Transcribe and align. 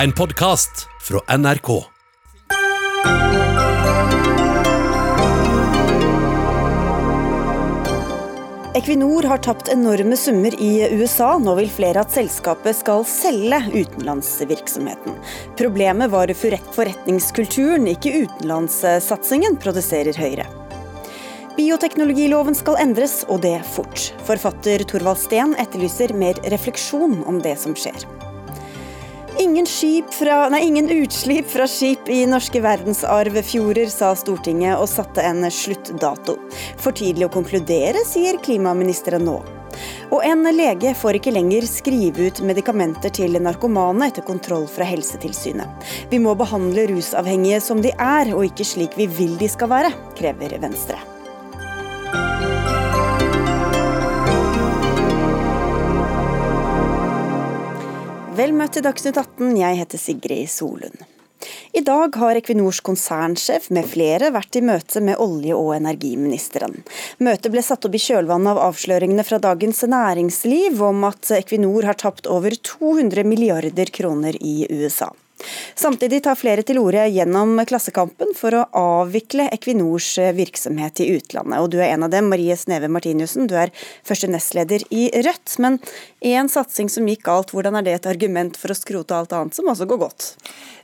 En 0.00 0.12
podkast 0.12 0.86
fra 1.00 1.36
NRK. 1.38 1.84
Equinor 8.74 9.22
har 9.22 9.38
tapt 9.38 9.68
enorme 9.68 10.16
summer 10.16 10.62
i 10.62 10.88
USA. 10.92 11.38
Nå 11.38 11.54
vil 11.58 11.68
flere 11.68 12.00
at 12.00 12.14
selskapet 12.16 12.78
skal 12.78 13.04
selge 13.04 13.58
utenlandsvirksomheten. 13.74 15.18
Problemet 15.60 16.08
var 16.14 16.32
forretningskulturen, 16.38 17.90
ikke 17.92 18.14
utenlandssatsingen, 18.22 19.60
produserer 19.60 20.16
Høyre. 20.16 20.48
Bioteknologiloven 21.58 22.56
skal 22.56 22.80
endres, 22.86 23.18
og 23.28 23.44
det 23.44 23.58
fort. 23.74 24.14
Forfatter 24.24 24.86
Torvald 24.88 25.20
Steen 25.20 25.52
etterlyser 25.60 26.16
mer 26.16 26.40
refleksjon 26.56 27.20
om 27.28 27.44
det 27.44 27.58
som 27.60 27.76
skjer. 27.76 28.08
Ingen, 29.38 29.66
fra, 30.10 30.48
nei, 30.48 30.64
ingen, 30.66 30.88
utslipp 30.90 31.46
fra 31.50 31.66
skip 31.68 32.08
i 32.08 32.26
norske 32.26 32.60
verdensarvfjorder, 32.60 33.86
sa 33.92 34.14
Stortinget 34.16 34.78
og 34.78 34.88
satte 34.90 35.22
en 35.22 35.44
sluttdato. 35.50 36.36
For 36.80 36.92
tidlig 36.96 37.28
å 37.28 37.32
konkludere, 37.32 38.02
sier 38.06 38.40
klimaministeren 38.42 39.24
nå. 39.24 39.38
Og 40.10 40.24
en 40.26 40.42
lege 40.50 40.94
får 40.98 41.20
ikke 41.20 41.34
lenger 41.36 41.66
skrive 41.70 42.26
ut 42.26 42.42
medikamenter 42.42 43.12
til 43.14 43.38
narkomane 43.38 44.10
etter 44.10 44.26
kontroll 44.26 44.66
fra 44.68 44.88
Helsetilsynet. 44.88 45.86
Vi 46.10 46.18
må 46.18 46.34
behandle 46.34 46.88
rusavhengige 46.90 47.62
som 47.62 47.82
de 47.84 47.94
er, 47.94 48.34
og 48.34 48.50
ikke 48.50 48.66
slik 48.66 48.98
vi 48.98 49.06
vil 49.06 49.38
de 49.40 49.48
skal 49.50 49.70
være, 49.70 49.94
krever 50.18 50.58
Venstre. 50.60 50.98
Vel 58.40 58.54
møtt 58.56 58.72
til 58.72 58.84
Dagsnytt 58.86 59.18
18, 59.20 59.50
jeg 59.58 59.76
heter 59.76 60.00
Sigrid 60.00 60.48
Solund. 60.48 61.02
I 61.76 61.82
dag 61.84 62.14
har 62.16 62.38
Equinors 62.38 62.78
konsernsjef 62.80 63.66
med 63.74 63.88
flere 63.90 64.30
vært 64.32 64.56
i 64.56 64.62
møte 64.64 65.02
med 65.04 65.20
olje- 65.20 65.58
og 65.58 65.74
energiministeren. 65.76 66.78
Møtet 67.20 67.50
ble 67.52 67.60
satt 67.66 67.84
opp 67.84 67.98
i 67.98 68.00
kjølvannet 68.00 68.54
av 68.54 68.62
avsløringene 68.70 69.26
fra 69.28 69.42
Dagens 69.44 69.82
Næringsliv 69.92 70.80
om 70.88 71.04
at 71.10 71.34
Equinor 71.36 71.90
har 71.90 72.00
tapt 72.00 72.30
over 72.32 72.56
200 72.56 73.28
milliarder 73.28 73.92
kroner 73.92 74.40
i 74.40 74.64
USA. 74.70 75.10
Samtidig 75.78 76.22
tar 76.24 76.38
flere 76.38 76.64
til 76.66 76.80
orde 76.82 77.06
gjennom 77.12 77.58
Klassekampen 77.68 78.34
for 78.38 78.56
å 78.56 78.64
avvikle 78.76 79.48
Equinors 79.54 80.12
virksomhet 80.36 81.02
i 81.04 81.10
utlandet. 81.16 81.60
Og 81.60 81.70
du 81.72 81.78
er 81.80 81.94
en 81.94 82.06
av 82.06 82.12
dem, 82.12 82.30
Marie 82.32 82.56
Sneve 82.58 82.90
Martinussen. 82.92 83.48
Du 83.50 83.56
er 83.58 83.72
første 84.06 84.30
nestleder 84.30 84.84
i 84.90 85.08
Rødt. 85.24 85.56
Men 85.62 85.78
en 86.32 86.50
satsing 86.52 86.90
som 86.92 87.08
gikk 87.08 87.26
galt, 87.28 87.54
hvordan 87.54 87.78
er 87.78 87.86
det 87.86 87.96
et 87.98 88.10
argument 88.10 88.58
for 88.60 88.72
å 88.72 88.78
skrote 88.78 89.16
alt 89.16 89.34
annet 89.36 89.56
som 89.56 89.70
også 89.72 89.88
går 89.90 90.04
godt? 90.04 90.34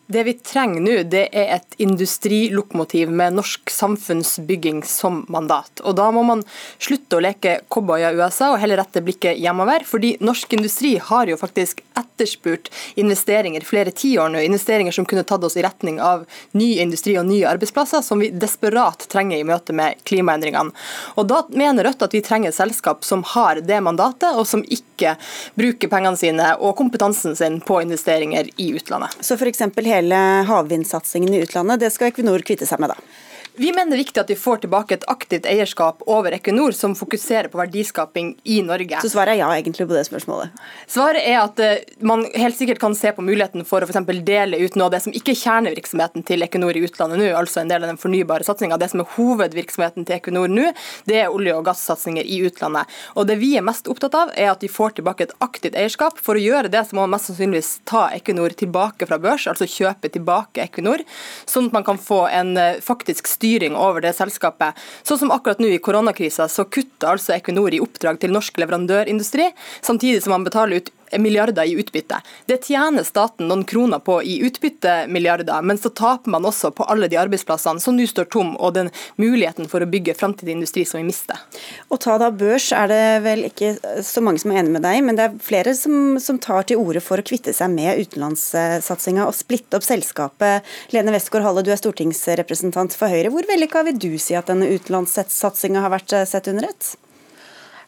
Det 0.07 0.23
vi 0.23 0.33
trenger 0.39 0.81
nå, 0.81 0.93
det 1.11 1.25
er 1.35 1.49
et 1.57 1.77
industrilokomotiv 1.83 3.11
med 3.11 3.35
norsk 3.35 3.71
samfunnsbygging 3.75 4.85
som 4.87 5.25
mandat. 5.29 5.83
Og 5.83 5.97
Da 5.99 6.11
må 6.15 6.23
man 6.23 6.45
slutte 6.79 7.19
å 7.19 7.25
leke 7.25 7.57
cowboy 7.73 8.05
i 8.07 8.13
USA 8.15 8.53
og 8.53 8.61
heller 8.63 8.79
rette 8.79 9.03
blikket 9.03 9.41
hjemover. 9.43 9.83
fordi 9.85 10.17
norsk 10.21 10.53
industri 10.53 10.97
har 10.99 11.27
jo 11.27 11.37
faktisk 11.37 11.83
etterspurt 11.97 12.71
investeringer 12.95 13.65
flere 13.65 13.91
tiår 13.91 14.31
nå. 14.31 14.45
Investeringer 14.47 14.93
som 14.93 15.05
kunne 15.05 15.25
tatt 15.25 15.43
oss 15.45 15.57
i 15.57 15.63
retning 15.63 16.01
av 16.01 16.27
ny 16.53 16.79
industri 16.79 17.17
og 17.19 17.27
nye 17.27 17.49
arbeidsplasser, 17.49 18.03
som 18.03 18.19
vi 18.19 18.31
desperat 18.31 19.09
trenger 19.09 19.39
i 19.39 19.45
møte 19.45 19.73
med 19.73 19.99
klimaendringene. 20.05 20.73
Og 21.17 21.27
Da 21.27 21.43
mener 21.51 21.85
Rødt 21.87 22.03
at 22.03 22.15
vi 22.15 22.23
trenger 22.23 22.49
et 22.49 22.55
selskap 22.55 23.05
som 23.05 23.23
har 23.23 23.61
det 23.61 23.81
mandatet, 23.83 24.35
og 24.35 24.47
som 24.47 24.63
ikke 24.63 25.17
bruker 25.55 25.89
pengene 25.89 26.17
sine 26.17 26.55
og 26.59 26.77
kompetansen 26.77 27.37
sin 27.37 27.61
på 27.61 27.83
investeringer 27.83 28.49
i 28.57 28.73
utlandet. 28.73 29.15
Så 29.21 29.37
for 29.37 29.47
eksempel, 29.47 29.87
hele 29.97 30.21
havvindsatsingen 30.49 31.35
i 31.35 31.43
utlandet, 31.45 31.83
det 31.83 31.93
skal 31.95 32.13
Equinor 32.13 32.45
kvitte 32.47 32.69
seg 32.69 32.83
med, 32.83 32.95
da? 32.95 33.26
Vi 33.59 33.71
mener 33.73 33.95
det 33.95 33.97
er 33.97 34.03
viktig 34.03 34.21
at 34.21 34.29
vi 34.29 34.35
får 34.37 34.59
tilbake 34.67 34.93
et 34.99 35.05
aktivt 35.09 35.47
eierskap 35.49 36.03
over 36.13 36.35
Equinor 36.37 36.75
som 36.77 36.93
fokuserer 36.99 37.49
på 37.49 37.57
verdiskaping 37.57 38.35
i 38.45 38.59
Norge. 38.61 38.99
Så 39.01 39.09
svaret 39.09 39.33
er 39.33 39.39
ja 39.41 39.47
egentlig 39.55 39.87
på 39.89 39.95
det 39.97 40.03
spørsmålet? 40.05 40.59
Svaret 40.93 41.25
er 41.25 41.39
at 41.41 41.63
uh, 41.65 41.95
man 42.05 42.27
helt 42.37 42.59
sikkert 42.59 42.83
kan 42.83 42.93
se 42.99 43.15
på 43.17 43.25
muligheten 43.25 43.65
for 43.65 43.81
å 43.81 43.89
f.eks. 43.89 44.11
dele 44.29 44.61
ut 44.61 44.77
noe 44.77 44.91
av 44.91 44.93
det 44.93 45.01
som 45.07 45.17
ikke 45.17 45.33
er 45.33 45.41
kjernevirksomheten 45.41 46.27
til 46.29 46.45
Equinor 46.45 46.77
i 46.77 46.83
utlandet 46.85 47.23
nå, 47.23 47.31
altså 47.39 47.63
en 47.63 47.73
del 47.73 47.87
av 47.87 47.95
den 47.95 48.01
fornybare 48.03 48.45
satsinga. 48.45 48.77
Det 48.77 48.91
som 48.93 49.01
er 49.07 49.09
hovedvirksomheten 49.15 50.05
til 50.05 50.19
Equinor 50.19 50.53
nå, 50.53 50.69
det 51.09 51.23
er 51.23 51.33
olje- 51.33 51.57
og 51.57 51.65
gassatsinger 51.71 52.29
i 52.29 52.43
utlandet. 52.51 52.93
Og 53.17 53.25
Det 53.31 53.39
vi 53.41 53.55
er 53.57 53.65
mest 53.65 53.89
opptatt 53.89 54.19
av, 54.21 54.35
er 54.37 54.53
at 54.53 54.69
vi 54.69 54.73
får 54.73 54.99
tilbake 55.01 55.31
et 55.31 55.35
aktivt 55.41 55.81
eierskap. 55.81 56.21
For 56.21 56.37
å 56.37 56.45
gjøre 56.45 56.75
det 56.77 56.85
så 56.85 56.99
må 57.01 57.07
man 57.07 57.17
mest 57.17 57.33
sannsynligvis 57.33 57.73
ta 57.89 58.11
Equinor 58.21 58.53
tilbake 58.53 59.09
fra 59.09 59.17
børs, 59.17 59.49
altså 59.49 59.65
kjøpe 59.65 60.13
tilbake 60.13 60.69
Equinor, 60.69 61.09
sånn 61.49 61.73
at 61.73 61.81
man 61.81 61.89
kan 61.89 61.97
få 61.97 62.27
en 62.29 62.53
uh, 62.61 62.85
faktisk 62.85 63.25
styring 63.25 63.46
styring 63.47 63.77
over 63.79 64.03
det 64.03 64.15
selskapet. 64.17 64.77
Sånn 65.07 65.21
som 65.21 65.33
akkurat 65.35 65.61
nå 65.63 65.71
i 65.71 65.79
koronakrisa, 65.83 66.49
så 66.51 66.67
kutter 66.67 67.15
altså 67.15 67.37
Equinor 67.37 67.75
i 67.75 67.83
oppdrag 67.83 68.19
til 68.23 68.35
norsk 68.35 68.59
leverandørindustri, 68.59 69.53
samtidig 69.87 70.25
som 70.25 70.35
man 70.35 70.47
betaler 70.47 70.83
ut 70.83 70.93
milliarder 71.19 71.65
i 71.65 71.77
utbytte. 71.81 72.21
Det 72.47 72.63
tjener 72.67 73.07
staten 73.07 73.49
noen 73.51 73.65
kroner 73.69 74.03
på 74.05 74.19
i 74.23 74.39
utbyttemilliarder, 74.47 75.63
men 75.63 75.79
så 75.79 75.91
taper 75.91 76.31
man 76.35 76.47
også 76.49 76.73
på 76.77 76.87
alle 76.91 77.09
de 77.13 77.19
arbeidsplassene 77.21 77.83
som 77.83 77.97
nå 77.97 78.07
står 78.11 78.29
tom, 78.33 78.55
og 78.57 78.75
den 78.77 78.91
muligheten 79.21 79.71
for 79.71 79.83
å 79.83 79.91
bygge 79.91 80.17
framtidig 80.19 80.57
industri 80.57 80.85
som 80.89 81.01
vi 81.01 81.09
mister. 81.09 81.41
Å 81.89 81.99
ta 82.01 82.19
da 82.21 82.31
børs 82.35 82.69
er 82.77 82.91
det 82.91 83.05
vel 83.27 83.47
ikke 83.49 83.75
så 84.05 84.23
mange 84.25 84.43
som 84.43 84.53
er 84.53 84.63
enig 84.63 84.77
med 84.77 84.87
deg, 84.87 85.03
men 85.07 85.19
det 85.19 85.29
er 85.29 85.39
flere 85.43 85.75
som, 85.79 86.17
som 86.23 86.41
tar 86.43 86.69
til 86.69 86.83
orde 86.83 87.03
for 87.05 87.21
å 87.21 87.27
kvitte 87.27 87.55
seg 87.57 87.73
med 87.75 88.03
utenlandssatsinga 88.07 89.27
og 89.27 89.37
splitte 89.37 89.79
opp 89.79 89.87
selskapet. 89.87 90.67
Lene 90.95 91.15
Westgård-Halle, 91.15 91.65
du 91.67 91.73
er 91.75 91.81
stortingsrepresentant 91.81 92.97
for 92.97 93.13
Høyre. 93.13 93.33
Hvor 93.35 93.49
vellykka 93.49 93.85
vil 93.89 93.99
du 94.01 94.13
si 94.23 94.37
at 94.39 94.51
denne 94.51 94.71
utenlandssatsinga 94.75 95.85
har 95.85 95.95
vært 95.95 96.17
sett 96.29 96.51
under 96.53 96.71
ett? 96.71 96.95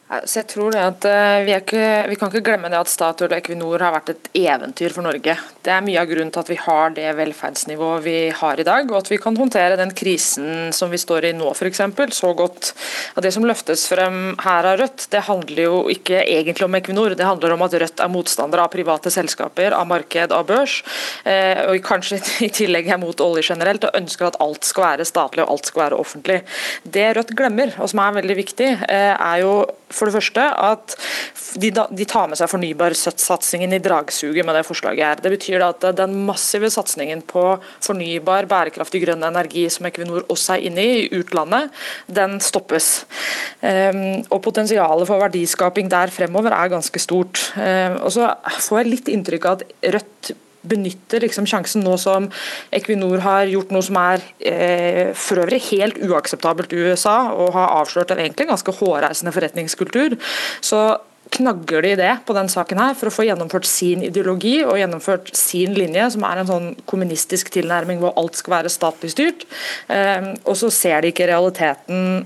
Så 0.09 0.39
jeg 0.39 0.47
tror 0.49 0.73
det 0.73 0.81
at 0.81 1.05
eh, 1.05 1.43
vi, 1.45 1.51
ikke, 1.53 1.81
vi, 2.09 2.15
kan 2.17 2.31
ikke 2.31 2.41
glemme 2.47 2.69
det 2.73 2.79
at 2.79 2.89
Statoil 2.89 3.29
og 3.29 3.35
Equinor 3.35 3.83
har 3.85 3.93
vært 3.93 4.07
et 4.15 4.29
eventyr 4.41 4.89
for 4.95 5.05
Norge. 5.05 5.35
Det 5.61 5.69
er 5.69 5.83
mye 5.85 5.99
av 6.01 6.07
grunnen 6.09 6.31
til 6.33 6.41
at 6.41 6.47
vi 6.49 6.55
har 6.57 6.95
det 6.95 7.11
velferdsnivået 7.19 8.01
vi 8.07 8.15
har 8.33 8.57
i 8.57 8.65
dag, 8.65 8.89
og 8.89 9.03
at 9.03 9.11
vi 9.11 9.19
kan 9.21 9.37
håndtere 9.37 9.77
den 9.77 9.93
krisen 9.93 10.73
som 10.73 10.89
vi 10.89 10.97
står 10.97 11.27
i 11.29 11.33
nå 11.37 11.51
f.eks. 11.53 11.83
så 12.17 12.31
godt. 12.33 12.71
Og 13.13 13.21
Det 13.21 13.31
som 13.35 13.45
løftes 13.45 13.83
frem 13.91 14.33
her 14.41 14.71
av 14.71 14.79
Rødt, 14.81 15.05
det 15.13 15.21
handler 15.27 15.61
jo 15.67 15.77
ikke 15.93 16.23
egentlig 16.23 16.65
om 16.65 16.79
Equinor. 16.79 17.13
Det 17.13 17.29
handler 17.29 17.53
om 17.53 17.67
at 17.67 17.77
Rødt 17.83 18.01
er 18.01 18.09
motstander 18.09 18.63
av 18.63 18.73
private 18.73 19.13
selskaper, 19.13 19.77
av 19.77 19.85
marked, 19.93 20.33
av 20.33 20.49
børs. 20.49 20.79
Eh, 21.21 21.61
og 21.69 21.77
kanskje 21.85 22.17
i 22.47 22.49
tillegg 22.49 22.89
er 22.89 22.97
mot 22.97 23.21
olje 23.27 23.45
generelt, 23.51 23.85
og 23.85 24.01
ønsker 24.01 24.31
at 24.31 24.41
alt 24.41 24.65
skal 24.65 24.87
være 24.87 25.05
statlig 25.05 25.45
og 25.45 25.53
alt 25.53 25.69
skal 25.69 25.85
være 25.85 26.01
offentlig. 26.01 26.41
Det 26.81 27.11
Rødt 27.19 27.37
glemmer, 27.37 27.77
og 27.77 27.93
som 27.93 28.01
er 28.01 28.17
veldig 28.17 28.41
viktig, 28.41 28.73
eh, 28.89 29.13
er 29.13 29.45
jo 29.45 29.53
for 29.99 30.09
det 30.09 30.15
første 30.15 30.45
at 30.69 30.95
de, 31.59 31.71
de 31.71 32.07
tar 32.09 32.29
med 32.29 32.39
seg 32.39 32.49
fornybarsatsingen 32.51 33.75
i 33.75 33.81
dragsuget 33.83 34.47
med 34.47 34.57
det 34.57 34.65
forslaget 34.67 35.05
her. 35.05 35.21
Det 35.23 35.33
betyr 35.33 35.65
at 35.65 35.85
den 35.97 36.15
massive 36.27 36.71
satsingen 36.73 37.23
på 37.27 37.43
fornybar, 37.85 38.47
bærekraftig 38.49 39.03
grønn 39.03 39.25
energi 39.27 39.65
som 39.71 39.89
Equinor 39.89 40.27
også 40.31 40.55
er 40.55 40.67
inne 40.69 40.85
i, 40.85 40.99
i 41.05 41.21
utlandet, 41.21 41.73
den 42.07 42.37
stoppes. 42.43 42.91
Um, 43.61 44.21
og 44.29 44.41
Potensialet 44.45 45.09
for 45.09 45.21
verdiskaping 45.21 45.89
der 45.91 46.13
fremover 46.13 46.55
er 46.55 46.71
ganske 46.71 47.01
stort. 47.01 47.49
Um, 47.57 47.99
og 48.05 48.13
så 48.15 48.31
får 48.69 48.83
jeg 48.83 48.93
litt 48.93 49.11
inntrykk 49.13 49.49
av 49.49 49.59
at 49.59 49.95
Rødt 49.99 50.33
benytter 50.61 51.23
liksom 51.23 51.47
sjansen 51.49 51.83
nå 51.85 51.95
som 52.01 52.27
Equinor 52.75 53.21
har 53.23 53.49
gjort 53.51 53.73
noe 53.73 53.85
som 53.85 53.99
er 54.01 54.23
eh, 54.39 55.11
for 55.17 55.43
øvrig 55.43 55.61
helt 55.69 55.99
uakseptabelt 56.03 56.73
i 56.73 56.81
USA, 56.89 57.31
og 57.33 57.53
har 57.55 57.77
avslørt 57.79 58.11
en 58.13 58.23
egentlig 58.23 58.49
ganske 58.49 58.75
hårreisende 58.79 59.33
forretningskultur. 59.35 60.17
Så 60.61 60.81
knagger 61.29 61.85
de 61.85 61.93
det 61.99 62.13
på 62.25 62.33
den 62.33 62.49
saken 62.49 62.79
her 62.81 62.95
for 62.97 63.09
å 63.09 63.13
få 63.13 63.25
gjennomført 63.27 63.67
sin 63.69 64.01
ideologi 64.05 64.59
og 64.63 64.79
gjennomført 64.79 65.29
sin 65.37 65.75
linje, 65.77 66.07
som 66.15 66.25
er 66.25 66.41
en 66.41 66.49
sånn 66.49 66.67
kommunistisk 66.89 67.51
tilnærming 67.53 68.01
hvor 68.01 68.17
alt 68.19 68.39
skal 68.39 68.57
være 68.57 68.73
statlig 68.73 69.13
styrt. 69.13 69.45
Eh, 69.93 70.33
og 70.43 70.57
så 70.59 70.71
ser 70.73 71.03
de 71.03 71.13
ikke 71.13 71.29
realiteten 71.29 72.25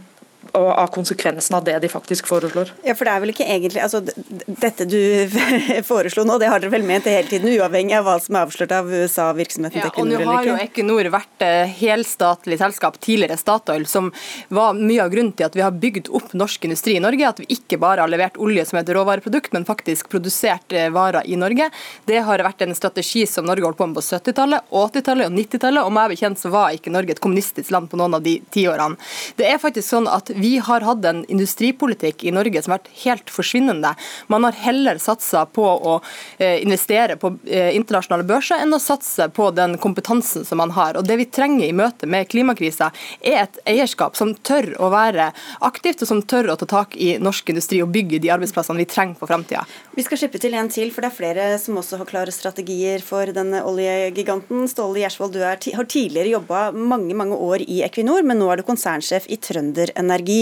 av 0.54 0.88
konsekvensen 0.88 1.56
av 1.58 1.64
det 1.64 1.80
de 1.80 1.90
faktisk 1.90 2.28
foreslår. 2.30 2.72
Ja, 2.86 2.94
for 2.96 3.08
det 3.08 3.14
er 3.14 3.22
vel 3.24 3.32
ikke 3.34 3.46
egentlig 3.48 3.82
altså, 3.82 4.04
Dette 4.46 4.86
du 4.86 5.00
foreslo 5.90 6.26
nå, 6.28 6.38
det 6.42 6.50
har 6.52 6.62
dere 6.62 6.74
vel 6.76 6.86
ment 6.86 7.08
hele 7.10 7.26
tiden, 7.30 7.50
uavhengig 7.58 7.96
av 7.98 8.06
hva 8.06 8.18
som 8.22 8.38
er 8.38 8.46
avslørt 8.46 8.76
av 8.76 8.92
USA-virksomheten 8.92 9.82
ja, 9.82 9.88
til 9.88 9.94
Equinor? 9.94 10.22
Og 10.22 10.28
nå 10.28 10.36
har 10.36 10.50
jo 10.52 10.58
Equinor 10.62 11.10
vært 11.14 11.46
eh, 11.48 11.74
helstatlig 11.80 12.60
selskap, 12.62 13.00
tidligere 13.02 13.38
Statoil, 13.40 13.88
som 13.90 14.12
var 14.54 14.78
mye 14.78 15.02
av 15.02 15.14
grunnen 15.14 15.34
til 15.34 15.48
at 15.48 15.58
vi 15.58 15.64
har 15.66 15.74
bygd 15.74 16.12
opp 16.14 16.36
norsk 16.38 16.70
industri 16.70 17.00
i 17.00 17.04
Norge. 17.04 17.34
At 17.34 17.42
vi 17.42 17.50
ikke 17.58 17.80
bare 17.82 18.06
har 18.06 18.12
levert 18.12 18.38
olje 18.38 18.68
som 18.70 18.78
et 18.82 18.94
råvareprodukt, 18.94 19.54
men 19.58 19.66
faktisk 19.66 20.12
produsert 20.14 20.78
eh, 20.78 20.92
varer 20.94 21.26
i 21.26 21.40
Norge. 21.40 21.72
Det 22.06 22.22
har 22.30 22.46
vært 22.46 22.62
en 22.68 22.78
strategi 22.78 23.26
som 23.30 23.50
Norge 23.50 23.66
holdt 23.66 23.82
på 23.82 23.90
med 23.90 23.98
på 23.98 24.06
70-tallet, 24.06 24.70
80-tallet 24.70 25.32
og 25.32 25.38
90-tallet, 25.40 25.82
og 25.82 25.98
meg 25.98 26.14
bekjent 26.14 26.42
så 26.42 26.54
var 26.54 26.78
ikke 26.78 26.94
Norge 26.94 27.18
et 27.18 27.24
kommunistisk 27.24 27.74
land 27.74 27.90
på 27.90 27.98
noen 27.98 28.20
av 28.20 28.26
de 28.26 28.38
tiårene. 28.54 29.02
Det 29.40 29.50
er 29.50 29.62
faktisk 29.62 29.90
sånn 29.90 30.12
at 30.12 30.30
vi 30.44 30.58
har 30.58 30.84
hatt 30.84 31.06
en 31.06 31.24
industripolitikk 31.32 32.24
i 32.28 32.32
Norge 32.36 32.62
som 32.64 32.74
har 32.74 32.82
vært 32.82 32.92
helt 33.06 33.32
forsvinnende. 33.32 33.94
Man 34.28 34.44
har 34.44 34.58
heller 34.66 35.00
satsa 35.00 35.46
på 35.46 35.64
å 35.64 35.94
eh, 36.38 36.60
investere 36.64 37.16
på 37.22 37.32
eh, 37.48 37.72
internasjonale 37.78 38.26
børser 38.28 38.64
enn 38.64 38.76
å 38.76 38.82
satse 38.82 39.30
på 39.32 39.50
den 39.56 39.78
kompetansen 39.80 40.44
som 40.48 40.60
man 40.60 40.74
har. 40.76 41.00
Og 41.00 41.08
Det 41.08 41.16
vi 41.22 41.30
trenger 41.32 41.68
i 41.68 41.76
møte 41.76 42.10
med 42.10 42.28
klimakrisa, 42.32 42.90
er 43.22 43.46
et 43.46 43.62
eierskap 43.70 44.20
som 44.20 44.34
tør 44.36 44.74
å 44.84 44.90
være 44.92 45.30
aktivt, 45.64 46.04
og 46.04 46.12
som 46.12 46.20
tør 46.34 46.52
å 46.52 46.58
ta 46.60 46.68
tak 46.74 46.98
i 47.00 47.14
norsk 47.24 47.54
industri 47.54 47.80
og 47.86 47.94
bygge 47.96 48.20
de 48.24 48.34
arbeidsplassene 48.36 48.84
vi 48.84 48.90
trenger 48.90 49.20
for 49.22 49.32
framtida. 49.32 49.64
Vi 49.96 50.04
skal 50.04 50.20
slippe 50.20 50.42
til 50.44 50.58
en 50.60 50.72
til, 50.74 50.92
for 50.92 51.06
det 51.06 51.14
er 51.14 51.18
flere 51.22 51.48
som 51.62 51.80
også 51.80 52.02
har 52.02 52.10
klare 52.10 52.36
strategier 52.36 53.04
for 53.06 53.32
denne 53.32 53.64
oljegiganten. 53.64 54.68
Ståle 54.72 55.06
Gjersvold, 55.06 55.38
du 55.38 55.44
har 55.48 55.88
tidligere 55.88 56.36
jobba 56.36 56.66
mange 56.76 57.16
mange 57.16 57.40
år 57.40 57.64
i 57.64 57.80
Equinor, 57.88 58.28
men 58.28 58.42
nå 58.42 58.52
er 58.52 58.60
du 58.60 58.68
konsernsjef 58.68 59.32
i 59.32 59.40
Trønder 59.40 59.96
Energi. 60.00 60.33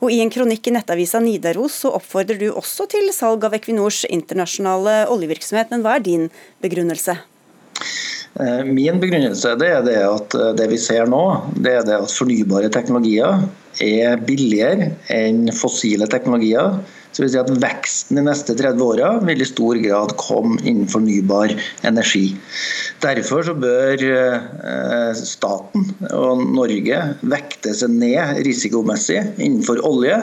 Og 0.00 0.12
I 0.12 0.20
en 0.24 0.32
kronikk 0.32 0.68
i 0.68 0.74
nettavisa 0.76 1.20
Nidaros 1.22 1.80
så 1.84 1.94
oppfordrer 1.98 2.40
du 2.40 2.48
også 2.50 2.88
til 2.90 3.10
salg 3.16 3.44
av 3.46 3.56
Equinors 3.56 4.04
internasjonale 4.08 5.02
oljevirksomhet, 5.12 5.72
men 5.72 5.84
hva 5.84 5.98
er 5.98 6.06
din 6.06 6.30
begrunnelse? 6.64 7.18
Eh, 8.38 8.62
min 8.64 9.00
begrunnelse 9.02 9.56
det 9.58 9.72
er 9.74 9.82
det 9.82 9.98
at 10.06 10.36
eh, 10.38 10.52
det 10.58 10.68
vi 10.70 10.78
ser 10.78 11.08
nå, 11.10 11.24
det 11.58 11.80
er 11.80 11.88
det 11.88 11.98
at 11.98 12.14
fornybare 12.14 12.70
teknologier 12.70 13.42
er 13.82 14.22
billigere 14.22 14.92
enn 15.10 15.48
fossile 15.56 16.06
teknologier. 16.10 16.78
Så 17.10 17.24
vil 17.24 17.32
si 17.32 17.40
at 17.40 17.50
Veksten 17.58 18.20
de 18.20 18.22
neste 18.22 18.54
30 18.54 18.84
åra 18.86 19.08
vil 19.26 19.42
i 19.42 19.48
stor 19.48 19.80
grad 19.82 20.12
komme 20.20 20.60
innen 20.62 20.86
fornybar 20.90 21.56
energi. 21.88 22.36
Derfor 23.02 23.42
så 23.48 23.56
bør 23.58 24.04
eh, 24.06 25.10
staten 25.18 25.90
og 26.14 26.46
Norge 26.54 27.02
vekte 27.34 27.74
seg 27.74 27.98
ned 27.98 28.44
risikomessig 28.46 29.24
innenfor 29.42 29.82
olje 29.90 30.22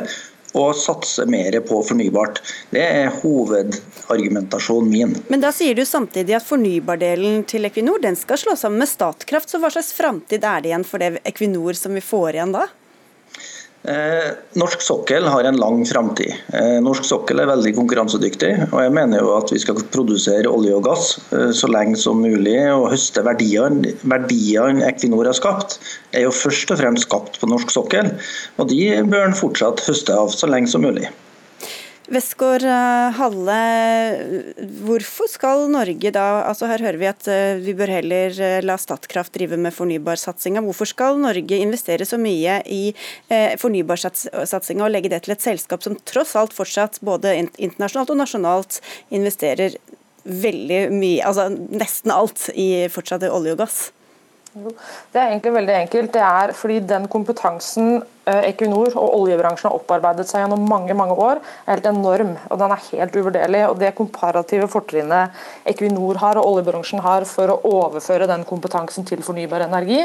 og 0.53 0.75
satse 0.79 1.25
mer 1.29 1.59
på 1.67 1.81
fornybart. 1.83 2.41
Det 2.71 2.83
er 2.83 3.11
hovedargumentasjonen 3.21 4.89
min. 4.91 5.15
Men 5.27 5.43
da 5.43 5.51
sier 5.55 5.75
du 5.75 5.83
samtidig 5.85 6.37
at 6.37 6.47
fornybardelen 6.47 7.43
til 7.49 7.67
Equinor 7.67 8.01
den 8.03 8.15
skal 8.19 8.39
slå 8.41 8.55
sammen 8.59 8.79
med 8.83 8.91
Statkraft. 8.91 9.51
Så 9.51 9.61
hva 9.61 9.71
slags 9.73 9.93
framtid 9.97 10.43
er 10.43 10.63
det 10.63 10.71
igjen 10.71 10.87
for 10.87 11.03
det 11.03 11.23
Equinor 11.27 11.77
som 11.77 11.97
vi 11.97 12.03
får 12.03 12.37
igjen 12.37 12.55
da? 12.55 12.67
Eh, 13.87 14.31
norsk 14.59 14.81
sokkel 14.83 15.23
har 15.31 15.47
en 15.47 15.59
lang 15.61 15.85
framtid. 15.87 16.33
Eh, 16.53 16.79
norsk 16.83 17.05
sokkel 17.07 17.39
er 17.39 17.47
veldig 17.47 17.71
konkurransedyktig. 17.77 18.49
og 18.73 18.81
Jeg 18.83 18.91
mener 18.91 19.21
jo 19.23 19.29
at 19.37 19.53
vi 19.53 19.61
skal 19.63 19.79
produsere 19.93 20.51
olje 20.51 20.73
og 20.75 20.83
gass 20.89 21.13
eh, 21.31 21.53
så 21.55 21.69
lenge 21.71 21.95
som 21.95 22.19
mulig 22.19 22.57
og 22.73 22.89
høste 22.91 23.23
verdiene. 23.23 23.93
Verdiene 24.03 24.83
Equinor 24.89 25.29
har 25.29 25.37
skapt, 25.39 25.77
er 26.11 26.27
jo 26.27 26.35
først 26.35 26.75
og 26.75 26.81
fremst 26.81 27.07
skapt 27.07 27.39
på 27.39 27.47
norsk 27.47 27.71
sokkel. 27.71 28.11
og 28.57 28.67
De 28.73 28.81
bør 29.07 29.29
en 29.29 29.39
fortsatt 29.39 29.85
høste 29.87 30.19
av 30.19 30.35
så 30.35 30.51
lenge 30.51 30.67
som 30.73 30.83
mulig. 30.83 31.07
Westgård 32.07 32.63
eh, 32.63 33.15
Halle, 33.17 33.55
hvorfor 34.87 35.27
skal 35.27 35.65
Norge 35.73 36.11
da 36.15 36.23
altså 36.47 36.69
Her 36.69 36.83
hører 36.85 36.99
vi 37.01 37.09
at 37.09 37.27
eh, 37.27 37.59
vi 37.59 37.73
bør 37.75 37.91
heller 37.97 38.31
eh, 38.31 38.59
la 38.63 38.77
Statkraft 38.79 39.35
drive 39.35 39.59
med 39.59 39.75
fornybarsatsinga. 39.75 40.63
Hvorfor 40.63 40.87
skal 40.87 41.19
Norge 41.19 41.59
investere 41.59 42.07
så 42.07 42.19
mye 42.21 42.61
i 42.71 42.93
fornybarsatsinga 43.59 44.85
og 44.85 44.93
legge 44.93 45.11
det 45.11 45.25
til 45.25 45.35
et 45.35 45.43
selskap 45.43 45.83
som 45.83 45.97
tross 46.07 46.35
alt 46.39 46.55
fortsatt 46.55 47.01
både 47.03 47.35
internasjonalt 47.35 48.13
og 48.15 48.21
nasjonalt 48.21 48.79
investerer 49.11 49.75
veldig 50.23 50.81
mye, 50.95 51.21
altså 51.27 51.49
nesten 51.51 52.13
alt 52.15 52.47
i 52.55 52.87
fortsatt 52.91 53.27
olje 53.27 53.55
og 53.55 53.63
gass? 53.65 53.79
Det 54.55 55.19
er 55.19 55.33
egentlig 55.33 55.57
veldig 55.59 55.75
enkelt. 55.83 56.13
Det 56.15 56.23
er 56.23 56.55
fordi 56.55 56.79
den 56.87 57.11
kompetansen 57.11 57.99
Equinor 58.27 58.91
og 58.99 59.13
oljebransjen 59.21 59.69
har 59.69 59.77
opparbeidet 59.77 60.25
seg 60.27 60.41
gjennom 60.43 60.65
mange 60.67 60.95
mange 60.97 61.15
år, 61.15 61.39
er 61.63 61.77
helt 61.77 61.85
enorm. 61.87 62.33
og 62.49 62.59
Den 62.59 62.73
er 62.73 62.83
helt 62.91 63.15
uvurderlig. 63.15 63.61
og 63.69 63.79
Det 63.79 63.95
komparative 63.95 64.67
fortrinnet 64.67 65.31
Equinor 65.65 66.19
har 66.19 66.37
og 66.37 66.47
oljebransjen 66.51 66.99
har 66.99 67.23
for 67.25 67.47
å 67.53 67.59
overføre 67.63 68.27
den 68.27 68.43
kompetansen 68.43 69.05
til 69.07 69.23
fornybar 69.23 69.63
energi, 69.67 70.01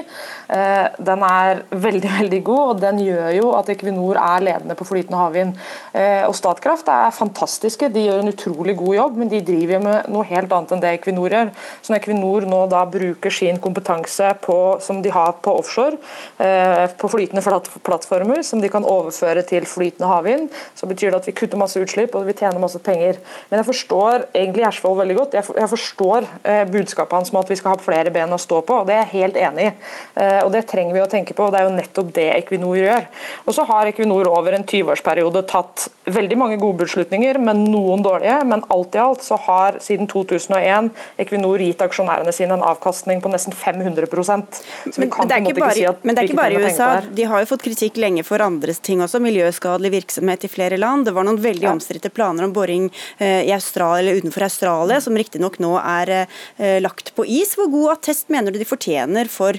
eh, 0.48 0.88
den 0.98 1.22
er 1.22 1.64
veldig 1.70 2.12
veldig 2.20 2.42
god. 2.44 2.68
og 2.68 2.80
Den 2.80 2.98
gjør 2.98 3.30
jo 3.34 3.50
at 3.58 3.68
Equinor 3.68 4.16
er 4.16 4.46
ledende 4.46 4.74
på 4.78 4.86
flytende 4.86 5.18
havvind. 5.18 5.58
Eh, 5.92 6.22
og 6.28 6.34
Statkraft 6.34 6.88
er 6.88 7.10
fantastiske, 7.10 7.92
de 7.92 8.06
gjør 8.06 8.22
en 8.22 8.32
utrolig 8.32 8.76
god 8.76 8.94
jobb, 8.94 9.16
men 9.16 9.28
de 9.28 9.40
driver 9.40 9.82
med 9.82 10.08
noe 10.08 10.24
helt 10.24 10.52
annet 10.52 10.72
enn 10.72 10.80
det 10.80 10.94
Equinor 11.00 11.30
gjør. 11.30 11.50
Så 11.82 11.90
når 11.90 12.00
Equinor 12.00 12.46
nå 12.46 12.62
da 12.70 12.84
bruker 12.86 13.30
sin 13.30 13.58
kompetanse 13.58 14.30
på, 14.40 14.78
som 14.80 15.02
de 15.02 15.10
har 15.10 15.32
på 15.42 15.58
offshore, 15.58 15.98
på 16.38 17.08
flytende 17.08 17.42
plattformer, 17.82 18.11
plattformer 18.12 18.42
som 18.42 18.60
de 18.60 18.68
kan 18.68 18.84
overføre 18.84 19.42
til 19.46 19.64
flytende 19.66 20.08
havvind. 20.08 20.50
Så 20.74 20.86
betyr 20.86 21.10
det 21.10 21.20
at 21.20 21.28
vi 21.28 21.34
kutter 21.36 21.58
masse 21.60 21.80
utslipp 21.80 22.14
og 22.14 22.26
vi 22.26 22.34
tjener 22.36 22.60
masse 22.60 22.78
penger. 22.78 23.18
Men 23.50 23.60
jeg 23.60 23.68
forstår 23.70 24.26
egentlig 24.34 24.62
Gjersvold 24.62 24.98
veldig 25.00 25.16
godt. 25.16 25.34
Jeg 25.34 25.70
forstår 25.70 26.26
eh, 26.44 26.64
budskapet 26.70 27.16
hans 27.16 27.32
om 27.32 27.40
at 27.40 27.50
vi 27.50 27.56
skal 27.56 27.74
ha 27.74 27.82
flere 27.82 28.12
ben 28.12 28.32
å 28.32 28.40
stå 28.40 28.60
på, 28.66 28.82
og 28.82 28.86
det 28.88 28.96
er 28.96 29.06
jeg 29.06 29.12
helt 29.22 29.38
enig 29.40 29.66
i. 29.66 29.72
Eh, 30.20 30.40
og 30.44 30.52
Det 30.52 30.64
trenger 30.70 30.94
vi 30.94 31.02
å 31.02 31.08
tenke 31.10 31.34
på, 31.34 31.46
og 31.46 31.54
det 31.54 31.62
er 31.62 31.68
jo 31.68 31.74
nettopp 31.76 32.12
det 32.14 32.28
Equinor 32.36 32.78
gjør. 32.78 33.08
Og 33.46 33.56
så 33.56 33.66
har 33.68 33.90
Equinor 33.90 34.30
over 34.30 34.56
en 34.56 34.66
20-årsperiode 34.68 35.44
tatt 35.50 35.88
veldig 36.12 36.38
mange 36.38 36.58
gode 36.60 36.82
beslutninger, 36.84 37.38
men 37.42 37.64
noen 37.72 38.04
dårlige. 38.04 38.38
Men 38.48 38.64
alt 38.74 38.96
i 38.98 39.02
alt 39.02 39.24
så 39.24 39.38
har 39.46 39.80
siden 39.82 40.10
2001 40.10 40.92
Equinor 41.22 41.62
gitt 41.62 41.82
aksjonærene 41.84 42.34
sine 42.34 42.58
en 42.58 42.66
avkastning 42.66 43.22
på 43.22 43.30
nesten 43.32 43.54
500 43.56 44.10
så 44.12 45.00
vi 45.00 45.06
kan 45.10 45.24
men, 45.24 45.28
det 45.28 45.36
er 45.36 45.44
ikke 45.46 45.60
bare, 45.60 45.74
si 45.74 45.84
men 46.02 46.16
det 46.16 46.22
er 46.22 46.28
ikke 46.28 46.36
bare 46.36 46.52
i 46.56 46.62
USA. 46.62 46.88
De 47.16 47.26
har 47.28 47.42
jo 47.42 47.48
fått 47.52 47.64
kritikk 47.64 47.98
lenge 48.02 48.24
for 48.26 48.42
andres 48.44 48.82
ting 48.84 49.02
også, 49.04 49.20
miljøskadelig 49.22 49.92
virksomhet 49.96 50.46
i 50.46 50.50
flere 50.50 50.78
land. 50.80 51.06
Det 51.06 51.14
var 51.16 51.26
noen 51.28 51.40
veldig 51.42 51.68
ja. 51.68 51.74
omstridte 51.76 52.12
planer 52.12 52.48
om 52.48 52.54
boring 52.54 52.90
eh, 53.18 53.42
i 53.46 53.54
Australia, 53.54 54.02
eller 54.02 54.20
utenfor 54.22 54.46
Australia, 54.48 55.00
som 55.04 55.18
riktignok 55.18 55.60
nå 55.62 55.74
er 55.80 56.14
eh, 56.18 56.78
lagt 56.82 57.14
på 57.16 57.26
is. 57.26 57.56
Hvor 57.58 57.70
god 57.72 57.96
attest 57.96 58.32
mener 58.32 58.52
du 58.52 58.60
de 58.60 58.68
fortjener 58.68 59.30
for 59.32 59.58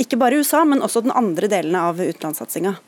ikke 0.00 0.18
bare 0.20 0.40
USA, 0.40 0.64
men 0.64 0.82
også 0.82 1.04
den 1.04 1.16
andre 1.16 1.50
delen 1.50 1.76
av 1.76 2.00
utenlandssatsinga? 2.00 2.78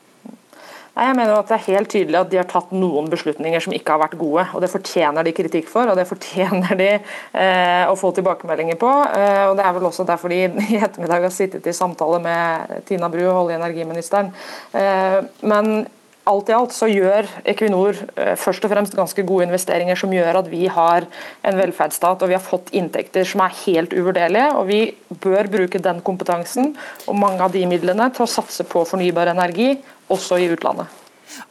Nei, 0.93 1.07
jeg 1.09 1.17
mener 1.17 1.33
at 1.33 1.49
Det 1.49 1.55
er 1.55 1.71
helt 1.73 1.89
tydelig 1.89 2.19
at 2.19 2.29
de 2.29 2.37
har 2.37 2.49
tatt 2.49 2.73
noen 2.75 3.07
beslutninger 3.09 3.63
som 3.65 3.73
ikke 3.73 3.95
har 3.95 4.03
vært 4.03 4.19
gode. 4.19 4.45
og 4.53 4.61
Det 4.61 4.69
fortjener 4.69 5.25
de 5.25 5.33
kritikk 5.33 5.71
for, 5.71 5.89
og 5.89 5.97
det 5.97 6.05
fortjener 6.09 6.77
de 6.77 6.91
eh, 6.93 7.85
å 7.89 7.97
få 7.97 8.13
tilbakemeldinger 8.13 8.77
på. 8.77 8.91
Eh, 9.17 9.45
og 9.49 9.57
Det 9.57 9.65
er 9.65 9.73
vel 9.73 9.89
også 9.89 10.05
derfor 10.05 10.29
de 10.29 10.43
i 10.75 10.77
ettermiddag 10.77 11.25
har 11.25 11.33
sittet 11.33 11.65
i 11.65 11.73
samtale 11.73 12.21
med 12.21 12.85
Tina 12.85 13.09
Bru, 13.09 13.25
olje- 13.25 13.57
og 13.57 13.57
energiministeren. 13.57 14.29
Eh, 14.77 15.19
men 15.41 15.87
alt 16.29 16.49
i 16.49 16.53
alt 16.55 16.71
så 16.71 16.87
gjør 16.87 17.27
Equinor 17.51 17.97
eh, 18.15 18.35
først 18.39 18.63
og 18.63 18.71
fremst 18.71 18.95
ganske 18.95 19.25
gode 19.27 19.47
investeringer 19.49 19.97
som 19.99 20.13
gjør 20.13 20.39
at 20.39 20.51
vi 20.51 20.67
har 20.71 21.07
en 21.43 21.57
velferdsstat 21.57 22.23
og 22.23 22.31
vi 22.31 22.37
har 22.37 22.43
fått 22.43 22.71
inntekter 22.75 23.27
som 23.27 23.43
er 23.43 23.57
helt 23.63 23.95
uvurderlige. 23.97 24.53
og 24.55 24.69
Vi 24.69 24.81
bør 25.25 25.49
bruke 25.51 25.81
den 25.83 25.99
kompetansen 26.05 26.75
og 27.07 27.19
mange 27.19 27.43
av 27.43 27.51
de 27.51 27.65
midlene 27.67 28.07
til 28.13 28.27
å 28.27 28.31
satse 28.37 28.63
på 28.69 28.85
fornybar 28.87 29.33
energi 29.33 29.73
også 30.13 30.39
i 30.41 30.51
utlandet. 30.53 31.02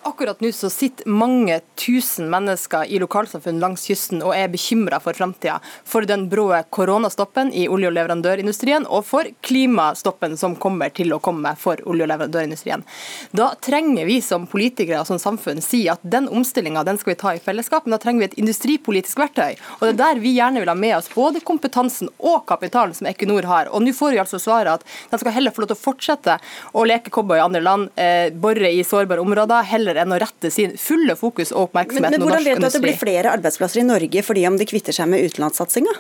Akkurat 0.03 0.41
nå 0.41 0.53
så 0.53 0.71
sitter 0.71 1.09
mange 1.09 1.61
tusen 1.79 2.31
mennesker 2.31 2.85
i 2.89 2.99
lokalsamfunn 3.03 3.61
langs 3.63 3.87
kysten 3.89 4.23
og 4.23 4.35
er 4.37 4.51
bekymra 4.53 5.01
for 5.03 5.17
framtida. 5.17 5.59
For 5.85 6.07
den 6.09 6.29
brå 6.31 6.51
koronastoppen 6.75 7.53
i 7.53 7.69
olje- 7.69 7.91
og 7.91 7.97
leverandørindustrien, 7.97 8.87
og 8.89 9.07
for 9.07 9.29
klimastoppen 9.47 10.37
som 10.39 10.57
kommer 10.57 10.93
til 10.95 11.13
å 11.15 11.21
komme 11.23 11.55
for 11.59 11.81
olje- 11.87 12.07
og 12.07 12.11
leverandørindustrien. 12.13 12.85
Da 13.33 13.53
trenger 13.63 14.07
vi 14.07 14.21
som 14.25 14.47
politikere 14.51 15.01
og 15.01 15.09
som 15.09 15.21
samfunn 15.23 15.63
si 15.65 15.85
at 15.91 16.03
den 16.03 16.29
omstillinga 16.29 16.85
skal 16.99 17.13
vi 17.15 17.19
ta 17.21 17.35
i 17.35 17.43
fellesskap, 17.43 17.87
men 17.87 17.97
da 17.97 18.01
trenger 18.03 18.25
vi 18.25 18.31
et 18.31 18.39
industripolitisk 18.43 19.19
verktøy. 19.23 19.57
Og 19.81 19.87
Det 19.87 19.93
er 19.93 20.01
der 20.03 20.21
vi 20.23 20.35
gjerne 20.37 20.61
vil 20.61 20.69
ha 20.69 20.75
med 20.75 20.97
oss 20.97 21.11
både 21.15 21.41
kompetansen 21.41 22.11
og 22.19 22.47
kapitalen 22.47 22.95
som 22.95 23.07
Equinor 23.07 23.47
har. 23.49 23.71
Og 23.73 23.83
nå 23.83 23.95
får 23.97 24.13
vi 24.13 24.21
altså 24.23 24.41
svaret 24.43 24.81
at 24.81 24.85
de 25.11 25.19
skal 25.19 25.33
heller 25.33 25.55
få 25.55 25.65
lov 25.65 25.73
til 25.73 25.79
å 25.79 25.85
fortsette 25.87 26.39
å 26.73 26.85
leke 26.87 27.13
cowboy 27.13 27.39
i 27.39 27.45
andre 27.45 27.63
land, 27.63 27.91
eh, 27.97 28.31
bore 28.31 28.71
i 28.71 28.83
sårbare 28.85 29.23
områder, 29.23 29.63
heller 29.73 30.03
enn 30.03 30.15
å 30.15 30.21
rette 30.23 30.51
sin 30.53 30.77
fulle 30.81 31.17
fokus 31.19 31.53
og 31.53 31.69
oppmerksomhet 31.69 32.13
men, 32.13 32.21
men 32.21 32.27
hvordan 32.29 32.45
vet 32.47 32.61
du 32.63 32.69
at 32.69 32.77
det 32.77 32.83
blir 32.85 32.99
flere 33.01 33.33
arbeidsplasser 33.37 33.83
i 33.83 33.87
Norge 33.89 34.25
fordi 34.27 34.45
om 34.49 34.59
de 34.61 34.69
kvitter 34.69 34.97
seg 34.97 35.11
med 35.13 35.25
utenlandssatsinga? 35.31 35.97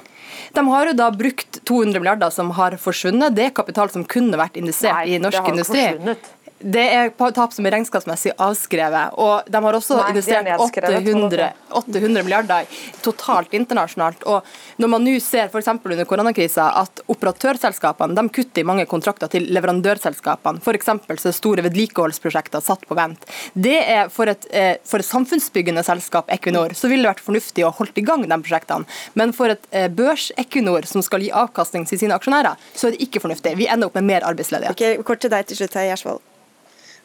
De 0.52 0.64
har 0.68 0.90
jo 0.90 0.94
da 0.96 1.08
brukt 1.14 1.60
200 1.68 2.02
milliarder 2.02 2.32
som 2.34 2.50
har 2.56 2.76
forsvunnet. 2.80 3.34
Det 3.36 3.48
er 3.48 3.56
kapital 3.56 3.90
som 3.92 4.04
kunne 4.08 4.38
vært 4.40 4.58
investert 4.60 5.02
Nei, 5.02 5.16
i 5.16 5.20
norsk 5.22 5.48
industri. 5.52 5.84
Forsvunnet. 5.92 6.30
Det 6.62 6.84
er 6.94 7.10
tap 7.34 7.54
som 7.54 7.66
er 7.66 7.74
regnskapsmessig 7.76 8.34
avskrevet. 8.38 9.16
og 9.18 9.48
De 9.50 9.62
har 9.64 9.78
også 9.78 9.98
Nei, 9.98 10.10
investert 10.12 10.48
800, 10.58 11.50
800, 11.70 12.22
milliarder 12.22 12.68
totalt 13.02 13.54
internasjonalt. 13.54 14.24
og 14.24 14.46
Når 14.76 14.92
man 14.94 15.04
nå 15.04 15.18
ser 15.20 15.50
f.eks. 15.50 15.68
under 15.68 16.04
koronakrisa 16.08 16.68
at 16.82 17.02
operatørselskapene 17.12 18.16
de 18.16 18.28
kutter 18.28 18.62
i 18.62 18.66
mange 18.68 18.86
kontrakter 18.86 19.30
til 19.32 19.48
leverandørselskapene, 19.54 20.62
f.eks. 20.62 20.90
så 21.22 21.30
er 21.30 21.36
store 21.36 21.66
vedlikeholdsprosjekter 21.66 22.64
satt 22.64 22.86
på 22.88 22.98
vent. 22.98 23.26
Det 23.54 23.78
er 23.82 24.10
For 24.12 24.28
et, 24.28 24.44
eh, 24.50 24.76
for 24.84 25.00
et 25.00 25.06
samfunnsbyggende 25.06 25.82
selskap, 25.86 26.28
Equinor, 26.30 26.74
så 26.76 26.88
ville 26.90 27.06
det 27.06 27.14
vært 27.14 27.24
fornuftig 27.24 27.64
å 27.64 27.72
holde 27.72 27.96
i 27.96 28.04
gang 28.04 28.26
de 28.26 28.38
prosjektene. 28.44 28.84
Men 29.14 29.32
for 29.32 29.54
et 29.54 29.64
eh, 29.70 29.88
børs-Equinor 29.88 30.86
som 30.86 31.02
skal 31.02 31.24
gi 31.24 31.30
avkastning 31.32 31.86
til 31.88 32.02
sine 32.02 32.18
aksjonærer, 32.18 32.60
så 32.74 32.88
er 32.88 32.96
det 32.96 33.06
ikke 33.08 33.22
fornuftig. 33.24 33.56
Vi 33.56 33.70
ender 33.70 33.88
opp 33.88 33.96
med 33.98 34.10
mer 34.10 34.28
arbeidsledighet. 34.28 34.76
Okay, 34.76 35.00
kort 35.06 35.24
til 35.24 35.32
deg 35.32 35.48
til 35.48 35.62
slutt, 35.62 35.80
Gjersvold. 35.82 36.31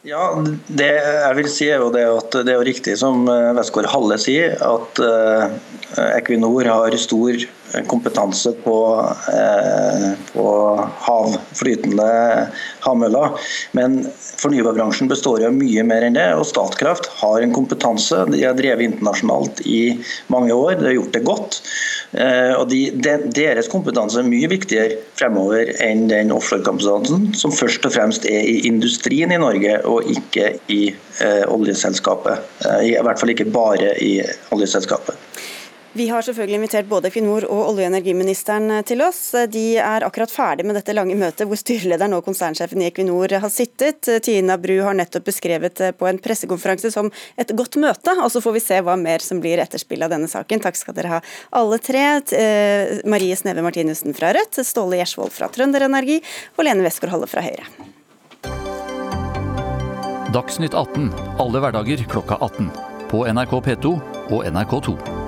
Ja, 0.08 0.24
det 0.72 0.88
jeg 0.88 1.36
vil 1.36 1.48
si 1.52 1.66
er 1.68 1.82
jo 1.82 1.90
det 1.92 2.06
at 2.08 2.36
det 2.46 2.52
er 2.54 2.56
jo 2.56 2.66
riktig 2.68 2.94
som 3.00 3.26
eh, 3.28 3.50
Westgård 3.58 3.90
Halle 3.92 4.16
sier, 4.20 4.56
at 4.56 5.02
Equinor 6.16 6.68
har 6.68 6.96
stor 7.00 7.42
kompetanse 7.90 8.52
på, 8.64 8.76
på 10.32 10.46
havflytende 11.04 12.08
havmøller. 12.84 13.36
Men 13.76 14.00
Fornybarbransjen 14.38 15.10
består 15.10 15.42
av 15.46 15.56
mye 15.56 15.84
mer 15.86 16.06
enn 16.06 16.16
det, 16.16 16.28
og 16.38 16.46
Statkraft 16.48 17.08
har 17.20 17.42
en 17.42 17.54
kompetanse. 17.54 18.24
De 18.32 18.42
har 18.44 18.56
drevet 18.58 18.86
internasjonalt 18.86 19.62
i 19.66 19.98
mange 20.32 20.54
år, 20.54 20.76
de 20.78 20.90
har 20.90 20.96
gjort 20.98 21.16
det 21.16 21.24
godt. 21.26 21.60
Eh, 22.12 22.52
og 22.56 22.68
de, 22.70 22.80
de, 22.94 23.16
Deres 23.36 23.68
kompetanse 23.68 24.20
er 24.22 24.28
mye 24.28 24.48
viktigere 24.50 25.00
fremover 25.18 25.74
enn 25.84 26.06
den 26.10 26.32
offshorekompetansen 26.34 27.32
som 27.36 27.52
først 27.54 27.84
og 27.84 27.94
fremst 27.96 28.28
er 28.30 28.46
i 28.48 28.62
industrien 28.68 29.34
i 29.34 29.40
Norge, 29.40 29.78
og 29.88 30.08
ikke 30.08 30.54
i 30.72 30.82
eh, 30.94 31.44
oljeselskapet. 31.50 32.46
Eh, 32.64 32.92
I 32.92 32.94
hvert 33.04 33.20
fall 33.20 33.34
ikke 33.34 33.50
bare 33.52 33.94
i 34.04 34.14
oljeselskapet. 34.54 35.27
Vi 35.98 36.08
har 36.08 36.22
selvfølgelig 36.22 36.54
invitert 36.54 36.86
både 36.86 37.08
Equinor 37.08 37.42
og 37.50 37.72
olje- 37.72 37.88
og 37.88 37.90
energiministeren 37.90 38.70
til 38.86 39.00
oss. 39.02 39.32
De 39.50 39.62
er 39.82 40.04
akkurat 40.06 40.30
ferdig 40.30 40.62
med 40.68 40.76
dette 40.78 40.94
lange 40.94 41.16
møtet 41.18 41.48
hvor 41.50 41.58
styrelederen 41.58 42.14
og 42.14 42.22
konsernsjefen 42.22 42.84
i 42.84 42.86
Equinor 42.86 43.34
har 43.42 43.50
sittet. 43.50 44.06
Tina 44.22 44.54
Bru 44.62 44.76
har 44.86 44.94
nettopp 44.94 45.26
beskrevet 45.26 45.82
på 45.98 46.06
en 46.06 46.20
pressekonferanse 46.22 46.92
som 46.94 47.10
et 47.34 47.50
godt 47.50 47.80
møte, 47.82 48.14
og 48.14 48.30
så 48.30 48.38
får 48.44 48.54
vi 48.54 48.62
se 48.62 48.78
hva 48.86 48.94
mer 49.00 49.24
som 49.26 49.42
blir 49.42 49.58
etterspill 49.58 50.06
av 50.06 50.14
denne 50.14 50.30
saken. 50.30 50.62
Takk 50.62 50.78
skal 50.78 50.94
dere 50.94 51.16
ha 51.16 51.20
alle 51.58 51.80
tre. 51.82 52.04
Eh, 52.30 53.02
Marie 53.02 53.34
Sneve 53.34 53.66
Martinussen 53.66 54.14
fra 54.14 54.30
Rødt, 54.38 54.62
Ståle 54.62 55.00
Gjersvold 55.02 55.34
fra 55.34 55.50
Trønder 55.50 55.88
Energi 55.88 56.20
og 56.54 56.62
Lene 56.68 56.86
Westgård-Halle 56.86 57.26
fra 57.26 57.42
Høyre. 57.42 57.66
Dagsnytt 60.30 60.78
18 60.78 61.10
alle 61.42 61.64
hverdager 61.66 62.06
klokka 62.06 62.38
18. 62.38 62.70
På 63.10 63.26
NRK 63.26 63.58
P2 63.66 63.96
og 64.28 64.46
NRK2. 64.46 65.26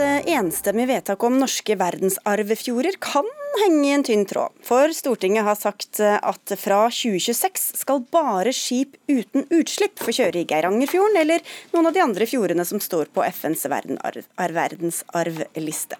Enstemmig 0.00 0.88
vedtak 0.90 1.22
om 1.26 1.38
norske 1.40 1.76
verdensarvfjorder 1.78 2.98
kan 3.02 3.26
henge 3.60 3.88
i 3.88 3.94
en 3.94 4.04
tynn 4.06 4.26
tråd. 4.28 4.54
For 4.66 4.92
Stortinget 4.96 5.46
har 5.46 5.58
sagt 5.58 6.00
at 6.00 6.54
fra 6.60 6.82
2026 6.90 7.80
skal 7.82 8.04
bare 8.12 8.52
skip 8.56 8.96
uten 9.10 9.46
utslipp 9.50 10.00
få 10.00 10.14
kjøre 10.16 10.42
i 10.42 10.48
Geirangerfjorden 10.50 11.20
eller 11.22 11.40
noen 11.74 11.90
av 11.90 11.96
de 11.96 12.04
andre 12.04 12.28
fjordene 12.30 12.64
som 12.68 12.82
står 12.82 13.06
på 13.14 13.24
FNs 13.30 13.66
verdensarvliste. 13.70 15.96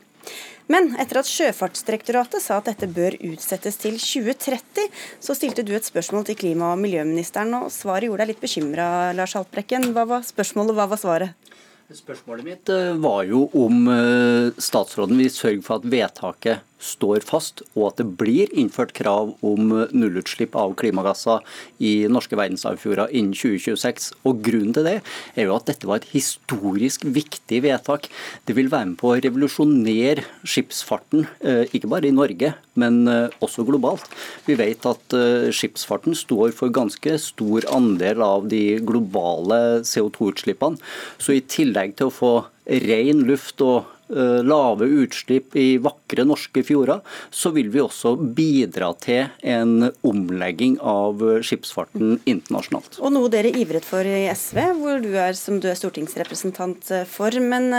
Men 0.71 0.93
etter 1.03 1.19
at 1.19 1.27
Sjøfartsdirektoratet 1.27 2.45
sa 2.45 2.61
at 2.61 2.69
dette 2.71 2.87
bør 2.95 3.17
utsettes 3.33 3.81
til 3.83 3.97
2030, 3.99 4.87
så 5.19 5.35
stilte 5.35 5.65
du 5.67 5.73
et 5.75 5.87
spørsmål 5.87 6.29
til 6.29 6.39
klima- 6.39 6.71
og 6.75 6.79
miljøministeren, 6.79 7.51
og 7.59 7.73
svaret 7.75 8.07
gjorde 8.07 8.23
deg 8.23 8.35
litt 8.35 8.45
bekymra, 8.45 8.87
Lars 9.19 9.35
Haltbrekken. 9.35 9.89
Hva 9.97 10.05
var 10.07 10.23
spørsmålet, 10.29 10.77
hva 10.79 10.87
var 10.93 11.01
svaret? 11.01 11.51
Spørsmålet 11.91 12.47
mitt 12.47 12.71
eh, 12.71 12.93
var 13.03 13.25
jo 13.27 13.49
om 13.59 13.89
eh, 13.91 14.59
statsråden 14.63 15.19
vil 15.19 15.33
sørge 15.35 15.63
for 15.67 15.81
at 15.81 15.89
vedtaket 15.91 16.67
står 16.81 17.25
fast, 17.29 17.63
og 17.77 17.91
at 17.91 18.01
det 18.01 18.09
blir 18.21 18.51
innført 18.57 18.95
krav 18.97 19.35
om 19.47 19.73
nullutslipp 19.93 20.57
av 20.59 20.75
klimagasser 20.81 21.45
i 21.85 22.07
norske 22.11 22.39
verdensarvfjorder 22.39 23.13
innen 23.13 23.37
2026. 23.37 24.11
Og 24.29 24.41
Grunnen 24.45 24.75
til 24.77 24.87
det 24.89 24.97
er 25.37 25.47
jo 25.47 25.57
at 25.57 25.69
dette 25.69 25.89
var 25.89 26.01
et 26.01 26.11
historisk 26.15 27.05
viktig 27.05 27.63
vedtak. 27.67 28.09
Det 28.49 28.57
vil 28.57 28.71
være 28.73 28.93
med 28.93 28.99
på 29.01 29.13
å 29.13 29.21
revolusjonere 29.21 30.25
skipsfarten, 30.43 31.27
eh, 31.45 31.65
ikke 31.71 31.91
bare 31.91 32.09
i 32.09 32.17
Norge, 32.17 32.55
men 32.81 33.03
også 33.45 33.67
globalt. 33.69 34.07
Vi 34.47 34.55
vet 34.57 34.87
at 34.89 35.15
skipsfarten 35.53 36.15
står 36.17 36.55
for 36.57 36.73
ganske 36.73 37.17
stor 37.21 37.67
andel 37.75 38.23
av 38.25 38.49
de 38.49 38.79
globale 38.87 39.83
CO2-utslippene. 39.85 40.81
Så 41.21 41.37
i 41.37 41.45
tillegg 41.45 41.97
til 41.99 42.09
å 42.09 42.15
få 42.15 42.33
ren 42.71 43.25
luft 43.29 43.61
og 43.65 43.89
lave 44.11 44.89
utslipp 45.05 45.57
i 45.57 45.79
vakre 45.83 46.25
norske 46.27 46.63
fjorder, 46.67 47.01
så 47.31 47.53
vil 47.55 47.71
vi 47.71 47.83
også 47.83 48.17
bidra 48.37 48.91
til 49.01 49.29
en 49.47 49.91
omlegging 50.07 50.79
av 50.83 51.23
skipsfarten 51.47 52.19
internasjonalt. 52.29 52.99
Og 53.01 53.15
noe 53.15 53.31
dere 53.33 53.53
ivret 53.55 53.87
for 53.87 54.07
i 54.07 54.27
SV, 54.35 54.59
hvor 54.81 55.01
du 55.03 55.11
er, 55.15 55.37
som 55.39 55.61
du 55.63 55.69
er 55.71 55.79
stortingsrepresentant 55.79 56.91
for. 57.11 57.39
Men 57.41 57.71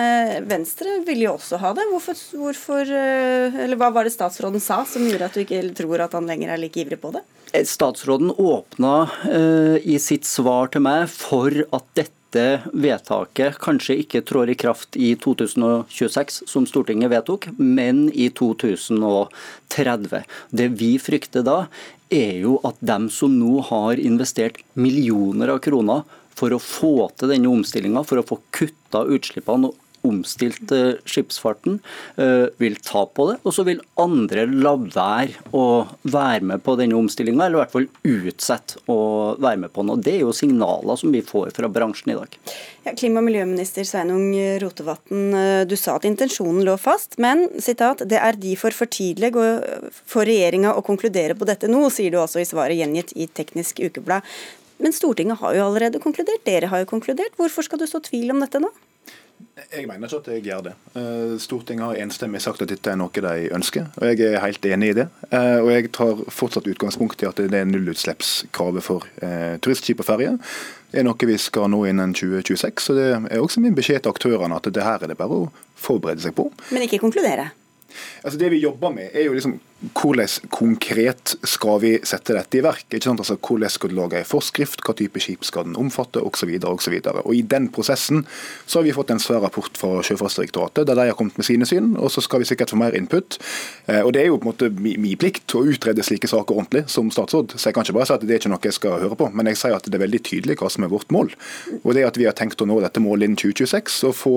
Venstre 0.47 0.99
vil 1.07 1.25
jo 1.25 1.35
også 1.35 1.59
ha 1.61 1.73
det. 1.77 1.87
Hvorfor, 1.91 2.23
hvorfor 2.45 2.95
eller 2.95 3.79
Hva 3.79 3.91
var 3.93 4.07
det 4.07 4.15
statsråden 4.15 4.63
sa 4.63 4.81
som 4.87 5.05
gjorde 5.07 5.27
at 5.27 5.35
du 5.35 5.43
ikke 5.43 5.63
tror 5.77 6.05
at 6.07 6.15
han 6.17 6.29
lenger 6.29 6.53
er 6.53 6.61
like 6.61 6.81
ivrig 6.83 6.99
på 7.01 7.13
det? 7.15 7.25
Statsråden 7.67 8.31
åpna 8.39 8.95
i 9.83 9.99
sitt 9.99 10.23
svar 10.29 10.71
til 10.71 10.85
meg 10.85 11.09
for 11.11 11.51
at 11.51 11.87
dette 11.99 12.20
dette 12.31 12.69
vedtaket 12.73 13.57
kanskje 13.59 13.97
ikke 14.01 14.21
trår 14.23 14.51
i 14.53 14.55
kraft 14.55 14.95
i 14.95 15.15
2026, 15.19 16.43
som 16.47 16.65
Stortinget 16.67 17.11
vedtok, 17.11 17.49
men 17.57 18.09
i 18.13 18.29
2030. 18.29 20.23
Det 20.49 20.67
vi 20.79 20.97
frykter 20.99 21.43
da, 21.43 21.65
er 22.11 22.39
jo 22.43 22.57
at 22.67 22.79
dem 22.79 23.09
som 23.11 23.35
nå 23.35 23.61
har 23.67 23.99
investert 23.99 24.61
millioner 24.73 25.51
av 25.51 25.59
kroner 25.63 26.03
for 26.35 26.55
å 26.55 26.59
få 26.59 27.09
til 27.19 27.31
denne 27.33 27.51
omstillinga, 27.51 28.03
for 28.07 28.21
å 28.21 28.27
få 28.27 28.39
kutta 28.55 29.03
utslippene 29.11 29.71
og 29.71 29.80
omstilt 30.07 30.71
eh, 30.75 30.99
skipsfarten, 31.05 31.79
eh, 32.15 32.47
vil 32.61 32.77
ta 32.83 33.05
på 33.05 33.27
det. 33.31 33.37
Og 33.45 33.55
så 33.55 33.65
vil 33.67 33.81
andre 34.01 34.45
la 34.49 34.75
være 34.81 35.51
å 35.55 35.65
være 36.03 36.47
med 36.53 36.63
på 36.65 36.75
denne 36.79 36.97
omstillinga, 36.97 37.45
eller 37.45 37.59
i 37.59 37.63
hvert 37.63 37.75
fall 37.75 37.89
utsette 38.07 38.81
å 38.91 38.99
være 39.41 39.63
med 39.65 39.73
på 39.73 39.83
den. 39.83 39.93
Og 39.95 40.05
Det 40.05 40.15
er 40.17 40.23
jo 40.25 40.35
signaler 40.35 40.99
som 40.99 41.13
vi 41.13 41.23
får 41.25 41.53
fra 41.57 41.69
bransjen 41.71 42.13
i 42.13 42.19
dag. 42.19 42.37
Ja, 42.85 42.95
klima- 42.97 43.21
og 43.21 43.27
miljøminister 43.27 43.85
Sveinung 43.85 44.31
Rotevatn, 44.61 45.35
eh, 45.37 45.65
du 45.65 45.75
sa 45.75 45.95
at 45.95 46.07
intensjonen 46.09 46.63
lå 46.65 46.77
fast, 46.79 47.19
men 47.19 47.47
sitat, 47.59 48.07
det 48.07 48.17
er 48.17 48.39
derfor 48.39 48.73
for 48.73 48.87
tidlig 48.87 49.31
for 49.31 50.25
regjeringa 50.25 50.73
å 50.73 50.83
konkludere 50.83 51.35
på 51.37 51.45
dette 51.45 51.69
nå, 51.69 51.89
sier 51.91 52.11
du 52.11 52.17
også 52.17 52.41
i 52.41 52.47
svaret 52.49 52.79
gjengitt 52.79 53.13
i 53.15 53.27
Teknisk 53.27 53.79
Ukeblad. 53.79 54.25
Men 54.81 54.93
Stortinget 54.93 55.37
har 55.37 55.53
jo 55.55 55.65
allerede 55.67 56.01
konkludert, 56.01 56.41
dere 56.43 56.71
har 56.71 56.81
jo 56.81 56.89
konkludert. 56.89 57.35
Hvorfor 57.37 57.67
skal 57.67 57.77
du 57.81 57.85
så 57.85 58.01
tvil 58.01 58.33
om 58.33 58.41
dette 58.41 58.61
nå? 58.61 58.71
Jeg 59.71 59.87
mener 59.87 60.07
ikke 60.07 60.19
at 60.19 60.27
jeg 60.33 60.43
gjør 60.45 60.65
det. 60.65 60.73
Eh, 60.99 61.37
Stortinget 61.39 61.85
har 61.85 62.01
enstemmig 62.03 62.41
sagt 62.43 62.61
at 62.61 62.69
dette 62.71 62.91
er 62.91 62.99
noe 62.99 63.23
de 63.23 63.47
ønsker, 63.55 63.87
og 63.97 64.07
jeg 64.09 64.33
er 64.33 64.43
helt 64.43 64.65
enig 64.65 64.91
i 64.91 64.97
det. 65.01 65.07
Eh, 65.31 65.57
og 65.61 65.71
jeg 65.71 65.91
tar 65.95 66.21
fortsatt 66.33 66.69
utgangspunkt 66.71 67.23
i 67.23 67.29
at 67.29 67.41
det 67.41 67.57
er 67.57 67.69
nullutslippskravet 67.69 68.85
for 68.85 69.07
eh, 69.23 69.57
turistskip 69.63 70.03
og 70.03 70.09
ferjer 70.11 70.37
er 70.91 71.05
noe 71.07 71.27
vi 71.27 71.37
skal 71.39 71.69
nå 71.71 71.81
innen 71.89 72.13
2026. 72.17 72.83
Så 72.83 72.95
det 72.97 73.07
er 73.15 73.39
også 73.39 73.63
min 73.63 73.75
beskjed 73.77 74.03
til 74.03 74.13
aktørene 74.13 74.57
at 74.57 74.69
det 74.73 74.85
her 74.85 75.03
er 75.03 75.11
det 75.11 75.19
bare 75.19 75.45
å 75.45 75.49
forberede 75.79 76.23
seg 76.23 76.35
på. 76.37 76.49
Men 76.71 76.87
ikke 76.87 77.01
konkludere? 77.01 77.51
Altså 78.23 78.39
Det 78.39 78.51
vi 78.53 78.61
jobber 78.63 78.93
med, 78.93 79.11
er 79.13 79.27
jo 79.27 79.35
liksom 79.35 79.57
hvordan 79.81 80.27
konkret 80.53 81.33
skal 81.47 81.79
vi 81.81 81.91
sette 82.05 82.35
dette 82.37 82.59
i 82.59 82.61
verk? 82.61 82.85
Ikke 82.91 83.07
sant? 83.07 83.21
Altså, 83.23 83.37
hvordan 83.41 83.71
skal 83.73 83.89
du 83.89 83.95
lage 83.97 84.19
en 84.19 84.27
forskrift, 84.27 84.83
hva 84.85 84.93
type 84.97 85.21
skip 85.23 85.45
skal 85.47 85.65
den 85.65 85.77
omfatte, 85.79 86.21
osv. 86.21 86.51
Og 87.23 87.31
I 87.33 87.41
den 87.41 87.69
prosessen 87.73 88.21
så 88.65 88.79
har 88.79 88.85
vi 88.85 88.93
fått 88.93 89.13
en 89.13 89.21
svær 89.21 89.41
rapport 89.41 89.77
fra 89.77 90.03
Sjøfartsdirektoratet, 90.05 90.85
der 90.85 90.99
de 90.99 91.07
har 91.09 91.17
kommet 91.17 91.39
med 91.39 91.47
sine 91.47 91.65
syn. 91.65 91.95
og 91.97 92.11
Så 92.13 92.21
skal 92.21 92.43
vi 92.43 92.49
sikkert 92.51 92.73
få 92.73 92.77
mer 92.77 92.95
input. 92.97 93.39
Eh, 93.87 94.01
og 94.01 94.13
Det 94.13 94.21
er 94.21 94.29
jo 94.29 94.37
på 94.37 94.45
en 94.45 94.51
måte 94.51 94.69
min 94.69 95.17
plikt 95.17 95.55
å 95.57 95.65
utrede 95.65 96.05
slike 96.05 96.29
saker 96.29 96.55
ordentlig 96.55 96.85
som 96.89 97.09
statsråd. 97.09 97.57
Så 97.57 97.69
jeg 97.69 97.73
kan 97.73 97.87
ikke 97.87 97.97
bare 97.97 98.09
si 98.11 98.13
at 98.13 98.21
det 98.21 98.35
er 98.35 98.43
ikke 98.43 98.53
noe 98.53 98.61
jeg 98.61 98.77
skal 98.77 99.01
høre 99.01 99.17
på, 99.17 99.31
men 99.33 99.49
jeg 99.49 99.57
sier 99.57 99.75
at 99.75 99.89
det 99.89 99.97
er 99.97 100.05
veldig 100.05 100.21
tydelig 100.21 100.59
hva 100.61 100.69
som 100.69 100.85
er 100.85 100.93
vårt 100.93 101.09
mål. 101.09 101.33
Og 101.81 101.93
det 101.95 102.03
er 102.03 102.11
at 102.11 102.21
Vi 102.21 102.27
har 102.29 102.37
tenkt 102.37 102.61
å 102.61 102.67
nå 102.69 102.77
dette 102.83 103.01
målet 103.01 103.25
innen 103.25 103.39
2026 103.39 104.03
og 104.05 104.13
få 104.13 104.35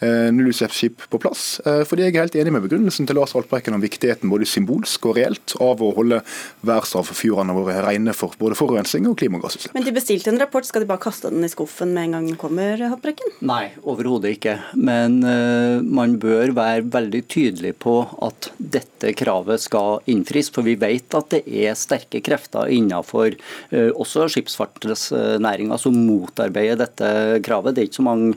eh, 0.00 0.32
nullutslippsskip 0.32 1.04
på 1.12 1.20
plass. 1.20 1.60
Eh, 1.66 1.84
fordi 1.84 2.06
jeg 2.06 2.16
er 2.16 2.24
helt 2.24 2.38
enig 2.40 2.54
med 2.54 2.64
begrunnelsen 2.64 3.04
til 3.04 3.18
Lars 3.18 3.34
Haltbrekken 3.36 3.76
om 3.76 3.84
viktigheten 3.84 4.32
både 4.32 4.48
symbol 4.48 4.85
symbolsk 4.86 5.06
og 5.06 5.16
reelt 5.18 5.54
av 5.60 5.82
å 5.82 5.92
holde 5.96 6.20
verdensarvfjordene 6.66 7.54
våre 7.56 7.82
rene 7.84 8.14
for 8.14 8.34
både 8.38 8.56
forurensning 8.56 9.06
og 9.08 9.18
klimagassutslipp. 9.18 9.74
Men 9.74 9.84
de 9.84 9.94
bestilte 9.94 10.30
en 10.30 10.40
rapport, 10.40 10.64
skal 10.64 10.82
de 10.82 10.88
bare 10.88 11.02
kaste 11.02 11.30
den 11.30 11.44
i 11.44 11.50
skuffen 11.50 11.92
med 11.94 12.06
en 12.06 12.16
gang 12.16 12.26
den 12.30 12.38
kommer, 12.38 12.78
Hattbrekken? 12.78 13.36
Nei, 13.46 13.72
overhodet 13.82 14.36
ikke. 14.36 14.56
Men 14.74 15.22
uh, 15.24 15.82
man 15.82 16.18
bør 16.22 16.54
være 16.56 16.86
veldig 16.92 17.22
tydelig 17.28 17.74
på 17.82 17.98
at 18.22 18.50
dette 18.58 19.12
kravet 19.16 19.62
skal 19.62 20.00
innfris. 20.06 20.50
For 20.52 20.66
vi 20.66 20.76
vet 20.78 21.14
at 21.16 21.30
det 21.34 21.42
er 21.46 21.76
sterke 21.78 22.22
krefter 22.24 22.70
innenfor 22.72 23.36
uh, 23.72 23.90
også 23.96 24.28
skipsfartsnæringa 24.32 25.78
som 25.80 25.96
motarbeider 26.06 26.80
dette 26.80 27.12
kravet. 27.46 27.76
Det 27.76 27.84
er 27.84 27.90
ikke 27.90 28.00
så 28.00 28.06
mange 28.06 28.34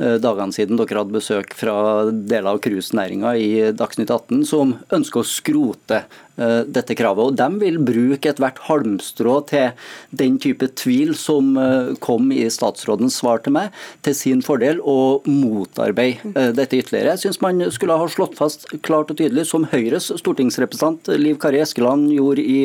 uh, 0.00 0.18
dagene 0.22 0.54
siden 0.54 0.80
dere 0.80 1.02
hadde 1.02 1.18
besøk 1.18 1.56
fra 1.58 1.76
deler 2.10 2.52
av 2.52 2.62
cruisenæringa 2.62 3.34
i 3.38 3.50
Dagsnytt 3.76 4.10
18 4.12 4.42
som 4.48 4.76
ønsker 4.92 5.22
å 5.22 5.28
skrote 5.28 5.91
støtter 5.92 6.04
uh, 6.40 6.64
dette 6.64 6.96
kravet. 6.96 7.30
Og 7.30 7.36
de 7.36 7.60
vil 7.60 7.78
bruke 7.82 8.30
ethvert 8.30 8.60
halmstrå 8.66 9.40
til 9.50 9.72
den 10.10 10.38
type 10.40 10.66
tvil 10.78 11.14
som 11.18 11.56
uh, 11.56 11.92
kom 12.00 12.32
i 12.32 12.48
statsrådens 12.50 13.18
svar 13.20 13.42
til 13.44 13.56
meg, 13.56 13.70
til 14.02 14.14
sin 14.16 14.42
fordel 14.42 14.80
og 14.80 15.28
motarbeide 15.28 16.32
uh, 16.34 16.50
dette 16.56 16.78
ytterligere. 16.78 17.14
Jeg 17.14 17.24
syns 17.26 17.42
man 17.44 17.62
skulle 17.70 17.98
ha 17.98 18.08
slått 18.08 18.38
fast 18.38 18.66
klart 18.82 19.12
og 19.12 19.20
tydelig, 19.20 19.46
som 19.50 19.68
Høyres 19.72 20.10
stortingsrepresentant 20.20 21.12
Liv 21.18 21.38
Kari 21.42 21.62
Eskeland 21.62 22.10
gjorde 22.12 22.42
i 22.42 22.60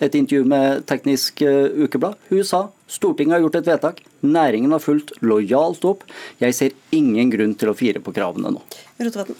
et 0.00 0.14
intervju 0.14 0.46
med 0.48 0.86
Teknisk 0.88 1.42
Ukeblad. 1.42 2.18
Hun 2.30 2.44
sa 2.46 2.68
Stortinget 2.88 3.34
har 3.34 3.42
gjort 3.42 3.58
et 3.58 3.66
vedtak. 3.68 3.98
Næringen 4.24 4.72
har 4.72 4.80
fulgt 4.80 5.12
lojalt 5.20 5.84
opp. 5.84 6.06
Jeg 6.40 6.56
ser 6.56 6.96
ingen 6.96 7.28
grunn 7.34 7.52
til 7.60 7.68
å 7.68 7.76
fire 7.76 8.00
på 8.00 8.16
kravene 8.16 8.54
nå. 8.56 8.64
Rotevatn. 8.96 9.36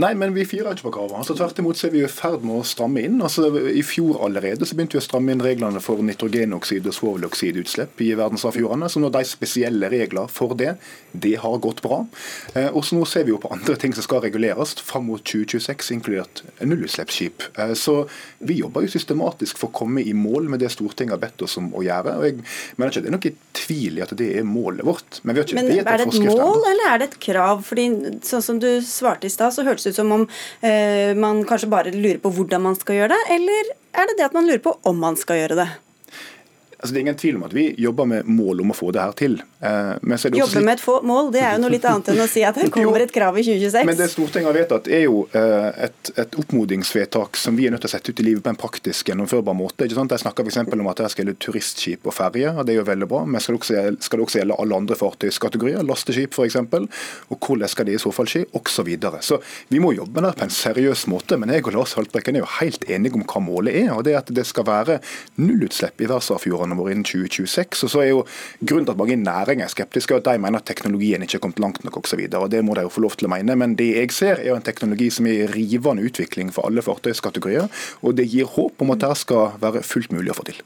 Nei, 0.00 0.14
men 0.16 0.32
vi 0.32 0.46
firer 0.48 0.72
ikke 0.72 0.86
på 0.86 0.94
kravene. 0.94 1.18
Altså, 1.20 1.34
tvert 1.36 1.58
imot 1.60 1.76
så 1.76 1.90
er 1.90 1.92
vi 1.92 2.00
i 2.00 2.08
ferd 2.08 2.46
med 2.48 2.62
å 2.62 2.64
stramme 2.64 3.02
inn. 3.04 3.18
Altså, 3.20 3.50
I 3.68 3.82
fjor 3.84 4.22
allerede 4.24 4.64
så 4.64 4.72
begynte 4.72 4.96
vi 4.96 5.02
å 5.02 5.04
stramme 5.04 5.34
inn 5.34 5.42
reglene 5.44 5.82
for 5.84 6.00
nitrogenoksid 6.00 6.86
og 6.88 6.96
svoveloksidutslipp 6.96 8.00
i 8.00 8.14
verdensarvfjordene. 8.16 8.88
Så 8.88 9.02
nå 9.02 9.10
de 9.12 9.20
spesielle 9.28 9.90
regler 9.92 10.32
for 10.32 10.56
det, 10.56 10.78
det 11.12 11.34
har 11.42 11.60
gått 11.60 11.82
bra. 11.84 11.98
Eh, 12.56 12.70
og 12.70 12.86
så 12.88 12.96
nå 12.96 13.04
ser 13.08 13.26
vi 13.28 13.34
jo 13.34 13.40
på 13.42 13.50
andre 13.52 13.76
ting 13.82 13.92
som 13.92 14.06
skal 14.06 14.22
reguleres 14.24 14.72
fram 14.80 15.10
mot 15.10 15.20
2026, 15.20 15.92
inkludert 15.98 16.40
nullutslippsskip. 16.64 17.50
Eh, 17.60 17.74
så 17.76 17.98
vi 18.40 18.62
jobber 18.62 18.86
jo 18.86 18.94
systematisk 18.94 19.60
for 19.60 19.68
å 19.68 19.76
komme 19.82 20.00
i 20.00 20.16
mål 20.16 20.48
med 20.54 20.64
det 20.64 20.72
Stortinget 20.72 21.18
har 21.18 21.22
bedt 21.26 21.44
oss 21.44 21.58
om 21.60 21.68
å 21.76 21.84
gjøre. 21.84 22.16
og 22.16 22.26
jeg 22.30 22.40
mener 22.80 22.96
ikke 22.96 23.04
det 23.04 23.12
er 23.12 23.18
noe 23.18 23.34
tvil 23.60 24.00
i 24.00 24.06
at 24.08 24.16
det 24.16 24.32
er 24.40 24.48
målet 24.48 24.88
vårt. 24.88 25.20
Men, 25.20 25.36
vi 25.36 25.42
har 25.42 25.50
ikke 25.50 25.60
men 25.60 25.70
er 25.84 26.00
det 26.00 26.08
et 26.08 26.20
mål, 26.32 26.64
eller 26.72 26.94
er 26.94 27.04
det 27.04 27.10
et 27.12 27.20
krav? 27.28 27.60
Fordi 27.68 27.86
sånn 28.24 28.48
som 28.48 28.62
du 28.62 28.70
svarte 28.88 29.28
i 29.28 29.36
stad, 29.36 29.52
så 29.52 29.68
hørtes 29.68 29.81
hørtes 29.82 29.92
ut 29.92 30.00
som 30.00 30.12
om 30.12 30.26
eh, 30.62 31.14
man 31.16 31.44
kanskje 31.44 31.70
bare 31.70 31.94
lurer 31.94 32.20
på 32.22 32.32
hvordan 32.32 32.62
man 32.62 32.76
skal 32.78 33.00
gjøre 33.00 33.14
det, 33.14 33.22
eller 33.36 33.72
er 33.92 34.06
det 34.08 34.18
det 34.18 34.28
at 34.28 34.36
man 34.36 34.46
lurer 34.46 34.62
på 34.62 34.78
om 34.84 34.98
man 34.98 35.16
skal 35.16 35.42
gjøre 35.42 35.58
det? 35.62 35.70
Altså, 36.82 36.94
det 36.94 36.98
er 36.98 37.04
ingen 37.06 37.18
tvil 37.18 37.36
om 37.38 37.44
at 37.46 37.52
vi 37.54 37.64
jobber 37.78 38.08
med 38.10 38.26
mål 38.26 38.64
om 38.64 38.72
å 38.72 38.76
få 38.76 38.90
det 38.94 39.02
her 39.02 39.12
til. 39.14 39.36
jobber 39.38 40.34
Jobbe 40.42 40.62
med 40.66 40.80
et 40.80 41.04
mål, 41.06 41.28
det 41.30 41.42
er 41.46 41.52
jo 41.54 41.62
noe 41.62 41.70
litt 41.70 41.84
annet 41.86 42.10
enn 42.10 42.22
å 42.24 42.26
si 42.26 42.42
at 42.42 42.58
det 42.58 42.68
kommer 42.74 43.04
et 43.04 43.12
krav 43.14 43.38
i 43.38 43.44
2026. 43.46 43.86
Men 43.86 43.98
det 44.00 44.08
Stortinget 44.10 44.50
har 44.50 44.56
vedtatt 44.58 44.90
er 44.90 45.04
jo 45.06 45.20
eh, 45.38 45.68
et, 45.86 46.10
et 46.18 46.34
oppmodingsvedtak 46.42 47.38
som 47.38 47.54
vi 47.54 47.68
er 47.68 47.74
nødt 47.74 47.84
til 47.86 47.92
å 47.92 47.94
sette 47.94 48.10
ut 48.10 48.22
i 48.22 48.26
livet 48.26 48.42
på 48.42 48.50
en 48.50 48.58
praktisk 48.58 49.12
gjennomførbar 49.12 49.54
måte. 49.54 49.86
ikke 49.86 50.00
sant? 50.00 50.10
Der 50.10 50.22
snakker 50.24 50.42
f.eks. 50.48 50.58
om 50.74 50.90
at 50.90 51.04
det 51.04 51.12
skal 51.14 51.24
gjelde 51.24 51.38
turistskip 51.46 52.10
og 52.10 52.16
ferje, 52.16 52.50
og 52.50 52.66
det 52.66 52.74
er 52.74 52.80
jo 52.80 52.88
veldig 52.90 53.10
bra. 53.14 53.22
Men 53.30 53.44
skal 53.44 53.54
det 53.54 53.62
også, 53.62 53.84
skal 54.08 54.18
det 54.18 54.26
også 54.26 54.42
gjelde 54.42 54.58
alle 54.64 54.80
andre 54.82 54.98
fartøyskategorier, 54.98 55.86
lasteskip 55.86 56.34
f.eks. 56.34 56.58
Og 57.30 57.38
hvordan 57.38 57.70
skal 57.70 57.86
det 57.86 57.96
i 57.96 58.02
så 58.02 58.14
fall 58.14 58.30
skje, 58.32 58.44
osv. 58.50 58.70
Så, 58.72 58.82
videre. 58.88 59.20
så 59.22 59.36
vi 59.70 59.78
må 59.78 59.92
jobbe 59.94 60.18
med 60.18 60.32
det 60.32 60.38
på 60.40 60.46
en 60.48 60.54
seriøs 60.54 61.04
måte. 61.12 61.36
Men 61.38 61.52
jeg 61.54 61.62
og 61.68 61.76
Lars 61.76 61.94
Haltbrekken 61.94 62.34
er 62.34 62.42
jo 62.42 62.50
helt 62.58 62.82
enige 62.90 63.14
om 63.14 63.22
hva 63.28 63.42
målet 63.44 63.78
er, 63.84 63.92
og 63.94 64.02
det 64.06 64.16
er 64.16 64.22
at 64.24 64.32
det 64.34 64.42
skal 64.48 64.66
være 64.66 64.98
nullutslipp 65.38 66.02
i 66.02 66.08
verdensarvfjordene 66.08 66.71
målene 66.72 66.82
våre 66.82 66.94
innen 66.96 67.06
2026. 67.06 67.84
Og 67.86 67.92
så 67.92 68.02
er 68.02 68.10
jo 68.10 68.22
Grunnen 68.62 68.86
til 68.86 68.94
at 68.94 69.00
mange 69.00 69.16
næringer 69.18 69.66
er 69.66 69.72
skeptiske, 69.72 70.16
at 70.16 70.26
de 70.26 70.38
mener 70.40 70.60
at 70.60 70.66
teknologien 70.68 71.22
ikke 71.22 71.38
er 71.38 71.44
kommet 71.44 71.62
langt 71.62 71.84
nok 71.84 71.98
osv. 72.02 72.24
Det 72.30 72.64
må 72.64 72.76
de 72.76 72.86
jo 72.86 72.92
få 72.92 73.04
lov 73.04 73.16
til 73.18 73.28
å 73.28 73.32
mene. 73.32 73.56
Men 73.58 73.76
det 73.78 73.90
jeg 73.92 74.12
ser, 74.14 74.40
er 74.40 74.52
jo 74.52 74.58
en 74.58 74.66
teknologi 74.66 75.10
som 75.10 75.26
er 75.26 75.44
i 75.44 75.50
rivende 75.50 76.04
utvikling 76.06 76.52
for 76.54 76.68
alle 76.68 76.84
fartøyskategorier. 76.84 77.68
Og 78.02 78.16
det 78.18 78.28
gir 78.32 78.50
håp 78.56 78.82
om 78.82 78.94
at 78.94 79.04
det 79.04 79.14
skal 79.22 79.56
være 79.62 79.84
fullt 79.86 80.14
mulig 80.14 80.32
å 80.32 80.38
få 80.38 80.48
til. 80.50 80.62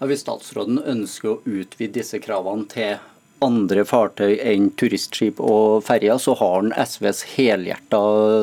Hvis 0.00 0.22
statsråden 0.24 0.80
ønsker 0.88 1.34
å 1.34 1.40
utvide 1.44 1.98
disse 1.98 2.20
kravene 2.24 2.68
til 2.70 3.00
andre 3.44 3.84
fartøy 3.88 4.34
enn 4.44 4.68
turistskip 4.78 5.40
og 5.42 5.84
ferjer, 5.86 6.18
så 6.20 6.34
har 6.38 6.56
han 6.58 6.72
SVs 6.76 7.22
helhjerta 7.34 8.00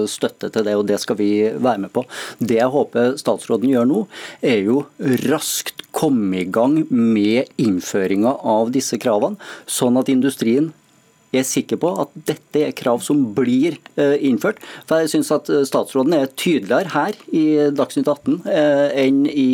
støtte 0.10 0.50
til 0.54 0.66
det, 0.68 0.76
og 0.78 0.88
det 0.90 1.00
skal 1.04 1.20
vi 1.20 1.32
være 1.54 1.86
med 1.86 1.94
på. 1.94 2.06
Det 2.40 2.60
jeg 2.60 2.74
håper 2.74 3.18
statsråden 3.22 3.74
gjør 3.74 3.90
nå, 3.90 4.04
er 4.42 4.64
jo 4.66 4.84
raskt 5.28 5.87
komme 5.98 6.44
i 6.44 6.50
gang 6.54 6.84
med 6.90 7.50
innføringa 7.58 8.36
av 8.46 8.70
disse 8.76 9.00
kravene, 9.02 9.40
sånn 9.66 9.98
at 9.98 10.12
industrien 10.14 10.72
jeg 11.36 11.44
er 11.44 11.48
sikker 11.48 11.80
på 11.82 11.90
at 12.04 12.14
dette 12.30 12.62
er 12.64 12.76
krav 12.78 13.02
som 13.04 13.20
blir 13.36 13.76
eh, 14.00 14.16
innført. 14.30 14.62
For 14.88 15.04
jeg 15.04 15.12
syns 15.12 15.32
at 15.36 15.50
eh, 15.52 15.66
statsråden 15.68 16.16
er 16.16 16.30
tydeligere 16.40 16.94
her 16.94 17.18
i 17.36 17.44
Dagsnytt 17.76 18.08
18 18.08 18.48
eh, 18.48 18.96
enn 19.04 19.26
i 19.28 19.48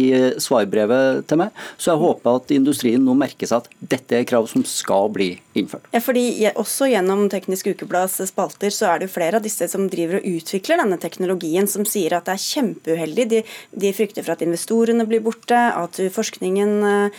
svarbrevet 0.44 1.26
til 1.30 1.42
meg. 1.42 1.58
Så 1.82 1.94
jeg 1.94 2.04
håper 2.04 2.38
at 2.38 2.54
industrien 2.54 3.02
nå 3.02 3.18
merker 3.18 3.50
seg 3.50 3.64
at 3.66 3.90
dette 3.96 4.20
er 4.20 4.30
krav 4.30 4.48
som 4.52 4.66
skal 4.70 5.10
bli 5.14 5.32
innført. 5.58 5.90
Ja, 5.96 6.04
fordi 6.04 6.24
Også 6.60 6.86
gjennom 6.92 7.26
Teknisk 7.32 7.72
Ukeblads 7.72 8.20
spalter 8.30 8.74
så 8.74 8.92
er 8.92 9.02
det 9.02 9.10
jo 9.10 9.16
flere 9.16 9.40
av 9.40 9.46
disse 9.46 9.66
som 9.72 9.88
driver 9.90 10.20
og 10.20 10.28
utvikler 10.30 10.84
denne 10.84 11.00
teknologien, 11.02 11.66
som 11.70 11.88
sier 11.90 12.14
at 12.14 12.30
det 12.30 12.38
er 12.38 12.44
kjempeuheldig. 12.46 13.30
De, 13.32 13.44
de 13.82 13.94
frykter 13.96 14.26
for 14.26 14.36
at 14.36 14.44
investorene 14.46 15.08
blir 15.10 15.24
borte, 15.26 15.58
at 15.58 16.00
forskningen 16.14 17.12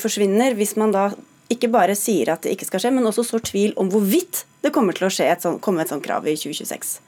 forsvinner. 0.00 0.56
Hvis 0.56 0.76
man 0.80 0.94
da 0.94 1.10
ikke 1.52 1.70
bare 1.72 1.96
sier 1.96 2.34
at 2.34 2.44
det 2.44 2.54
ikke 2.54 2.68
skal 2.68 2.84
skje, 2.84 2.94
men 2.94 3.08
også 3.08 3.24
sår 3.24 3.44
tvil 3.48 3.74
om 3.80 3.90
hvorvidt 3.92 4.44
det 4.64 4.72
kommer 4.74 4.96
til 4.96 5.08
å 5.08 5.12
et 5.24 5.44
sånt, 5.44 5.62
komme 5.64 5.82
et 5.82 5.92
sånt 5.92 6.04
krav 6.04 6.26
i 6.28 6.36
2026. 6.36 6.98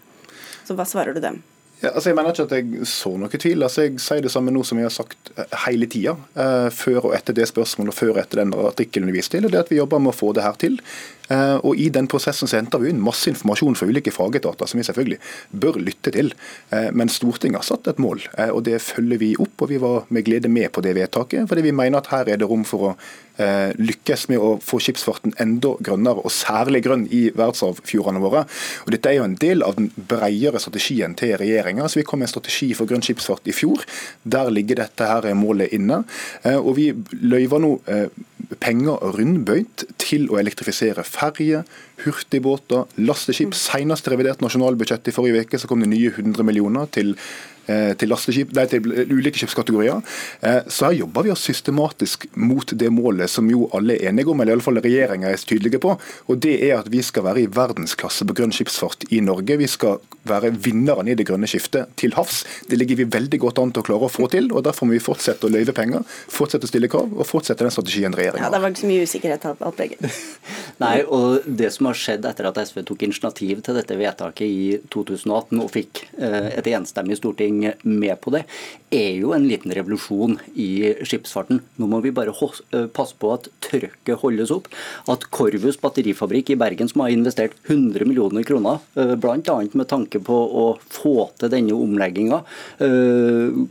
Så 0.66 0.76
hva 0.76 0.87
svarer 0.88 1.16
du 1.16 1.20
dem? 1.22 1.40
Ja, 1.81 1.94
altså 1.94 2.11
jeg 2.11 2.16
mener 2.18 2.35
ikke 2.35 2.44
at 2.44 2.53
jeg 2.59 2.88
så 2.88 3.14
noe 3.16 3.40
tvil. 3.40 3.64
Altså 3.64 3.87
jeg 3.87 4.00
sier 4.05 4.20
det 4.24 4.33
samme 4.33 4.53
nå 4.53 4.61
som 4.68 4.81
jeg 4.81 4.85
har 4.85 4.92
sagt 4.92 5.31
eh, 5.33 5.55
hele 5.64 5.88
tida. 5.88 6.12
Eh, 6.37 6.68
før 6.76 7.09
og 7.09 7.14
etter 7.16 7.37
det 7.37 7.48
spørsmålet 7.48 7.94
og 7.94 7.96
før 7.96 8.12
og 8.14 8.20
etter 8.20 8.42
den 8.42 8.53
artikkelen 8.53 9.09
du 9.09 9.16
viste 9.16 9.38
til. 9.38 9.48
og 9.48 9.55
det 9.55 9.62
at 9.62 9.72
Vi 9.72 9.81
jobber 9.81 10.03
med 10.05 10.12
å 10.12 10.18
få 10.18 10.35
det 10.37 10.44
her 10.44 10.59
til. 10.61 10.76
Eh, 11.31 11.57
og 11.62 11.79
I 11.79 11.88
den 11.95 12.09
prosessen 12.11 12.51
så 12.51 12.59
henter 12.59 12.83
vi 12.83 12.90
inn 12.90 13.03
masse 13.03 13.31
informasjon 13.31 13.79
fra 13.79 13.88
ulike 13.90 14.12
fagetater 14.14 14.71
som 14.71 14.81
vi 14.81 14.87
selvfølgelig 14.87 15.21
bør 15.62 15.81
lytte 15.83 16.12
til. 16.14 16.33
Eh, 16.75 16.90
men 16.97 17.12
Stortinget 17.12 17.62
har 17.62 17.69
satt 17.69 17.90
et 17.93 18.03
mål, 18.03 18.25
eh, 18.37 18.51
og 18.51 18.64
det 18.66 18.81
følger 18.83 19.23
vi 19.23 19.33
opp. 19.38 19.55
og 19.62 19.69
Vi 19.71 19.81
var 19.83 20.07
med 20.09 20.25
glede 20.27 20.49
med 20.49 20.73
på 20.73 20.83
det 20.83 20.97
vedtaket, 20.99 21.49
fordi 21.49 21.62
vi 21.62 21.77
mener 21.77 21.99
at 21.99 22.11
her 22.11 22.29
er 22.29 22.37
det 22.37 22.49
rom 22.49 22.64
for 22.64 22.93
å 22.93 22.97
lykkes 23.40 24.27
med 24.29 24.37
å 24.37 24.59
få 24.61 24.77
skipsfarten 24.85 25.33
enda 25.40 25.71
grønnere, 25.81 26.21
og 26.21 26.29
særlig 26.29 26.83
grønn 26.85 27.07
i 27.09 27.31
verdensarvfjordene 27.33 28.21
våre. 28.21 28.43
Og 28.85 28.90
Dette 28.93 29.09
er 29.09 29.16
jo 29.16 29.25
en 29.25 29.38
del 29.40 29.62
av 29.64 29.79
den 29.79 29.88
bredere 29.97 30.61
strategien 30.61 31.14
til 31.16 31.38
regjeringa. 31.40 31.88
Vi 31.88 32.05
kom 32.05 32.21
med 32.21 32.29
en 32.29 32.35
strategi 32.35 32.75
for 32.75 32.85
grønn 32.85 33.01
skipsfart 33.01 33.49
i 33.49 33.57
fjor. 33.57 33.87
Der 34.29 34.51
ligger 34.53 34.83
dette 34.83 35.09
her 35.09 35.33
målet 35.33 35.73
inne. 35.73 36.05
Og 36.45 36.77
Vi 36.77 36.93
løyver 37.16 37.64
nå 37.64 37.81
penger 38.61 38.99
rundbøyt 39.16 39.85
til 40.01 40.29
å 40.31 40.38
elektrifisere 40.40 41.05
ferje, 41.20 41.62
hurtigbåter, 42.04 42.88
lasteskip. 43.04 43.54
Senest 43.56 44.09
revidert 44.09 44.42
nasjonalbudsjett 44.44 45.11
i 45.11 45.14
forrige 45.14 45.46
uke 45.46 45.61
så 45.61 45.70
kom 45.70 45.85
det 45.85 45.92
nye 45.92 46.12
100 46.12 46.46
millioner 46.46 46.90
til 46.94 47.16
Eh, 47.70 47.92
til, 47.94 48.09
lasteskip, 48.11 48.54
nei, 48.56 48.64
til 48.70 48.87
ulike 49.12 49.38
skipskategorier. 49.38 50.00
Eh, 50.42 50.62
så 50.72 50.88
her 50.88 50.96
jobber 51.02 51.26
vi 51.26 51.33
oss 51.35 51.44
systematisk 51.46 52.24
mot 52.40 52.72
det 52.74 52.88
målet 52.90 53.30
som 53.30 53.46
jo 53.52 53.68
alle 53.76 53.94
er 53.98 54.11
enige 54.11 54.33
om, 54.33 54.40
eller 54.40 54.54
i 54.54 54.56
alle 54.56 54.64
fall 54.64 54.80
regjeringa 54.83 55.30
er 55.30 55.44
tydelige 55.44 55.83
på. 55.83 55.92
og 56.26 56.40
Det 56.40 56.56
er 56.66 56.80
at 56.80 56.88
vi 56.90 57.02
skal 57.04 57.26
være 57.28 57.44
i 57.44 57.50
verdensklasse 57.52 58.26
på 58.26 58.37
grønn 58.40 58.54
skipsfart 58.56 59.06
i 59.14 59.20
Norge. 59.22 59.59
Vi 59.61 59.68
skal 59.70 60.00
være 60.26 60.50
vinnerne 60.56 61.12
i 61.12 61.18
det 61.18 61.28
grønne 61.28 61.46
skiftet 61.50 61.92
til 62.00 62.16
havs. 62.16 62.42
Det 62.66 62.78
ligger 62.80 63.04
vi 63.04 63.11
veldig 63.12 63.38
godt 63.44 63.62
an 63.62 63.74
til 63.76 63.85
å 63.85 63.87
klare 63.87 64.09
å 64.09 64.12
få 64.12 64.26
til. 64.33 64.50
og 64.52 64.64
Derfor 64.66 64.88
må 64.88 64.96
vi 64.96 65.04
fortsette 65.04 65.46
å 65.46 65.52
løyve 65.52 65.76
penger, 65.76 66.02
fortsette 66.33 66.66
å 66.66 66.72
stille 66.72 66.90
krav 66.90 67.12
og 67.12 67.28
fortsette 67.28 67.62
den 67.62 67.76
strategien 67.76 68.16
regjeringa 68.16 68.48
har. 68.48 68.50
Ja, 68.50 68.56
det 68.56 68.64
var 68.64 68.74
ikke 68.74 68.83
så 68.83 68.90
mye 68.90 69.06
usikkerhet 69.06 69.46
alt 69.52 69.78
begge. 69.78 70.00
Nei, 70.81 71.03
og 71.05 71.45
Det 71.45 71.69
som 71.75 71.90
har 71.90 71.99
skjedd 71.99 72.25
etter 72.25 72.47
at 72.49 72.59
SV 72.64 72.81
tok 72.88 73.03
initiativ 73.05 73.61
til 73.64 73.77
dette 73.77 73.97
vedtaket 74.01 74.47
i 74.49 74.69
2018 74.93 75.61
og 75.61 75.69
fikk 75.75 76.07
eh, 76.16 76.55
et 76.57 76.71
enstemmig 76.73 77.19
storting 77.19 77.59
med 77.85 78.14
på 78.23 78.33
det, 78.33 78.47
er 78.95 79.19
jo 79.21 79.35
en 79.37 79.45
liten 79.45 79.75
revolusjon 79.77 80.38
i 80.57 80.95
skipsfarten. 81.05 81.61
Nå 81.77 81.88
må 81.90 82.01
vi 82.05 82.14
bare 82.16 82.33
eh, 82.33 82.87
passe 82.97 83.19
på 83.21 83.33
at 83.35 83.51
trøkket 83.66 84.23
holdes 84.23 84.53
opp. 84.55 84.71
At 85.12 85.27
Korvus 85.35 85.77
batterifabrikk 85.83 86.55
i 86.55 86.59
Bergen, 86.61 86.88
som 86.88 87.05
har 87.05 87.12
investert 87.12 87.59
100 87.69 88.09
millioner 88.09 88.47
kroner, 88.49 88.81
eh, 88.97 89.12
bl.a. 89.21 89.59
med 89.77 89.90
tanke 89.90 90.23
på 90.25 90.38
å 90.64 90.64
få 90.88 91.29
til 91.40 91.53
denne 91.53 91.77
omlegginga, 91.77 92.40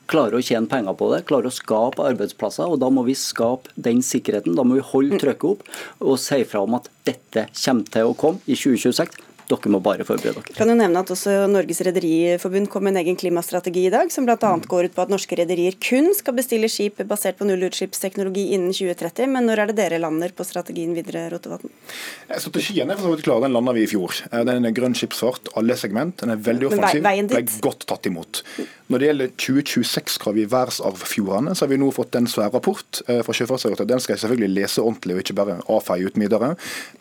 klarer 0.10 0.38
å 0.38 0.44
tjene 0.46 0.70
penger 0.70 0.96
på 1.00 1.08
det, 1.14 1.24
klarer 1.30 1.50
å 1.50 1.54
skape 1.54 2.06
arbeidsplasser. 2.06 2.70
og 2.70 2.80
Da 2.84 2.92
må 2.94 3.02
vi 3.08 3.18
skape 3.18 3.74
den 3.80 4.04
sikkerheten. 4.06 4.54
Da 4.58 4.66
må 4.68 4.78
vi 4.78 4.86
holde 4.92 5.18
trøkket 5.22 5.50
opp 5.50 5.66
og 6.06 6.20
si 6.22 6.44
fra 6.48 6.62
om 6.66 6.78
at 6.78 6.90
dette 7.10 7.48
kommer 7.64 7.90
til 7.94 8.10
å 8.10 8.16
komme 8.18 8.46
i 8.46 8.58
2026. 8.58 9.18
Dere 9.50 9.72
må 9.74 9.80
bare 9.82 10.06
forberede 10.06 10.44
dere. 10.44 10.56
Kan 10.58 10.70
jo 10.70 10.76
nevne 10.78 11.02
at 11.02 11.10
også 11.10 11.34
Norges 11.50 11.82
Rederiforbund 11.86 12.70
kom 12.70 12.86
med 12.86 12.94
en 12.94 13.02
egen 13.02 13.18
klimastrategi 13.18 13.88
i 13.88 13.94
dag, 13.94 14.12
som 14.14 14.28
bl.a. 14.28 14.52
går 14.70 14.90
ut 14.90 14.96
på 14.96 15.06
at 15.06 15.14
norske 15.14 15.40
rederier 15.40 15.78
kun 15.82 16.12
skal 16.14 16.36
bestille 16.38 16.70
skip 16.70 17.02
basert 17.10 17.40
på 17.40 17.48
nullutslippsteknologi 17.50 18.50
innen 18.54 18.76
2030. 18.76 19.32
Men 19.34 19.50
når 19.50 19.64
er 19.64 19.72
det 19.72 19.80
dere 19.82 20.02
lander 20.04 20.36
på 20.38 20.46
strategien 20.46 20.94
videre, 20.98 21.26
Rotevatn? 21.34 21.74
Strategien 22.38 22.94
er 22.94 23.00
for 23.00 23.10
så 23.10 23.16
vidt 23.16 23.26
klar, 23.26 23.42
den 23.42 23.56
landa 23.56 23.74
vi 23.74 23.88
i 23.88 23.90
fjor. 23.90 24.14
Den 24.30 24.70
er 24.70 24.76
grønn 24.76 24.98
skipsfart, 24.98 25.50
alle 25.60 25.78
segment. 25.80 26.20
Den 26.22 26.36
er 26.36 26.44
veldig 26.46 26.70
offensiv. 26.70 27.02
Men? 27.06 27.32
Ble 27.34 27.42
godt 27.66 27.88
tatt 27.90 28.06
imot. 28.10 28.44
Når 28.90 29.02
det 29.02 29.10
gjelder 29.10 29.34
2026-krav 29.38 30.38
i 30.42 30.46
verdensarvfjordene, 30.50 31.54
så 31.54 31.66
har 31.66 31.74
vi 31.74 31.78
nå 31.82 31.90
fått 31.94 32.16
en 32.18 32.30
svær 32.30 32.54
rapport 32.54 33.02
eh, 33.06 33.20
fra 33.26 33.36
Sjøfartsdirektoratet. 33.38 33.90
Den 33.92 34.02
skal 34.02 34.16
jeg 34.16 34.24
selvfølgelig 34.24 34.56
lese 34.56 34.82
ordentlig 34.82 35.18
og 35.18 35.22
ikke 35.24 35.38
bare 35.38 35.58
avfeie 35.70 36.10
uten 36.10 36.26
videre. 36.26 36.54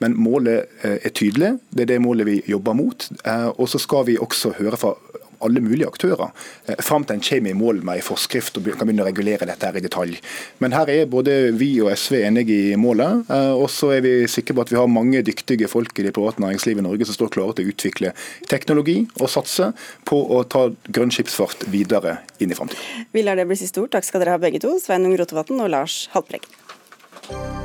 Men 0.05 0.17
målet 0.21 0.69
eh, 0.85 0.99
er 1.01 1.15
tydelig. 1.17 1.55
Det 1.73 1.87
er 1.87 1.93
det 1.95 2.01
målet 2.05 2.29
vi 2.29 2.38
jobber 2.47 2.77
mot. 2.79 3.09
Eh, 3.25 3.49
og 3.57 3.69
så 3.71 3.81
skal 3.83 4.07
vi 4.09 4.19
også 4.19 4.55
høre 4.59 4.81
fra 4.81 4.95
alle 5.41 5.61
mulige 5.63 5.87
aktører, 5.87 6.33
eh, 6.67 6.75
fram 6.83 7.05
til 7.05 7.15
en 7.15 7.23
kommer 7.23 7.51
i 7.51 7.55
mål 7.55 7.83
med 7.87 8.01
en 8.01 8.03
forskrift 8.03 8.57
og 8.59 8.65
kan 8.65 8.89
begynne 8.89 9.05
å 9.05 9.07
regulere 9.07 9.47
dette 9.47 9.67
her 9.67 9.77
i 9.79 9.83
detalj. 9.85 10.17
Men 10.59 10.73
her 10.73 10.91
er 10.91 11.07
både 11.07 11.53
vi 11.55 11.81
og 11.81 11.93
SV 11.93 12.25
enige 12.27 12.73
i 12.73 12.77
målet, 12.77 13.31
og 13.31 13.69
så 13.71 13.93
er 13.97 14.01
vi 14.03 14.27
sikre 14.27 14.55
på 14.55 14.63
at 14.63 14.73
vi 14.73 14.77
har 14.77 14.91
mange 14.91 15.23
dyktige 15.23 15.69
folk 15.69 15.97
i 15.99 16.03
det 16.03 16.15
private 16.15 16.43
næringslivet 16.43 16.83
i 16.83 16.89
Norge 16.89 17.07
som 17.07 17.15
står 17.15 17.31
klare 17.31 17.55
til 17.55 17.67
å 17.67 17.73
utvikle 17.73 18.13
teknologi 18.49 19.07
og 19.21 19.31
satse 19.31 19.73
på 20.05 20.19
å 20.19 20.43
ta 20.49 20.69
grønn 20.91 21.15
skipsfart 21.15 21.69
videre 21.71 22.19
inn 22.41 22.51
i 22.51 22.59
framtida. 22.59 23.07
Vi 23.13 23.23
lar 23.23 23.37
det 23.37 23.47
bli 23.47 23.57
siste 23.57 23.81
ord. 23.81 23.93
Takk 23.95 24.05
skal 24.05 24.25
dere 24.25 24.35
ha 24.35 24.43
begge 24.43 24.61
to, 24.61 24.75
Sveinung 24.83 25.17
Rotevatn 25.19 25.61
og 25.61 25.71
Lars 25.71 26.09
Haltbreggen. 26.13 27.58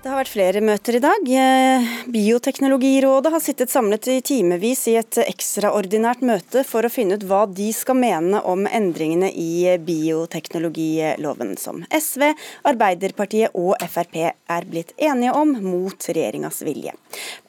Det 0.00 0.08
har 0.08 0.16
vært 0.16 0.30
flere 0.32 0.60
møter 0.64 0.96
i 0.96 1.00
dag. 1.04 1.26
Eh, 1.28 1.88
Bioteknologirådet 2.08 3.32
har 3.34 3.42
sittet 3.44 3.68
samlet 3.68 4.06
i 4.08 4.14
timevis 4.24 4.86
i 4.88 4.94
et 4.96 5.18
ekstraordinært 5.26 6.22
møte 6.24 6.62
for 6.64 6.88
å 6.88 6.90
finne 6.92 7.18
ut 7.18 7.26
hva 7.28 7.42
de 7.44 7.66
skal 7.76 7.98
mene 8.00 8.40
om 8.48 8.64
endringene 8.64 9.28
i 9.28 9.76
bioteknologiloven, 9.84 11.52
som 11.60 11.82
SV, 11.92 12.30
Arbeiderpartiet 12.72 13.52
og 13.52 13.74
Frp 13.92 14.16
er 14.24 14.68
blitt 14.70 14.94
enige 14.96 15.34
om, 15.36 15.52
mot 15.60 16.08
regjeringas 16.08 16.62
vilje. 16.64 16.96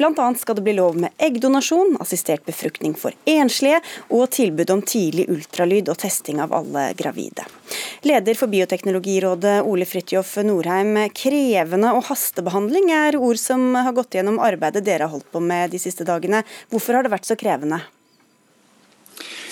Annet 0.04 0.44
skal 0.44 0.60
det 0.60 0.66
bli 0.66 0.76
lov 0.76 1.00
med 1.00 1.16
eggdonasjon, 1.24 1.96
assistert 2.04 2.44
befruktning 2.44 2.98
for 3.00 3.16
enslige 3.32 3.80
og 4.12 4.28
tilbud 4.36 4.76
om 4.76 4.84
tidlig 4.84 5.30
ultralyd 5.32 5.88
og 5.88 6.04
testing 6.04 6.44
av 6.44 6.52
alle 6.60 6.90
gravide. 7.00 7.48
Leder 8.04 8.36
for 8.36 8.52
Bioteknologirådet, 8.52 9.62
Ole 9.64 9.88
Fridtjof 9.88 10.36
Norheim, 10.44 10.98
krevende 11.16 11.94
og 11.96 12.04
haste 12.10 12.41
hastebehandling 12.42 12.90
er 12.92 13.16
ord 13.18 13.38
som 13.38 13.76
har 13.76 13.94
gått 13.94 14.16
gjennom 14.16 14.40
arbeidet 14.42 14.84
dere 14.86 15.06
har 15.06 15.14
holdt 15.14 15.32
på 15.32 15.40
med 15.40 15.72
de 15.72 15.80
siste 15.80 16.04
dagene. 16.04 16.44
Hvorfor 16.72 16.98
har 16.98 17.04
det 17.04 17.14
vært 17.14 17.28
så 17.30 17.36
krevende? 17.38 17.82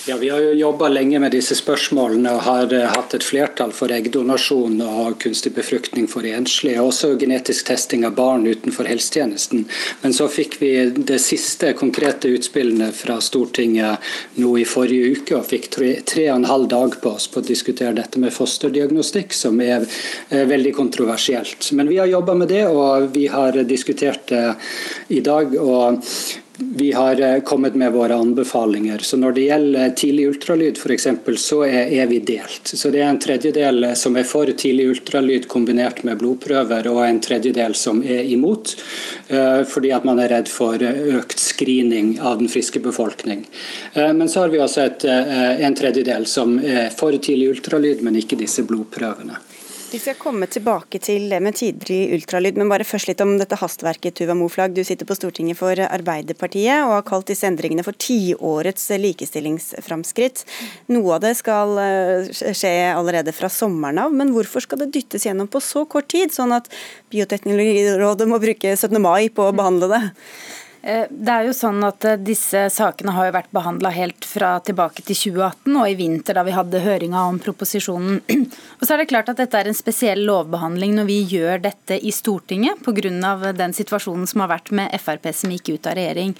Ja, 0.06 0.16
Vi 0.16 0.28
har 0.28 0.40
jo 0.40 0.52
jobba 0.52 0.88
lenge 0.88 1.18
med 1.20 1.34
disse 1.36 1.52
spørsmålene 1.58 2.30
og 2.32 2.40
har 2.46 2.72
uh, 2.72 2.86
hatt 2.88 3.12
et 3.18 3.24
flertall 3.26 3.74
for 3.76 3.92
eggdonasjon 3.92 4.78
og 4.80 5.18
kunstig 5.20 5.52
befruktning 5.52 6.06
for 6.08 6.24
enslige. 6.24 6.80
Også 6.80 7.10
genetisk 7.20 7.68
testing 7.68 8.06
av 8.08 8.14
barn 8.16 8.46
utenfor 8.48 8.88
helsetjenesten. 8.88 9.66
Men 10.00 10.16
så 10.16 10.30
fikk 10.32 10.56
vi 10.62 10.72
det 10.96 11.20
siste 11.20 11.74
konkrete 11.76 12.32
utspillene 12.32 12.88
fra 12.96 13.18
Stortinget 13.20 14.10
nå 14.40 14.56
i 14.56 14.64
forrige 14.64 15.20
uke, 15.20 15.36
og 15.36 15.48
fikk 15.52 15.68
tre, 15.76 15.92
tre 16.08 16.30
og 16.30 16.38
en 16.38 16.50
halv 16.54 16.70
dag 16.72 16.96
på 17.04 17.16
oss 17.20 17.28
på 17.28 17.44
å 17.44 17.48
diskutere 17.52 17.92
dette 18.00 18.24
med 18.24 18.32
fosterdiagnostikk, 18.32 19.36
som 19.36 19.60
er 19.60 19.84
uh, 19.84 20.44
veldig 20.48 20.78
kontroversielt. 20.80 21.74
Men 21.76 21.92
vi 21.92 22.00
har 22.00 22.08
jobba 22.08 22.40
med 22.40 22.48
det, 22.48 22.64
og 22.72 23.10
vi 23.12 23.28
har 23.28 23.60
diskutert 23.68 24.30
det 24.32 24.46
i 25.12 25.20
dag. 25.20 25.60
og 25.60 26.00
vi 26.62 26.92
har 26.92 27.20
eh, 27.20 27.40
kommet 27.40 27.74
med 27.74 27.92
våre 27.92 28.14
anbefalinger. 28.14 28.98
Så 28.98 29.16
Når 29.16 29.32
det 29.32 29.40
gjelder 29.40 29.90
tidlig 29.90 30.26
ultralyd 30.28 30.78
f.eks., 30.78 31.06
så 31.36 31.64
er, 31.64 32.06
vi 32.06 32.18
delt. 32.18 32.60
Så 32.64 32.90
Det 32.90 33.00
er 33.00 33.08
en 33.08 33.18
tredjedel 33.18 33.96
som 33.96 34.16
er 34.16 34.28
for 34.28 34.46
tidlig 34.46 34.88
ultralyd 34.90 35.48
kombinert 35.48 36.02
med 36.04 36.18
blodprøver, 36.20 36.88
og 36.92 37.02
en 37.06 37.20
tredjedel 37.20 37.74
som 37.74 38.02
er 38.04 38.28
imot. 38.28 38.74
Eh, 39.28 39.62
fordi 39.64 39.92
at 39.96 40.04
man 40.04 40.20
er 40.20 40.32
redd 40.34 40.48
for 40.52 40.76
økt 40.80 41.40
screening 41.40 42.18
av 42.20 42.38
den 42.38 42.48
friske 42.52 42.80
befolkning. 42.80 43.46
Eh, 43.94 44.12
men 44.12 44.28
så 44.28 44.44
har 44.44 44.52
vi 44.52 44.60
også 44.60 44.84
et, 44.84 45.04
en 45.04 45.74
tredjedel 45.76 46.26
som 46.26 46.58
er 46.58 46.90
for 46.94 47.16
tidlig 47.16 47.54
ultralyd, 47.56 48.04
men 48.04 48.20
ikke 48.20 48.38
disse 48.40 48.66
blodprøvene. 48.68 49.40
Vi 49.90 49.98
skal 49.98 50.14
komme 50.14 50.46
tilbake 50.46 51.00
til 51.02 51.24
det 51.32 51.40
med 51.42 51.56
tidlig 51.58 52.12
ultralyd, 52.14 52.54
men 52.60 52.68
bare 52.70 52.86
først 52.86 53.08
litt 53.08 53.22
om 53.24 53.32
dette 53.40 53.56
hastverket. 53.58 54.14
Tuva 54.20 54.36
Moflag, 54.38 54.70
du 54.70 54.84
sitter 54.86 55.08
på 55.08 55.16
Stortinget 55.18 55.58
for 55.58 55.74
Arbeiderpartiet 55.82 56.84
og 56.84 56.92
har 56.94 57.02
kalt 57.08 57.26
disse 57.32 57.48
endringene 57.48 57.82
for 57.82 57.98
tiårets 57.98 58.86
likestillingsframskritt. 59.02 60.44
Noe 60.94 61.16
av 61.16 61.24
det 61.24 61.34
skal 61.40 61.74
eh, 61.82 62.30
skje 62.30 62.72
allerede 62.92 63.34
fra 63.34 63.50
sommeren 63.50 63.98
av, 64.04 64.14
men 64.14 64.30
hvorfor 64.36 64.62
skal 64.62 64.84
det 64.84 64.92
dyttes 64.94 65.26
gjennom 65.26 65.50
på 65.50 65.58
så 65.58 65.82
kort 65.90 66.06
tid, 66.14 66.30
sånn 66.30 66.54
at 66.54 66.70
Bioteknologirådet 67.10 68.30
må 68.30 68.38
bruke 68.38 68.76
17. 68.76 68.94
mai 69.02 69.26
på 69.34 69.50
å 69.50 69.56
behandle 69.58 69.90
det? 69.90 70.04
Eh, 70.82 71.06
det 71.10 71.32
er 71.32 71.44
jo 71.44 71.52
sånn 71.52 71.82
at 71.84 72.04
eh, 72.08 72.16
Disse 72.24 72.62
sakene 72.72 73.12
har 73.12 73.28
jo 73.28 73.34
vært 73.36 73.50
behandla 73.52 73.90
helt 73.92 74.24
fra 74.24 74.54
tilbake 74.64 75.04
til 75.04 75.18
2018 75.18 75.76
og 75.76 75.90
i 75.90 75.96
vinter 75.98 76.38
da 76.38 76.44
vi 76.46 76.54
hadde 76.56 76.80
høringa 76.84 77.26
om 77.28 77.40
proposisjonen. 77.42 78.22
Og 78.80 78.86
så 78.86 78.94
er 78.94 79.02
det 79.02 79.10
klart 79.12 79.28
at 79.32 79.42
Dette 79.42 79.60
er 79.60 79.68
en 79.68 79.76
spesiell 79.76 80.24
lovbehandling 80.28 80.96
når 80.96 81.10
vi 81.10 81.18
gjør 81.34 81.60
dette 81.66 82.00
i 82.00 82.12
Stortinget 82.14 82.80
pga. 82.86 83.52
den 83.52 83.76
situasjonen 83.76 84.26
som 84.30 84.44
har 84.44 84.54
vært 84.56 84.72
med 84.72 84.96
Frp 85.00 85.28
som 85.36 85.52
gikk 85.52 85.74
ut 85.74 85.90
av 85.90 85.98
regjering. 86.00 86.34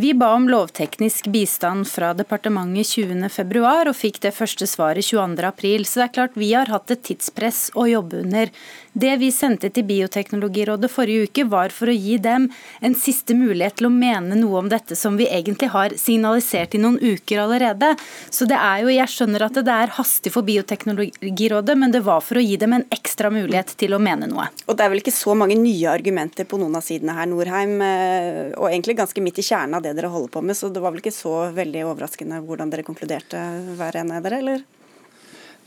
Vi 0.00 0.14
ba 0.14 0.28
om 0.34 0.44
lovteknisk 0.48 1.26
bistand 1.26 1.88
fra 1.90 2.12
departementet 2.14 2.86
20.2 2.86 3.62
og 3.66 3.96
fikk 3.98 4.20
det 4.22 4.30
første 4.36 4.66
svaret 4.70 5.02
22.4. 5.02 5.80
Så 5.82 5.98
det 5.98 6.04
er 6.04 6.12
klart 6.14 6.36
vi 6.38 6.52
har 6.52 6.70
hatt 6.70 6.92
et 6.94 7.02
tidspress 7.08 7.72
å 7.74 7.88
jobbe 7.90 8.20
under. 8.22 8.52
Det 8.98 9.16
vi 9.18 9.32
sendte 9.34 9.72
til 9.74 9.88
Bioteknologirådet 9.88 10.90
forrige 10.90 11.26
uke, 11.26 11.44
var 11.50 11.74
for 11.74 11.90
å 11.90 11.96
gi 11.96 12.14
dem 12.22 12.46
en 12.78 12.94
siste 12.98 13.34
mulighet 13.34 13.80
til 13.80 13.88
å 13.88 13.92
mene 13.94 14.38
noe 14.38 14.60
om 14.62 14.70
dette 14.70 14.94
som 14.98 15.18
vi 15.18 15.26
egentlig 15.26 15.72
har 15.74 15.96
signalisert 15.98 16.78
i 16.78 16.82
noen 16.82 17.00
uker 17.02 17.42
allerede. 17.42 17.90
Så 18.30 18.46
det 18.46 18.54
er 18.54 18.84
jo, 18.84 18.94
Jeg 18.98 19.10
skjønner 19.10 19.48
at 19.48 19.58
det 19.58 19.74
er 19.74 19.94
hastig 19.98 20.30
for 20.34 20.46
Bioteknologirådet, 20.46 21.74
men 21.78 21.90
det 21.94 22.04
var 22.06 22.22
for 22.22 22.38
å 22.38 22.44
gi 22.46 22.54
dem 22.56 22.78
en 22.78 22.86
ekstra 22.94 23.30
mulighet 23.34 23.74
til 23.78 23.94
å 23.94 24.02
mene 24.02 24.30
noe. 24.30 24.46
Og 24.66 24.78
Det 24.78 24.86
er 24.86 24.94
vel 24.94 25.02
ikke 25.02 25.14
så 25.14 25.34
mange 25.34 25.58
nye 25.58 25.90
argumenter 25.90 26.46
på 26.46 26.58
noen 26.62 26.78
av 26.78 26.86
sidene 26.86 27.18
her, 27.18 27.26
Norheim, 27.26 27.80
eh, 27.82 28.54
og 28.54 28.70
egentlig 28.70 28.98
ganske 29.02 29.22
midt 29.22 29.42
i 29.42 29.46
kjernen 29.46 29.74
av 29.74 29.82
det 29.82 29.87
dere 29.96 30.10
holder 30.12 30.32
på 30.34 30.42
med, 30.44 30.56
så 30.58 30.70
det 30.72 30.82
var 30.82 30.94
vel 30.94 31.02
ikke 31.02 31.14
så 31.14 31.34
veldig 31.56 31.86
overraskende 31.88 32.42
hvordan 32.44 32.72
dere 32.72 32.86
konkluderte 32.86 33.40
hver 33.78 34.00
ene 34.00 34.18
av 34.18 34.26
dere, 34.26 34.42
eller? 34.42 34.66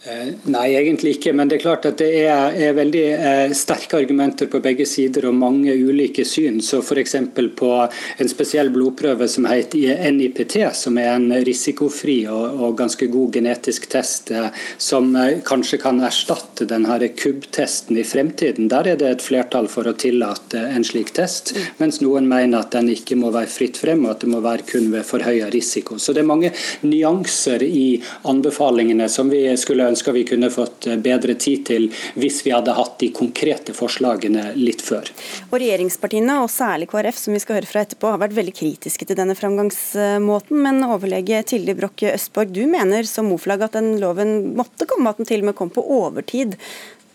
Eh, 0.04 0.34
nei, 0.50 0.74
egentlig 0.74 1.12
ikke. 1.16 1.30
Men 1.38 1.50
det 1.50 1.60
er 1.60 1.62
klart 1.62 1.84
at 1.86 2.00
det 2.02 2.10
er, 2.24 2.56
er 2.58 2.74
veldig 2.74 3.04
eh, 3.14 3.52
sterke 3.54 4.00
argumenter 4.00 4.48
på 4.50 4.58
begge 4.64 4.88
sider 4.90 5.28
og 5.30 5.36
mange 5.38 5.76
ulike 5.78 6.24
syn. 6.26 6.58
Så 6.66 6.80
F.eks. 6.82 7.14
på 7.60 7.70
en 7.86 8.32
spesiell 8.32 8.72
blodprøve 8.74 9.28
som 9.30 9.46
heter 9.46 10.02
NIPT, 10.16 10.56
som 10.74 10.98
er 10.98 11.12
en 11.14 11.28
risikofri 11.46 12.24
og, 12.34 12.58
og 12.58 12.80
ganske 12.80 13.06
god 13.14 13.38
genetisk 13.38 13.86
test 13.94 14.32
eh, 14.34 14.48
som 14.82 15.12
eh, 15.14 15.44
kanskje 15.46 15.78
kan 15.84 16.02
erstatte 16.02 16.66
denne 16.66 16.98
KUB-testen 17.22 18.02
i 18.02 18.08
fremtiden. 18.08 18.72
Der 18.74 18.90
er 18.96 18.98
det 18.98 19.12
et 19.12 19.28
flertall 19.28 19.70
for 19.70 19.86
å 19.86 19.94
tillate 19.94 20.66
en 20.66 20.88
slik 20.88 21.14
test, 21.14 21.54
mens 21.78 22.02
noen 22.02 22.26
mener 22.32 22.66
at 22.66 22.74
den 22.74 22.90
ikke 22.90 23.20
må 23.22 23.30
være 23.38 23.54
fritt 23.54 23.78
frem, 23.78 24.02
og 24.08 24.16
at 24.16 24.26
det 24.26 24.34
må 24.34 24.42
være 24.42 24.66
kun 24.74 24.90
ved 24.98 25.06
forhøya 25.06 25.54
risiko. 25.54 26.02
Så 26.02 26.18
det 26.18 26.26
er 26.26 26.32
mange 26.34 26.54
nyanser 26.82 27.62
i 27.70 28.02
anbefalingene 28.26 29.06
som 29.06 29.30
vi 29.30 29.46
skulle 29.62 29.90
ønsker 29.91 30.15
vi 30.15 30.25
kunne 30.27 30.51
fått 30.54 30.88
eh, 30.89 30.99
bedre 31.01 31.36
tid 31.39 31.65
til 31.69 31.89
hvis 32.19 32.41
vi 32.45 32.54
hadde 32.56 32.75
hatt 32.77 32.97
de 33.01 33.12
konkrete 33.15 33.75
forslagene 33.77 34.51
litt 34.58 34.84
før. 34.86 35.12
Og 35.49 35.58
Regjeringspartiene, 35.60 36.39
og 36.43 36.51
særlig 36.51 36.89
KrF, 36.91 37.19
som 37.19 37.36
vi 37.36 37.43
skal 37.43 37.60
høre 37.60 37.69
fra 37.69 37.86
etterpå, 37.86 38.13
har 38.13 38.21
vært 38.23 38.38
veldig 38.38 38.56
kritiske 38.58 39.08
til 39.08 39.19
denne 39.19 39.38
framgangsmåten. 39.38 40.62
Men 40.62 40.84
overlege 40.88 41.43
Tilde 41.51 41.75
Brokke 41.77 42.15
Østborg, 42.15 42.54
du 42.56 42.63
mener 42.69 43.08
som 43.10 43.30
Moflag 43.32 43.67
at 43.67 43.77
den 43.77 43.95
loven 44.01 44.56
måtte 44.58 44.88
komme, 44.89 45.12
at 45.12 45.21
den 45.21 45.30
til 45.30 45.43
og 45.43 45.51
med 45.51 45.60
kom 45.60 45.73
på 45.73 45.86
overtid. 46.01 46.58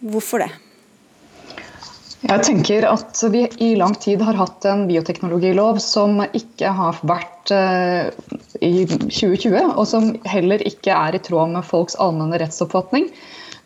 Hvorfor 0.05 0.45
det? 0.45 0.53
Jeg 2.27 2.43
tenker 2.43 2.85
at 2.89 3.21
vi 3.31 3.45
i 3.63 3.75
lang 3.79 3.95
tid 4.03 4.23
har 4.27 4.35
hatt 4.35 4.65
en 4.67 4.87
bioteknologilov 4.89 5.79
som 5.83 6.19
ikke 6.25 6.73
har 6.75 6.99
vært 7.07 7.53
uh, 7.55 8.09
i 8.59 8.83
2020, 8.89 9.55
og 9.77 9.85
som 9.87 10.09
heller 10.27 10.65
ikke 10.67 10.91
er 10.91 11.15
i 11.15 11.23
tråd 11.23 11.53
med 11.55 11.67
folks 11.69 11.95
allmenne 12.03 12.41
rettsoppfatning. 12.43 13.13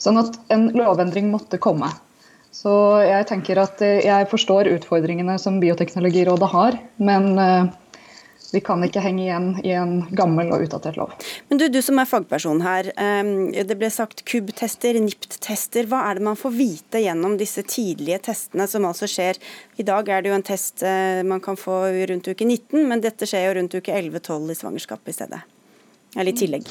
Sånn 0.00 0.20
at 0.20 0.36
en 0.52 0.68
lovendring 0.76 1.30
måtte 1.32 1.60
komme. 1.62 1.88
Så 2.52 2.72
jeg 3.06 3.28
tenker 3.30 3.62
at 3.62 3.80
eh, 3.86 4.02
jeg 4.04 4.26
forstår 4.28 4.68
utfordringene 4.74 5.36
som 5.38 5.60
Bioteknologirådet 5.62 6.48
har, 6.52 6.76
men 7.00 7.30
uh, 7.38 7.70
vi 8.52 8.60
kan 8.64 8.82
ikke 8.84 9.02
henge 9.04 9.22
igjen 9.24 9.48
i 9.62 9.72
en 9.78 9.94
gammel 10.16 10.50
og 10.54 10.64
utdatert 10.64 10.98
lov. 10.98 11.14
Men 11.48 11.60
du, 11.60 11.66
du 11.70 11.78
som 11.84 12.00
er 12.02 12.08
fagperson 12.08 12.62
her. 12.64 12.90
Det 12.90 13.76
ble 13.78 13.90
sagt 13.92 14.24
KUB-tester, 14.28 14.98
NIPT-tester. 15.00 15.88
Hva 15.90 16.02
er 16.08 16.18
det 16.18 16.26
man 16.26 16.38
får 16.38 16.54
vite 16.56 17.02
gjennom 17.04 17.36
disse 17.40 17.64
tidlige 17.68 18.20
testene 18.30 18.66
som 18.70 18.88
altså 18.88 19.08
skjer? 19.10 19.38
I 19.80 19.86
dag 19.86 20.08
er 20.10 20.22
det 20.22 20.32
jo 20.32 20.36
en 20.38 20.46
test 20.46 20.84
eh, 20.86 21.22
man 21.26 21.42
kan 21.44 21.58
få 21.58 21.82
rundt 22.10 22.28
uke 22.28 22.46
19, 22.46 22.84
men 22.90 23.02
dette 23.04 23.28
skjer 23.28 23.48
jo 23.48 23.56
rundt 23.60 23.76
uke 23.78 23.94
11-12 23.94 24.54
i 24.54 24.60
svangerskapet 24.62 25.12
i 25.12 25.18
stedet. 25.20 25.42
Eller 26.16 26.32
i 26.32 26.38
tillegg. 26.38 26.70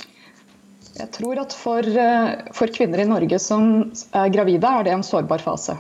Jeg 1.00 1.12
tror 1.16 1.40
at 1.40 1.54
for, 1.56 1.86
eh, 1.86 2.34
for 2.56 2.72
kvinner 2.76 3.04
i 3.04 3.08
Norge 3.08 3.40
som 3.40 3.70
er 4.12 4.34
gravide, 4.34 4.68
er 4.68 4.88
det 4.88 4.98
en 4.98 5.06
sårbar 5.06 5.44
fase. 5.44 5.78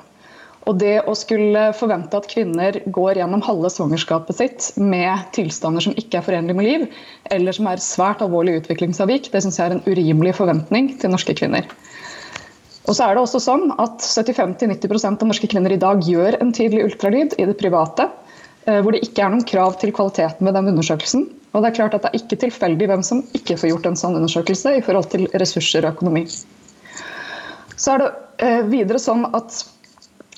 Og 0.67 0.76
det 0.82 1.00
å 1.08 1.15
skulle 1.15 1.69
forvente 1.78 2.19
at 2.19 2.28
kvinner 2.30 2.82
går 2.91 3.22
gjennom 3.22 3.43
halve 3.45 3.72
svangerskapet 3.72 4.38
sitt 4.38 4.65
med 4.78 5.30
tilstander 5.36 5.86
som 5.86 5.95
ikke 5.98 6.19
er 6.19 6.26
forenlige 6.26 6.58
med 6.58 6.67
liv, 6.67 6.84
eller 7.32 7.56
som 7.56 7.69
er 7.72 7.82
svært 7.84 8.22
alvorlig 8.26 8.58
utviklingsavvik, 8.60 9.32
det 9.32 9.41
syns 9.45 9.60
jeg 9.60 9.69
er 9.69 9.78
en 9.78 9.86
urimelig 9.88 10.36
forventning 10.38 10.91
til 11.00 11.13
norske 11.13 11.38
kvinner. 11.39 11.65
Og 12.89 12.95
så 12.98 13.06
er 13.06 13.15
det 13.15 13.24
også 13.24 13.41
sånn 13.43 13.69
at 13.78 14.02
75-90% 14.02 15.22
av 15.22 15.30
norske 15.30 15.50
kvinner 15.52 15.74
i 15.74 15.82
dag 15.82 16.02
gjør 16.06 16.39
en 16.39 16.54
tidlig 16.56 16.88
ultralyd 16.88 17.36
i 17.38 17.45
det 17.50 17.58
private. 17.60 18.10
hvor 18.69 18.91
det 18.93 19.00
ikke 19.02 19.24
er 19.24 19.32
noen 19.34 19.45
krav 19.48 19.80
til 19.82 19.89
kvaliteten 19.95 20.45
ved 20.45 20.54
den 20.54 20.67
undersøkelsen. 20.69 21.24
Og 21.54 21.63
Det 21.63 21.69
er 21.69 21.76
klart 21.76 21.93
at 21.95 22.04
det 22.04 22.10
er 22.12 22.19
ikke 22.19 22.38
tilfeldig 22.43 22.88
hvem 22.91 23.02
som 23.02 23.24
ikke 23.34 23.58
får 23.58 23.72
gjort 23.72 23.86
en 23.89 23.98
sånn 23.98 24.17
undersøkelse 24.19 24.76
i 24.78 24.82
forhold 24.86 25.10
til 25.10 25.26
ressurser 25.34 25.88
og 25.88 25.95
økonomi. 25.95 26.28
Så 27.80 27.95
er 27.95 28.04
det 28.04 28.52
videre 28.69 29.02
sånn 29.02 29.26
at 29.34 29.63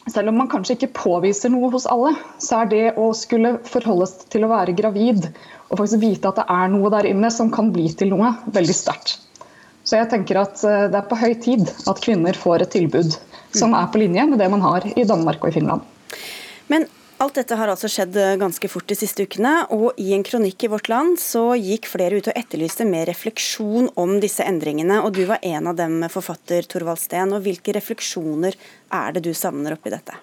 selv 0.09 0.31
om 0.31 0.37
man 0.41 0.49
kanskje 0.49 0.77
ikke 0.77 0.93
påviser 0.97 1.51
noe 1.53 1.69
hos 1.73 1.85
alle, 1.89 2.15
så 2.41 2.63
er 2.63 2.69
det 2.71 2.85
å 2.99 3.11
skulle 3.17 3.57
forholdes 3.69 4.15
til 4.33 4.45
å 4.45 4.51
være 4.51 4.73
gravid 4.77 5.27
og 5.71 5.77
faktisk 5.77 6.01
vite 6.01 6.31
at 6.31 6.39
det 6.41 6.47
er 6.51 6.71
noe 6.73 6.91
der 6.93 7.09
inne 7.11 7.29
som 7.33 7.51
kan 7.53 7.69
bli 7.73 7.87
til 7.95 8.11
noe, 8.13 8.33
veldig 8.55 8.75
sterkt. 8.75 9.19
Så 9.87 9.97
jeg 9.97 10.09
tenker 10.11 10.41
at 10.41 10.61
eh, 10.67 10.87
det 10.91 10.99
er 10.99 11.07
på 11.09 11.17
høy 11.17 11.33
tid 11.41 11.69
at 11.89 12.01
kvinner 12.03 12.37
får 12.37 12.65
et 12.65 12.73
tilbud 12.75 13.15
som 13.57 13.73
er 13.75 13.89
på 13.91 14.01
linje 14.01 14.25
med 14.29 14.39
det 14.41 14.49
man 14.51 14.63
har 14.63 14.85
i 14.89 15.05
Danmark 15.07 15.41
og 15.43 15.51
i 15.51 15.55
Finland. 15.57 15.85
Men 16.71 16.85
alt 17.21 17.37
dette 17.37 17.57
har 17.57 17.69
altså 17.69 17.89
skjedd 17.91 18.17
eh, 18.17 18.37
ganske 18.41 18.69
fort 18.71 18.87
de 18.89 18.97
siste 18.97 19.25
ukene, 19.27 19.53
og 19.75 19.97
i 20.01 20.11
en 20.15 20.25
kronikk 20.25 20.65
i 20.65 20.71
Vårt 20.71 20.89
Land 20.91 21.19
så 21.21 21.51
gikk 21.59 21.89
flere 21.91 22.17
ut 22.17 22.29
og 22.31 22.37
etterlyste 22.37 22.87
mer 22.89 23.05
refleksjon 23.09 23.91
om 24.01 24.17
disse 24.23 24.45
endringene, 24.47 25.01
og 25.05 25.13
du 25.17 25.23
var 25.29 25.43
en 25.45 25.69
av 25.71 25.77
dem, 25.77 25.99
forfatter 26.11 26.65
Torvald 26.69 27.01
Steen. 27.01 27.33
Og 27.35 27.45
hvilke 27.45 27.75
refleksjoner 27.77 28.57
er 28.57 29.15
det 29.15 29.25
du 29.27 29.33
savner 29.37 29.77
oppi 29.77 29.93
dette? 29.93 30.17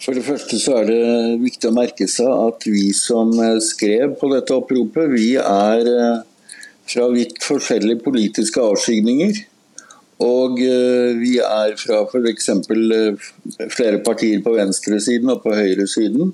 For 0.00 0.16
det 0.16 0.26
første 0.26 0.58
så 0.60 0.78
er 0.82 0.90
det 0.90 1.02
viktig 1.40 1.70
å 1.70 1.76
merke 1.76 2.08
seg 2.10 2.28
at 2.28 2.64
vi 2.68 2.88
som 2.96 3.32
eh, 3.40 3.58
skrev 3.64 4.16
på 4.20 4.32
dette 4.32 4.56
oppropet, 4.56 5.12
vi 5.12 5.34
er 5.40 6.24
fra 6.86 7.08
vidt 7.10 7.40
forskjellige 7.42 8.04
politiske 8.04 8.62
avskygninger. 8.62 9.40
Og 10.22 10.60
eh, 10.64 11.12
vi 11.20 11.36
er 11.44 11.74
fra 11.76 12.00
f.eks. 12.06 12.48
Eh, 12.48 13.68
flere 13.68 14.00
partier 14.04 14.40
på 14.44 14.54
venstresiden 14.56 15.32
og 15.34 15.42
på 15.44 15.52
høyresiden 15.56 16.32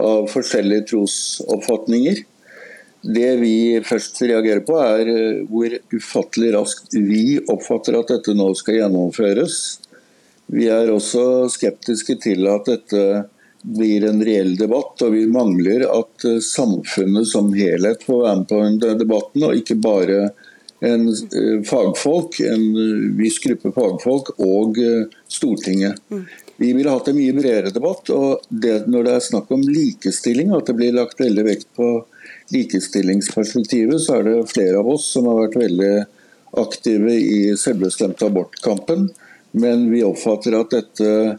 av 0.00 0.28
forskjellige 0.32 0.86
trosoppfatninger. 0.94 2.22
Det 3.00 3.30
vi 3.40 3.80
først 3.84 4.22
reagerer 4.24 4.64
på, 4.64 4.78
er 4.80 5.12
eh, 5.12 5.42
hvor 5.50 5.76
ufattelig 5.92 6.54
raskt 6.56 6.96
vi 6.96 7.36
oppfatter 7.44 8.00
at 8.00 8.14
dette 8.14 8.36
nå 8.36 8.54
skal 8.56 8.80
gjennomføres. 8.80 9.58
Vi 10.50 10.70
er 10.72 10.88
også 10.90 11.50
skeptiske 11.52 12.16
til 12.24 12.48
at 12.50 12.72
dette 12.72 13.04
blir 13.60 14.06
en 14.08 14.22
reell 14.24 14.54
debatt, 14.56 14.96
og 15.04 15.12
vi 15.12 15.26
mangler 15.28 15.84
at 15.84 16.24
samfunnet 16.40 17.28
som 17.28 17.52
helhet 17.52 18.00
får 18.06 18.22
være 18.24 18.38
med 18.38 18.48
på 18.48 18.60
den 18.64 19.02
debatten, 19.02 19.44
og 19.44 19.58
ikke 19.60 19.76
bare 19.84 20.30
en 20.80 21.08
eh, 21.08 21.56
fagfolk, 21.68 22.40
en 22.40 22.66
eh, 22.76 23.08
viss 23.20 23.38
gruppe 23.44 23.72
fagfolk 23.76 24.32
og 24.40 24.80
Stortinget. 25.30 26.00
Vi 26.60 26.72
ville 26.76 26.92
hatt 26.92 27.08
en 27.08 27.16
mye 27.16 27.34
bredere 27.36 27.72
debatt. 27.72 28.10
og 28.12 28.46
det, 28.48 28.86
Når 28.86 29.04
det 29.06 29.12
er 29.16 29.26
snakk 29.28 29.52
om 29.54 29.62
likestilling, 29.64 30.52
at 30.56 30.68
det 30.68 30.76
blir 30.76 30.96
lagt 30.96 31.20
veldig 31.20 31.44
vekt 31.46 31.68
på 31.76 31.90
likestillingsperspektivet, 32.52 34.00
så 34.02 34.18
er 34.18 34.26
det 34.26 34.50
flere 34.50 34.80
av 34.82 34.90
oss 34.92 35.06
som 35.14 35.28
har 35.30 35.46
vært 35.46 35.60
veldig 35.62 35.94
aktive 36.60 37.14
i 37.14 37.40
selvbestemte 37.56 38.28
abortkampen. 38.28 39.08
Men 39.52 39.88
vi 39.92 40.02
oppfatter 40.04 40.58
at 40.58 40.74
dette 40.74 41.38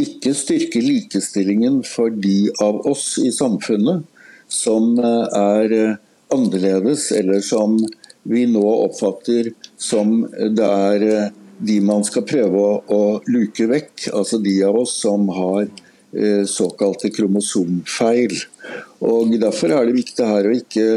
ikke 0.00 0.32
styrker 0.34 0.82
likestillingen 0.82 1.82
for 1.86 2.10
de 2.10 2.50
av 2.62 2.82
oss 2.90 3.14
i 3.22 3.30
samfunnet 3.32 4.06
som 4.50 4.96
eh, 4.98 5.26
er 5.38 5.74
eh, 5.76 5.98
annerledes, 6.34 7.10
eller 7.14 7.40
som 7.44 7.78
vi 8.30 8.46
nå 8.50 8.64
oppfatter 8.86 9.52
som 9.80 10.22
det 10.30 10.66
er 10.66 11.06
eh, 11.08 11.30
de 11.60 11.76
man 11.84 12.04
skal 12.06 12.24
prøve 12.24 12.60
å, 12.60 12.74
å 12.88 13.02
luke 13.28 13.66
vekk. 13.68 14.10
Altså 14.16 14.40
de 14.42 14.54
av 14.64 14.78
oss 14.80 14.96
som 15.02 15.28
har 15.34 15.66
eh, 15.66 16.44
såkalte 16.48 17.12
kromosomfeil. 17.14 18.36
Og 19.04 19.34
Derfor 19.40 19.74
er 19.76 19.88
det 19.88 19.98
viktig 19.98 20.28
her 20.30 20.48
å 20.48 20.56
ikke 20.56 20.88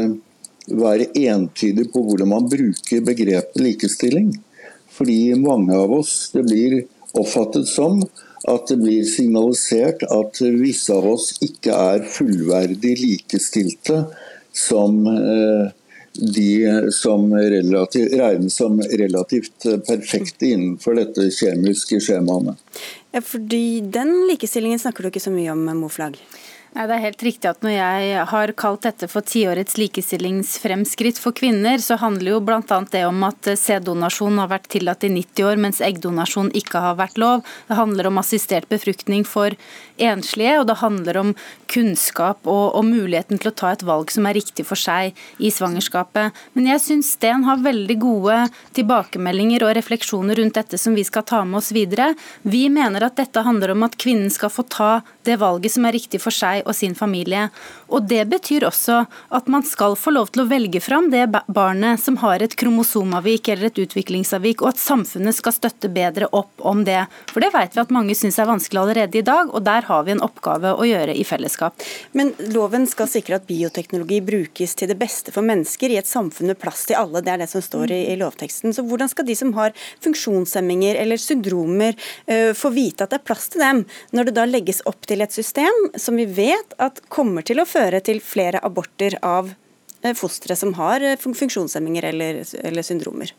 være 0.72 1.10
entydig 1.26 1.90
på 1.92 2.04
hvordan 2.06 2.30
man 2.32 2.48
bruker 2.48 3.04
begrepet 3.04 3.60
likestilling. 3.60 4.32
Fordi 4.94 5.34
mange 5.40 5.76
av 5.76 5.92
oss, 5.92 6.30
det 6.32 6.46
blir 6.46 6.84
oppfattet 7.14 7.68
som 7.68 8.00
at 8.48 8.68
det 8.68 8.76
blir 8.80 9.04
signalisert 9.08 10.04
at 10.12 10.40
visse 10.60 10.92
av 10.92 11.06
oss 11.14 11.30
ikke 11.44 11.72
er 11.72 12.04
fullverdig 12.12 12.92
likestilte 13.00 14.04
som 14.54 15.00
eh, 15.08 15.72
de 16.14 16.92
som 16.94 17.26
relativt, 17.34 18.12
regnes 18.20 18.56
som 18.56 18.80
relativt 18.82 19.66
perfekte 19.86 20.52
innenfor 20.54 20.98
dette 21.00 21.30
kjemiske 21.34 22.00
skjemaene. 22.00 22.56
Ja, 23.14 23.22
fordi 23.22 23.80
Den 23.80 24.26
likestillingen 24.30 24.78
snakker 24.78 25.02
du 25.02 25.12
ikke 25.12 25.22
så 25.22 25.34
mye 25.34 25.52
om, 25.52 25.64
Moflag? 25.78 26.18
Nei, 26.74 26.88
Det 26.88 26.94
er 26.96 27.04
helt 27.04 27.22
riktig 27.22 27.46
at 27.46 27.60
når 27.62 27.70
jeg 27.76 28.22
har 28.30 28.52
kalt 28.58 28.82
dette 28.82 29.06
for 29.06 29.22
tiårets 29.22 29.76
likestillingsfremskritt 29.78 31.20
for 31.22 31.30
kvinner, 31.30 31.78
så 31.78 31.94
handler 32.02 32.32
jo 32.32 32.40
bl.a. 32.42 32.78
det 32.90 33.04
om 33.06 33.22
at 33.28 33.46
sæddonasjon 33.60 34.40
har 34.42 34.50
vært 34.50 34.66
tillatt 34.74 35.06
i 35.06 35.12
90 35.14 35.46
år, 35.46 35.60
mens 35.62 35.78
eggdonasjon 35.78 36.50
ikke 36.58 36.82
har 36.82 36.98
vært 36.98 37.20
lov. 37.22 37.44
Det 37.68 37.78
handler 37.78 38.10
om 38.10 38.18
assistert 38.18 38.66
befruktning 38.72 39.22
for 39.22 39.54
enslige, 39.98 40.58
og 40.60 40.66
det 40.68 40.78
handler 40.80 41.18
om 41.20 41.32
kunnskap 41.70 42.46
og, 42.46 42.74
og 42.76 42.84
muligheten 42.86 43.40
til 43.40 43.50
å 43.50 43.54
ta 43.56 43.72
et 43.74 43.84
valg 43.86 44.10
som 44.12 44.26
er 44.28 44.36
riktig 44.38 44.66
for 44.68 44.78
seg 44.78 45.16
i 45.38 45.50
svangerskapet. 45.54 46.34
Men 46.54 46.70
jeg 46.72 46.82
syns 46.84 47.12
Sten 47.14 47.44
har 47.46 47.62
veldig 47.62 47.96
gode 48.02 48.38
tilbakemeldinger 48.76 49.64
og 49.66 49.74
refleksjoner 49.78 50.40
rundt 50.40 50.58
dette 50.58 50.80
som 50.80 50.96
vi 50.96 51.04
skal 51.06 51.26
ta 51.28 51.44
med 51.46 51.60
oss 51.60 51.70
videre. 51.74 52.12
Vi 52.42 52.66
mener 52.72 53.06
at 53.06 53.18
dette 53.20 53.44
handler 53.46 53.74
om 53.74 53.86
at 53.86 53.98
kvinnen 54.00 54.32
skal 54.34 54.52
få 54.52 54.66
ta 54.66 54.92
det 55.24 55.38
valget 55.40 55.74
som 55.74 55.86
er 55.86 55.94
riktig 55.96 56.20
for 56.22 56.34
seg 56.34 56.64
og 56.66 56.74
sin 56.76 56.96
familie. 56.98 57.48
Og 57.88 58.08
Det 58.08 58.24
betyr 58.28 58.66
også 58.68 59.04
at 59.34 59.48
man 59.50 59.64
skal 59.66 59.96
få 59.98 60.12
lov 60.14 60.32
til 60.34 60.44
å 60.44 60.48
velge 60.50 60.80
fram 60.82 61.10
det 61.12 61.26
barnet 61.46 62.02
som 62.02 62.18
har 62.22 62.42
et 62.42 62.56
kromosomavvik 62.58 63.48
eller 63.52 63.70
et 63.70 63.80
utviklingsavvik, 63.84 64.62
og 64.62 64.74
at 64.74 64.82
samfunnet 64.82 65.36
skal 65.36 65.54
støtte 65.56 65.90
bedre 65.92 66.28
opp 66.34 66.64
om 66.64 66.84
det. 66.86 67.04
For 67.30 67.44
det 67.44 67.52
vet 67.54 67.76
vi 67.76 67.82
at 67.84 67.94
mange 67.94 68.16
syns 68.18 68.38
er 68.40 68.50
vanskelig 68.50 68.82
allerede 68.82 69.20
i 69.20 69.26
dag, 69.26 69.52
og 69.52 69.64
der 69.66 69.83
har 69.88 70.04
vi 70.06 70.14
en 70.14 70.22
oppgave 70.24 70.74
å 70.74 70.86
gjøre 70.88 71.14
i 71.16 71.24
fellesskap. 71.26 71.82
Men 72.12 72.32
loven 72.54 72.86
skal 72.90 73.10
sikre 73.10 73.38
at 73.38 73.48
bioteknologi 73.48 74.20
brukes 74.24 74.76
til 74.78 74.90
det 74.90 74.98
beste 75.00 75.34
for 75.34 75.46
mennesker 75.46 75.92
i 75.92 75.98
et 76.00 76.10
samfunn 76.10 76.52
med 76.52 76.60
plass 76.60 76.86
til 76.88 76.98
alle, 77.00 77.22
det 77.24 77.34
er 77.34 77.42
det 77.44 77.50
som 77.52 77.64
står 77.64 77.94
i, 77.94 78.00
i 78.12 78.18
lovteksten. 78.20 78.74
Så 78.76 78.84
hvordan 78.86 79.10
skal 79.12 79.28
de 79.28 79.38
som 79.38 79.54
har 79.58 79.74
funksjonshemminger 80.04 81.00
eller 81.00 81.20
syndromer 81.20 81.96
uh, 82.30 82.52
få 82.56 82.72
vite 82.74 83.06
at 83.06 83.14
det 83.14 83.20
er 83.20 83.26
plass 83.26 83.50
til 83.52 83.64
dem, 83.64 83.84
når 84.14 84.30
det 84.30 84.38
da 84.38 84.46
legges 84.48 84.82
opp 84.90 85.06
til 85.08 85.24
et 85.24 85.34
system 85.34 85.90
som 85.96 86.16
vi 86.18 86.26
vet 86.28 86.76
at 86.82 87.02
kommer 87.12 87.46
til 87.46 87.62
å 87.62 87.68
føre 87.68 88.02
til 88.04 88.22
flere 88.24 88.62
aborter 88.64 89.18
av 89.22 89.52
fostre 90.12 90.56
som 90.56 90.74
har 90.76 91.00
eh, 91.00 91.16
funksjonshemminger 91.16 92.04
eller, 92.10 92.42
eller 92.60 92.84
syndromer. 92.84 93.32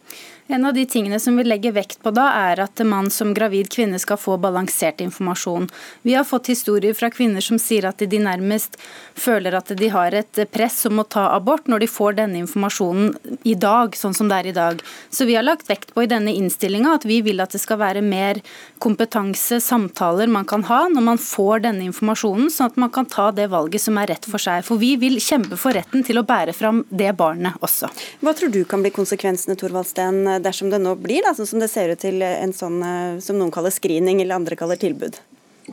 En 0.48 0.66
av 0.66 0.74
de 0.74 0.86
tingene 0.86 1.20
som 1.20 1.38
vi 1.38 1.44
legger 1.44 1.74
vekt 1.74 2.04
på 2.06 2.12
da, 2.14 2.28
er 2.50 2.60
at 2.62 2.82
man 2.86 3.08
som 3.10 3.32
gravid 3.34 3.70
kvinne 3.74 3.98
skal 4.02 4.18
få 4.22 4.36
balansert 4.38 5.00
informasjon. 5.02 5.66
Vi 6.06 6.14
har 6.14 6.26
fått 6.26 6.52
historier 6.52 6.94
fra 6.94 7.10
kvinner 7.10 7.42
som 7.42 7.58
sier 7.62 7.88
at 7.90 8.02
de 8.02 8.20
nærmest 8.22 8.78
føler 9.18 9.58
at 9.58 9.74
de 9.78 9.90
har 9.90 10.14
et 10.14 10.42
press 10.54 10.84
om 10.86 11.02
å 11.02 11.08
ta 11.10 11.24
abort 11.34 11.66
når 11.66 11.82
de 11.82 11.90
får 11.90 12.18
denne 12.20 12.38
informasjonen 12.44 13.40
i 13.42 13.56
dag, 13.58 13.98
sånn 13.98 14.14
som 14.14 14.30
det 14.30 14.38
er 14.38 14.52
i 14.52 14.56
dag. 14.58 14.84
Så 15.10 15.26
vi 15.26 15.34
har 15.38 15.48
lagt 15.48 15.70
vekt 15.70 15.96
på 15.96 16.06
i 16.06 16.12
denne 16.12 16.34
innstillinga 16.38 16.94
at 17.00 17.10
vi 17.10 17.24
vil 17.26 17.42
at 17.42 17.58
det 17.58 17.64
skal 17.64 17.82
være 17.82 18.06
mer 18.06 18.42
kompetanse, 18.86 19.58
samtaler 19.66 20.30
man 20.30 20.46
kan 20.46 20.66
ha 20.70 20.84
når 20.94 21.08
man 21.10 21.22
får 21.22 21.66
denne 21.66 21.90
informasjonen, 21.90 22.54
sånn 22.54 22.70
at 22.70 22.80
man 22.86 22.94
kan 22.94 23.10
ta 23.10 23.32
det 23.34 23.50
valget 23.54 23.82
som 23.82 23.98
er 23.98 24.14
rett 24.14 24.30
for 24.30 24.42
seg. 24.42 24.62
For 24.70 24.78
vi 24.82 24.94
vil 25.02 25.18
kjempe 25.18 25.58
for 25.58 25.74
retten 25.74 26.06
til 26.06 26.22
å 26.22 26.28
bære 26.28 26.54
fram 26.56 26.84
det 26.90 27.12
barnet 27.20 27.60
også. 27.66 27.92
Hva 28.24 28.34
tror 28.38 28.52
du 28.54 28.64
kan 28.70 28.84
bli 28.86 28.94
konsekvensene, 28.96 29.58
Torvald 29.60 29.90
Steen? 29.92 30.24
dersom 30.42 30.72
det 30.72 30.82
nå 30.82 30.96
blir 31.00 31.24
da, 31.26 31.36
sånn 31.36 31.50
som 31.50 31.62
det 31.62 31.72
ser 31.72 31.94
ut 31.94 32.02
til 32.02 32.24
en 32.26 32.54
sånn 32.56 32.82
eh, 32.84 33.22
som 33.24 33.40
noen 33.40 33.54
kaller 33.54 33.74
screening 33.74 34.22
eller 34.24 34.40
andre 34.40 34.58
kaller 34.60 34.80
tilbud? 34.80 35.20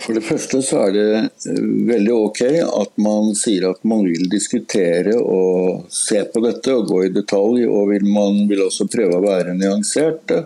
For 0.01 0.16
det 0.16 0.25
første 0.25 0.62
så 0.64 0.87
er 0.87 0.95
det 0.97 1.09
eh, 1.21 1.64
veldig 1.90 2.14
ok 2.16 2.42
at 2.64 2.95
man 3.05 3.33
sier 3.38 3.68
at 3.68 3.83
man 3.88 4.07
vil 4.09 4.29
diskutere 4.33 5.18
og 5.21 5.88
se 5.92 6.23
på 6.33 6.45
dette 6.45 6.77
og 6.77 6.88
gå 6.88 7.03
i 7.07 7.12
detalj. 7.12 7.66
Og 7.68 7.90
vil 7.92 8.07
man 8.09 8.45
vil 8.51 8.64
også 8.68 8.88
prøve 8.92 9.18
å 9.18 9.27
være 9.27 9.57
nyansert 9.59 10.38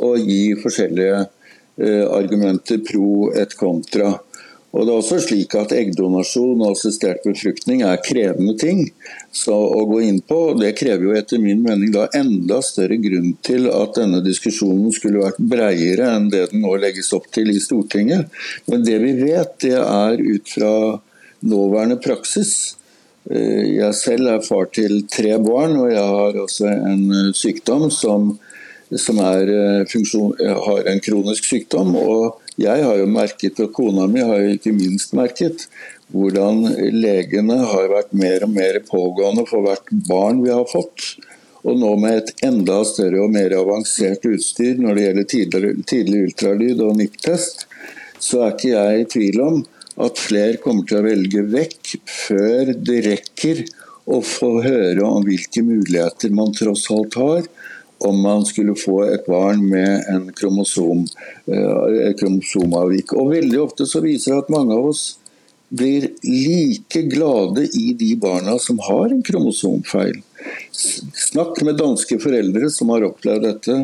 og 0.00 0.18
gi 0.26 0.56
forskjellige 0.58 1.20
eh, 1.22 2.04
argumenter 2.08 2.82
pro 2.86 3.30
et 3.36 3.54
kontra. 3.58 4.16
Og 4.70 4.86
det 4.86 4.92
er 4.92 5.00
også 5.00 5.18
slik 5.22 5.54
at 5.58 5.72
Eggdonasjon 5.74 6.60
og 6.60 6.76
assistert 6.76 7.24
befruktning 7.26 7.82
er 7.86 8.02
krevende 8.06 8.54
ting 8.58 8.84
så 9.32 9.54
å 9.54 9.84
gå 9.86 10.00
inn 10.02 10.18
på. 10.26 10.38
Det 10.58 10.72
krever 10.78 11.06
jo 11.06 11.14
etter 11.18 11.38
min 11.42 11.62
mening 11.62 11.92
da 11.94 12.08
enda 12.16 12.58
større 12.66 12.98
grunn 13.02 13.36
til 13.46 13.68
at 13.70 13.94
denne 13.98 14.22
diskusjonen 14.24 14.90
skulle 14.94 15.22
vært 15.22 15.38
breiere 15.52 16.10
enn 16.16 16.28
det 16.32 16.48
den 16.50 16.64
nå 16.64 16.74
legges 16.82 17.12
opp 17.16 17.30
til 17.34 17.52
i 17.52 17.60
Stortinget. 17.62 18.26
Men 18.66 18.84
det 18.86 18.98
vi 19.04 19.14
vet, 19.22 19.54
det 19.62 19.78
er 19.78 20.18
ut 20.18 20.50
fra 20.50 20.74
nåværende 21.46 22.00
praksis. 22.02 22.74
Eh, 23.30 23.76
jeg 23.76 23.94
selv 23.94 24.34
er 24.34 24.44
far 24.46 24.70
til 24.74 25.04
tre 25.06 25.36
barn, 25.38 25.78
og 25.78 25.90
jeg 25.92 26.06
har 26.18 26.38
også 26.44 26.70
en 26.74 27.04
eh, 27.14 27.32
sykdom 27.36 27.86
som, 27.94 28.32
som 28.98 29.20
eh, 29.22 29.86
funksjon, 29.90 30.34
har 30.66 30.90
en 30.90 31.02
kronisk 31.04 31.46
sykdom. 31.52 31.94
og 31.96 32.40
jeg 32.60 32.84
har 32.84 32.98
jo 32.98 33.06
merket, 33.08 33.60
og 33.62 33.72
kona 33.72 34.04
mi 34.10 34.20
har 34.20 34.42
jo 34.42 34.56
ikke 34.56 34.74
minst 34.76 35.14
merket, 35.16 35.68
hvordan 36.12 36.62
legene 36.96 37.58
har 37.70 37.90
vært 37.92 38.14
mer 38.16 38.46
og 38.46 38.54
mer 38.54 38.80
pågående 38.86 39.44
for 39.48 39.66
hvert 39.66 39.90
barn 40.08 40.42
vi 40.44 40.52
har 40.52 40.66
fått. 40.70 41.14
Og 41.60 41.76
nå 41.76 41.92
med 42.00 42.22
et 42.22 42.46
enda 42.46 42.80
større 42.88 43.20
og 43.24 43.34
mer 43.34 43.52
avansert 43.58 44.24
utstyr 44.28 44.80
når 44.80 44.96
det 44.96 45.04
gjelder 45.04 45.28
tidlig, 45.92 46.22
ultralyd 46.30 46.80
og 46.86 46.96
NIPT-test, 46.98 47.66
så 48.20 48.46
er 48.46 48.56
ikke 48.56 48.72
jeg 48.72 49.02
i 49.02 49.10
tvil 49.16 49.42
om 49.44 49.60
at 50.00 50.20
flere 50.20 50.60
kommer 50.62 50.86
til 50.88 51.00
å 51.00 51.04
velge 51.04 51.44
vekk 51.52 51.94
før 52.08 52.72
det 52.80 53.00
rekker 53.06 53.64
å 54.10 54.22
få 54.24 54.54
høre 54.64 55.04
om 55.04 55.24
hvilke 55.26 55.62
muligheter 55.64 56.32
man 56.34 56.54
tross 56.56 56.88
alt 56.94 57.18
har 57.20 57.44
om 58.00 58.20
man 58.24 58.46
skulle 58.48 58.72
få 58.80 59.02
et 59.04 59.26
barn 59.28 59.60
med 59.68 60.06
en 60.08 60.30
kromosom, 60.32 61.04
et 61.44 62.16
kromosomavvik. 62.16 63.12
Og 63.12 63.34
Veldig 63.34 63.60
ofte 63.60 63.84
så 63.88 64.00
viser 64.00 64.32
det 64.32 64.44
at 64.46 64.52
mange 64.54 64.72
av 64.72 64.88
oss 64.88 65.02
blir 65.70 66.08
like 66.26 67.02
glade 67.02 67.64
i 67.78 67.92
de 67.98 68.16
barna 68.16 68.58
som 68.58 68.78
har 68.78 69.10
en 69.10 69.22
kromosomfeil. 69.22 70.22
Snakk 71.30 71.62
med 71.62 71.78
danske 71.78 72.18
foreldre 72.22 72.70
som 72.70 72.90
har 72.94 73.06
opplevd 73.06 73.46
dette 73.46 73.76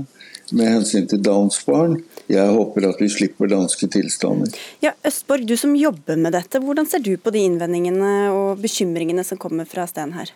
med 0.55 0.71
hensyn 0.71 1.07
til 1.11 1.23
Downs 1.23 1.59
barn. 1.67 1.99
Jeg 2.31 2.51
håper 2.55 2.89
at 2.89 3.03
vi 3.03 3.11
slipper 3.11 3.51
danske 3.51 3.89
tilstander. 3.91 4.51
Ja, 4.83 4.95
Østborg, 5.07 5.47
du 5.47 5.55
som 5.59 5.77
jobber 5.79 6.19
med 6.19 6.35
dette, 6.35 6.63
hvordan 6.63 6.89
ser 6.91 7.03
du 7.07 7.15
på 7.19 7.33
de 7.35 7.45
innvendingene 7.47 8.33
og 8.35 8.63
bekymringene 8.63 9.25
som 9.27 9.39
kommer 9.39 9.69
fra 9.69 9.87
Sten 9.91 10.15
her? 10.17 10.33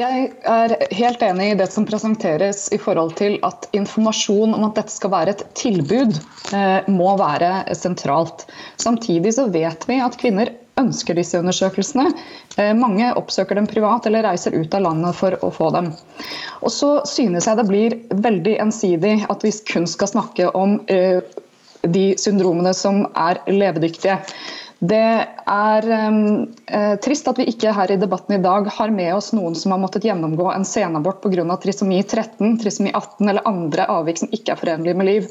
Jeg 0.00 0.30
er 0.48 0.72
helt 0.96 1.20
enig 1.24 1.50
i 1.50 1.56
det 1.60 1.66
som 1.74 1.84
presenteres 1.84 2.68
i 2.72 2.78
forhold 2.80 3.18
til 3.18 3.34
at 3.44 3.66
informasjon 3.76 4.54
om 4.56 4.62
at 4.70 4.78
dette 4.78 4.94
skal 4.94 5.12
være 5.12 5.34
et 5.34 5.42
tilbud, 5.58 6.16
eh, 6.56 6.88
må 6.88 7.10
være 7.20 7.74
sentralt. 7.76 8.46
Samtidig 8.80 9.34
så 9.36 9.44
vet 9.52 9.84
vi 9.90 9.98
at 10.00 10.16
kvinner 10.20 10.54
ønsker 10.80 11.18
disse 11.18 11.36
undersøkelsene. 11.42 12.06
Eh, 12.56 12.72
mange 12.78 13.10
oppsøker 13.18 13.60
dem 13.60 13.68
privat 13.68 14.08
eller 14.08 14.24
reiser 14.24 14.56
ut 14.56 14.72
av 14.78 14.86
landet 14.86 15.18
for 15.20 15.36
å 15.44 15.52
få 15.52 15.68
dem. 15.76 15.92
Og 16.64 16.72
så 16.72 16.94
synes 17.08 17.50
jeg 17.50 17.60
det 17.60 17.68
blir 17.68 17.98
veldig 18.24 18.56
ensidig 18.64 19.18
at 19.28 19.44
vi 19.44 19.52
kun 19.68 19.88
skal 19.90 20.14
snakke 20.14 20.48
om 20.56 20.78
eh, 20.88 21.20
de 21.84 22.06
syndromene 22.20 22.72
som 22.76 23.04
er 23.16 23.42
levedyktige. 23.52 24.16
Det 24.80 24.96
er 25.52 25.88
eh, 25.92 26.94
trist 27.04 27.28
at 27.28 27.38
vi 27.40 27.48
ikke 27.52 27.72
her 27.76 27.92
i 27.92 27.98
debatten 28.00 28.38
i 28.38 28.42
dag 28.42 28.68
har 28.72 28.92
med 28.94 29.12
oss 29.12 29.34
noen 29.36 29.56
som 29.58 29.74
har 29.74 29.82
måttet 29.82 30.06
gjennomgå 30.08 30.46
en 30.54 30.64
senabort 30.64 31.20
pga. 31.20 31.44
trisomi 31.60 32.00
13, 32.02 32.56
trisomi 32.62 32.92
18 32.94 33.28
eller 33.28 33.48
andre 33.48 33.88
avvik 33.92 34.22
som 34.22 34.32
ikke 34.32 34.54
er 34.54 34.62
forenlige 34.62 34.96
med 34.96 35.10
liv. 35.10 35.28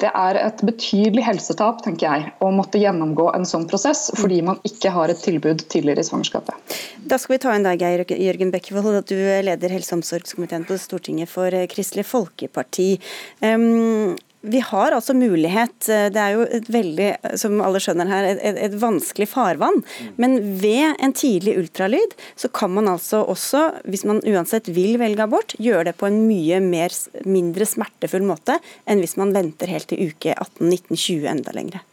Det 0.00 0.08
er 0.08 0.38
et 0.40 0.62
betydelig 0.66 1.22
helsetap 1.26 1.82
tenker 1.84 2.08
jeg, 2.08 2.32
å 2.42 2.48
måtte 2.50 2.80
gjennomgå 2.80 3.28
en 3.36 3.46
sånn 3.46 3.68
prosess 3.70 4.08
fordi 4.18 4.40
man 4.42 4.58
ikke 4.66 4.90
har 4.90 5.12
et 5.12 5.20
tilbud 5.22 5.62
tidligere 5.70 6.02
i 6.02 6.08
svangerskapet. 6.08 6.74
Da 7.06 7.20
skal 7.20 7.36
vi 7.36 7.42
ta 7.44 7.54
inn 7.54 7.68
deg, 7.68 7.84
Geir 7.84 8.02
Jørgen 8.08 8.50
Bekkevold. 8.50 9.04
Du 9.06 9.14
leder 9.46 9.76
helse- 9.76 9.94
og 9.94 10.00
omsorgskomiteen 10.00 10.66
på 10.66 10.80
Stortinget 10.80 11.30
for 11.30 11.54
Kristelig 11.70 12.08
Folkeparti. 12.08 12.96
Um, 13.44 14.16
vi 14.42 14.60
har 14.60 14.92
altså 14.92 15.14
mulighet, 15.14 15.88
eh, 15.88 16.08
det 16.10 16.18
er 16.18 16.34
jo 16.34 16.46
et 16.58 16.66
veldig, 16.72 17.10
som 17.38 17.60
alle 17.62 17.80
skjønner 17.82 18.10
her, 18.10 18.26
et, 18.32 18.58
et, 18.66 18.74
vanskelig 18.82 19.28
farvann. 19.30 19.82
Men 20.20 20.38
ved 20.60 20.98
en 20.98 21.14
tidlig 21.14 21.54
ultralyd 21.60 22.16
så 22.34 22.50
kan 22.50 22.74
man 22.74 22.90
altså 22.90 23.22
også, 23.22 23.68
hvis 23.86 24.04
man 24.08 24.22
uansett 24.26 24.72
vil 24.74 24.98
velge 25.02 25.22
abort, 25.22 25.54
gjøre 25.62 25.90
det 25.90 25.96
på 26.00 26.10
en 26.10 26.24
mye 26.26 26.58
mer, 26.64 26.94
mindre 27.22 27.68
smertefull 27.68 28.26
måte 28.26 28.58
enn 28.86 29.02
hvis 29.02 29.16
man 29.20 29.34
venter 29.36 29.70
helt 29.70 29.88
til 29.92 30.10
uke 30.10 30.34
18-19-20 30.34 31.30
enda 31.30 31.54
lengre. 31.54 31.84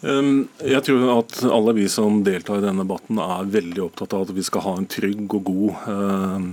Um, 0.00 0.48
jeg 0.64 0.80
tror 0.86 1.10
at 1.18 1.42
alle 1.44 1.74
vi 1.76 1.84
som 1.92 2.22
deltar 2.24 2.60
i 2.60 2.64
denne 2.64 2.86
debatten 2.86 3.18
er 3.20 3.50
veldig 3.52 3.82
opptatt 3.84 4.14
av 4.16 4.24
at 4.24 4.32
vi 4.32 4.44
skal 4.44 4.64
ha 4.64 4.72
en 4.78 4.88
trygg 4.88 5.26
og 5.36 5.42
god 5.44 5.82
eh, 5.92 6.46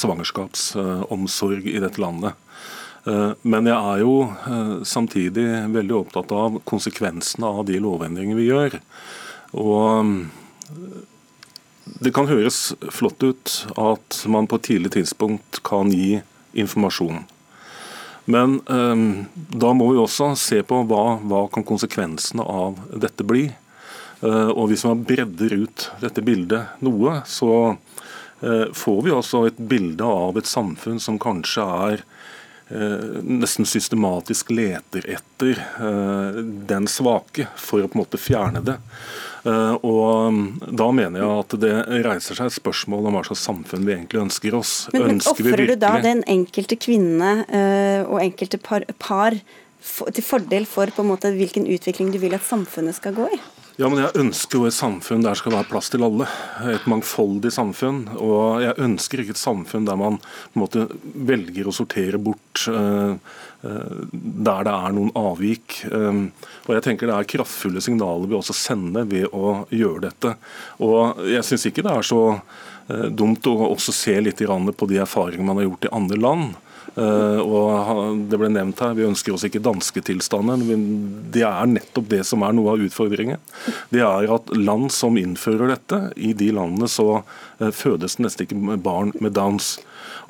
svangerskapsomsorg 0.00 1.68
i 1.68 1.82
dette 1.84 2.00
landet. 2.00 2.38
Eh, 3.08 3.32
men 3.42 3.68
jeg 3.68 3.76
er 3.76 4.02
jo 4.02 4.14
eh, 4.28 4.74
samtidig 4.84 5.46
veldig 5.72 5.96
opptatt 6.02 6.32
av 6.36 6.60
konsekvensene 6.68 7.48
av 7.48 7.64
de 7.70 7.80
lovendringene 7.80 8.38
vi 8.38 8.50
gjør. 8.50 8.76
Og 9.56 9.86
eh, 9.94 10.90
det 12.00 12.12
kan 12.14 12.28
høres 12.30 12.74
flott 12.92 13.22
ut 13.24 13.54
at 13.80 14.22
man 14.30 14.48
på 14.48 14.60
et 14.60 14.68
tidlig 14.68 14.92
tidspunkt 14.94 15.62
kan 15.66 15.90
gi 15.92 16.20
informasjon. 16.52 17.24
Men 18.30 18.60
da 18.62 19.70
må 19.74 19.88
vi 19.90 19.98
også 19.98 20.28
se 20.38 20.60
på 20.62 20.76
hva, 20.86 21.16
hva 21.18 21.40
kan 21.50 21.64
konsekvensene 21.66 22.44
av 22.46 22.78
dette 22.94 23.24
bli. 23.26 23.48
og 24.22 24.68
hvis 24.70 24.84
man 24.86 25.02
bredder 25.08 25.56
ut 25.64 25.88
dette 25.98 26.22
bildet 26.22 26.78
noe, 26.84 27.16
så 27.26 27.74
får 28.76 29.02
vi 29.02 29.16
også 29.16 29.42
et 29.48 29.58
bilde 29.58 30.06
av 30.06 30.38
et 30.38 30.46
samfunn 30.46 31.00
som 31.02 31.18
kanskje 31.18 31.66
er 31.90 32.04
nesten 32.70 33.66
systematisk 33.66 34.52
leter 34.54 35.06
etter 35.10 35.58
eh, 35.58 36.38
den 36.70 36.86
svake 36.90 37.48
for 37.58 37.82
å 37.82 37.90
på 37.90 37.98
en 37.98 38.02
måte 38.02 38.20
fjerne 38.20 38.62
det. 38.66 38.76
Eh, 39.44 39.74
og 39.80 40.36
mm, 40.36 40.44
Da 40.78 40.90
mener 40.94 41.22
jeg 41.22 41.44
at 41.44 41.56
det 41.64 41.72
reiser 42.06 42.38
seg 42.38 42.50
et 42.50 42.58
spørsmål 42.58 43.10
om 43.10 43.18
hva 43.18 43.24
slags 43.26 43.46
samfunn 43.48 43.86
vi 43.88 43.96
egentlig 43.96 44.22
ønsker 44.22 44.58
oss. 44.58 44.74
Men, 44.94 45.06
men 45.08 45.24
Ofrer 45.32 45.66
du 45.72 45.76
da 45.80 45.96
den 46.04 46.22
enkelte 46.30 46.78
kvinne 46.80 47.32
og 48.06 48.20
enkelte 48.22 48.60
par, 48.62 48.86
par 49.02 49.36
til 49.80 50.24
fordel 50.24 50.66
for 50.68 50.92
på 50.92 51.02
en 51.02 51.10
måte 51.10 51.32
hvilken 51.34 51.66
utvikling 51.70 52.12
du 52.12 52.20
vil 52.22 52.36
at 52.36 52.44
samfunnet 52.44 52.98
skal 52.98 53.16
gå 53.16 53.30
i? 53.34 53.40
Ja, 53.80 53.88
men 53.88 54.02
Jeg 54.02 54.20
ønsker 54.20 54.58
jo 54.58 54.66
et 54.68 54.76
samfunn 54.76 55.22
der 55.24 55.32
det 55.32 55.40
skal 55.40 55.54
være 55.54 55.68
plass 55.70 55.88
til 55.88 56.02
alle. 56.04 56.26
Et 56.68 56.88
mangfoldig 56.90 57.48
samfunn. 57.54 58.02
Og 58.20 58.60
jeg 58.60 58.76
ønsker 58.76 59.22
ikke 59.22 59.32
et 59.32 59.40
samfunn 59.40 59.86
der 59.88 59.96
man 59.96 60.18
på 60.20 60.58
en 60.58 60.64
måte 60.66 60.82
velger 61.30 61.70
å 61.70 61.72
sortere 61.72 62.20
bort 62.20 62.66
uh, 62.68 63.14
uh, 63.64 64.02
der 64.12 64.66
det 64.68 64.74
er 64.74 64.96
noen 64.96 65.08
avvik. 65.16 65.78
Eh, 65.88 66.20
og 66.66 66.74
jeg 66.76 66.84
tenker 66.84 67.08
Det 67.08 67.16
er 67.16 67.30
kraftfulle 67.32 67.80
signaler 67.84 68.28
vi 68.28 68.36
også 68.36 68.56
sender 68.56 69.08
ved 69.08 69.32
å 69.32 69.62
gjøre 69.72 70.10
dette. 70.10 70.34
Og 70.84 71.24
Jeg 71.30 71.46
syns 71.48 71.68
ikke 71.70 71.84
det 71.86 71.94
er 71.94 72.08
så 72.10 72.22
eh, 72.34 73.08
dumt 73.08 73.48
å 73.48 73.56
også 73.70 73.96
se 73.96 74.16
litt 74.20 74.44
på 74.44 74.90
de 74.90 75.00
erfaringene 75.00 75.46
man 75.46 75.62
har 75.62 75.70
gjort 75.70 75.88
i 75.88 75.94
andre 76.02 76.20
land. 76.20 76.60
Uh, 76.96 77.40
og 77.40 78.24
Det 78.30 78.38
ble 78.40 78.50
nevnt 78.52 78.80
her, 78.82 78.96
vi 78.98 79.06
ønsker 79.06 79.34
oss 79.34 79.44
ikke 79.46 79.62
danske 79.62 80.02
tilstander. 80.06 80.60
Men 80.64 80.86
det 81.34 81.44
er 81.46 81.70
nettopp 81.70 82.10
det 82.10 82.24
som 82.28 82.44
er 82.46 82.56
noe 82.56 82.74
av 82.74 82.86
utfordringen. 82.86 83.42
Det 83.92 84.02
er 84.06 84.32
at 84.34 84.50
land 84.56 84.90
som 84.94 85.18
innfører 85.20 85.74
dette, 85.74 86.02
i 86.16 86.32
de 86.36 86.50
landene 86.56 86.90
så 86.90 87.22
uh, 87.22 87.70
fødes 87.70 88.18
det 88.18 88.26
nesten 88.26 88.48
ikke 88.48 88.80
barn 88.82 89.14
med 89.20 89.36
Downs. 89.38 89.76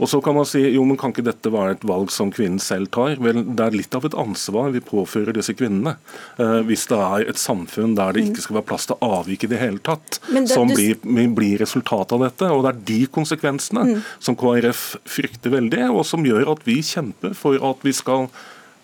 Og 0.00 0.08
så 0.08 0.20
kan 0.24 0.36
man 0.36 0.48
si 0.48 0.62
jo, 0.64 0.84
men 0.88 0.98
kan 1.00 1.12
ikke 1.12 1.26
dette 1.26 1.52
være 1.52 1.76
et 1.76 1.86
valg 1.86 2.12
som 2.14 2.32
kvinnen 2.32 2.60
selv 2.62 2.90
tar? 2.94 3.18
Vel, 3.20 3.42
Det 3.44 3.66
er 3.66 3.76
litt 3.76 3.96
av 3.96 4.06
et 4.08 4.16
ansvar 4.16 4.70
vi 4.74 4.80
påfører 4.84 5.36
disse 5.36 5.54
kvinnene. 5.56 5.96
Eh, 6.40 6.60
hvis 6.68 6.86
det 6.90 6.98
er 6.98 7.26
et 7.30 7.40
samfunn 7.40 7.96
der 7.98 8.16
det 8.16 8.24
ikke 8.28 8.46
skal 8.46 8.60
være 8.60 8.68
plass 8.72 8.88
til 8.88 9.00
avvik 9.04 9.44
i 9.44 9.50
det 9.52 9.60
hele 9.60 9.82
tatt, 9.84 10.20
det, 10.30 10.46
som 10.50 10.70
blir, 10.70 10.96
blir 11.04 11.60
resultatet 11.60 12.16
av 12.16 12.24
dette. 12.26 12.48
Og 12.48 12.64
det 12.64 12.72
er 12.72 12.86
de 12.92 13.00
konsekvensene 13.12 13.84
mm. 13.90 13.98
som 14.18 14.38
KrF 14.40 14.86
frykter 15.04 15.52
veldig, 15.56 15.84
og 15.90 16.06
som 16.08 16.24
gjør 16.24 16.48
at 16.54 16.64
vi 16.68 16.80
kjemper 16.84 17.36
for 17.36 17.60
at 17.70 17.84
vi 17.86 17.94
skal 17.96 18.30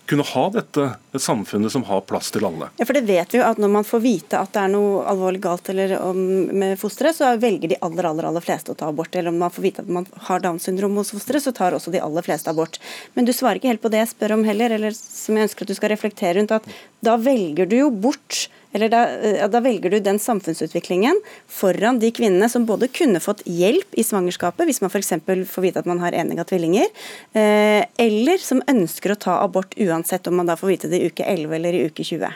kunne 0.07 0.23
ha 0.23 0.43
dette 0.53 0.87
samfunnet 1.19 1.71
som 1.71 1.83
har 1.87 2.01
plass 2.07 2.31
til 2.31 2.45
alle. 2.47 2.69
Ja, 2.79 2.85
for 2.87 2.97
det 2.97 3.03
vet 3.07 3.33
vi 3.33 3.41
jo 3.41 3.45
at 3.47 3.59
Når 3.61 3.71
man 3.73 3.87
får 3.87 4.01
vite 4.03 4.39
at 4.39 4.53
det 4.55 4.63
er 4.63 4.73
noe 4.73 5.03
alvorlig 5.09 5.41
galt 5.43 5.69
om, 5.99 6.19
med 6.51 6.77
fosteret, 6.79 7.17
så 7.17 7.33
velger 7.41 7.73
de 7.73 7.79
aller 7.85 8.07
aller, 8.09 8.27
aller 8.29 8.43
fleste 8.43 8.71
å 8.71 8.77
ta 8.77 8.89
abort. 8.91 9.15
Eller 9.15 9.33
om 9.33 9.39
man 9.41 9.53
får 9.53 9.65
vite 9.65 9.85
at 9.85 9.91
man 9.91 10.07
har 10.29 10.43
Downs 10.43 10.67
syndrom 10.67 10.95
hos 10.99 11.11
fosteret, 11.15 11.43
så 11.43 11.53
tar 11.55 11.75
også 11.75 11.93
de 11.93 12.03
aller 12.03 12.25
fleste 12.25 12.51
abort. 12.51 12.79
Men 13.15 13.27
du 13.27 13.33
svarer 13.35 13.59
ikke 13.59 13.73
helt 13.73 13.83
på 13.83 13.91
det 13.93 14.03
jeg 14.03 14.13
spør 14.13 14.37
om 14.37 14.45
heller, 14.47 14.77
eller 14.77 14.95
som 14.95 15.37
jeg 15.37 15.49
ønsker 15.49 15.67
at 15.67 15.73
du 15.73 15.79
skal 15.79 15.93
reflektere 15.93 16.37
rundt. 16.39 16.55
at 16.55 16.69
Da 17.03 17.17
velger 17.19 17.69
du 17.69 17.77
jo 17.81 17.91
bort 17.91 18.47
eller 18.73 18.89
da, 18.91 19.03
eh, 19.09 19.45
da, 19.49 19.61
velger 19.63 19.93
du 19.93 19.99
den 20.03 20.19
samfunnsutviklingen 20.19 21.21
foran 21.47 21.99
de 21.99 22.11
kvinnene 22.11 22.49
som 22.49 22.65
både 22.67 22.89
kunne 22.91 23.21
fått 23.23 23.43
hjelp 23.45 23.95
i 23.97 24.03
svangerskapet, 24.03 24.67
hvis 24.67 24.81
man 24.83 24.91
f.eks. 24.91 25.13
får 25.51 25.65
vite 25.65 25.83
at 25.83 25.89
man 25.89 26.01
har 26.03 26.17
enige 26.17 26.45
tvillinger, 26.49 26.91
eh, 27.33 27.85
eller 27.97 28.43
som 28.43 28.61
ønsker 28.67 29.13
å 29.13 29.21
ta 29.27 29.39
abort 29.43 29.77
uansett 29.77 30.27
om 30.27 30.37
man 30.41 30.49
da 30.49 30.57
får 30.59 30.73
vite 30.73 30.91
det 30.91 31.01
i 31.01 31.09
uke 31.11 31.25
11 31.25 31.55
eller 31.55 31.77
i 31.77 31.87
uke 31.87 32.03
20. 32.03 32.31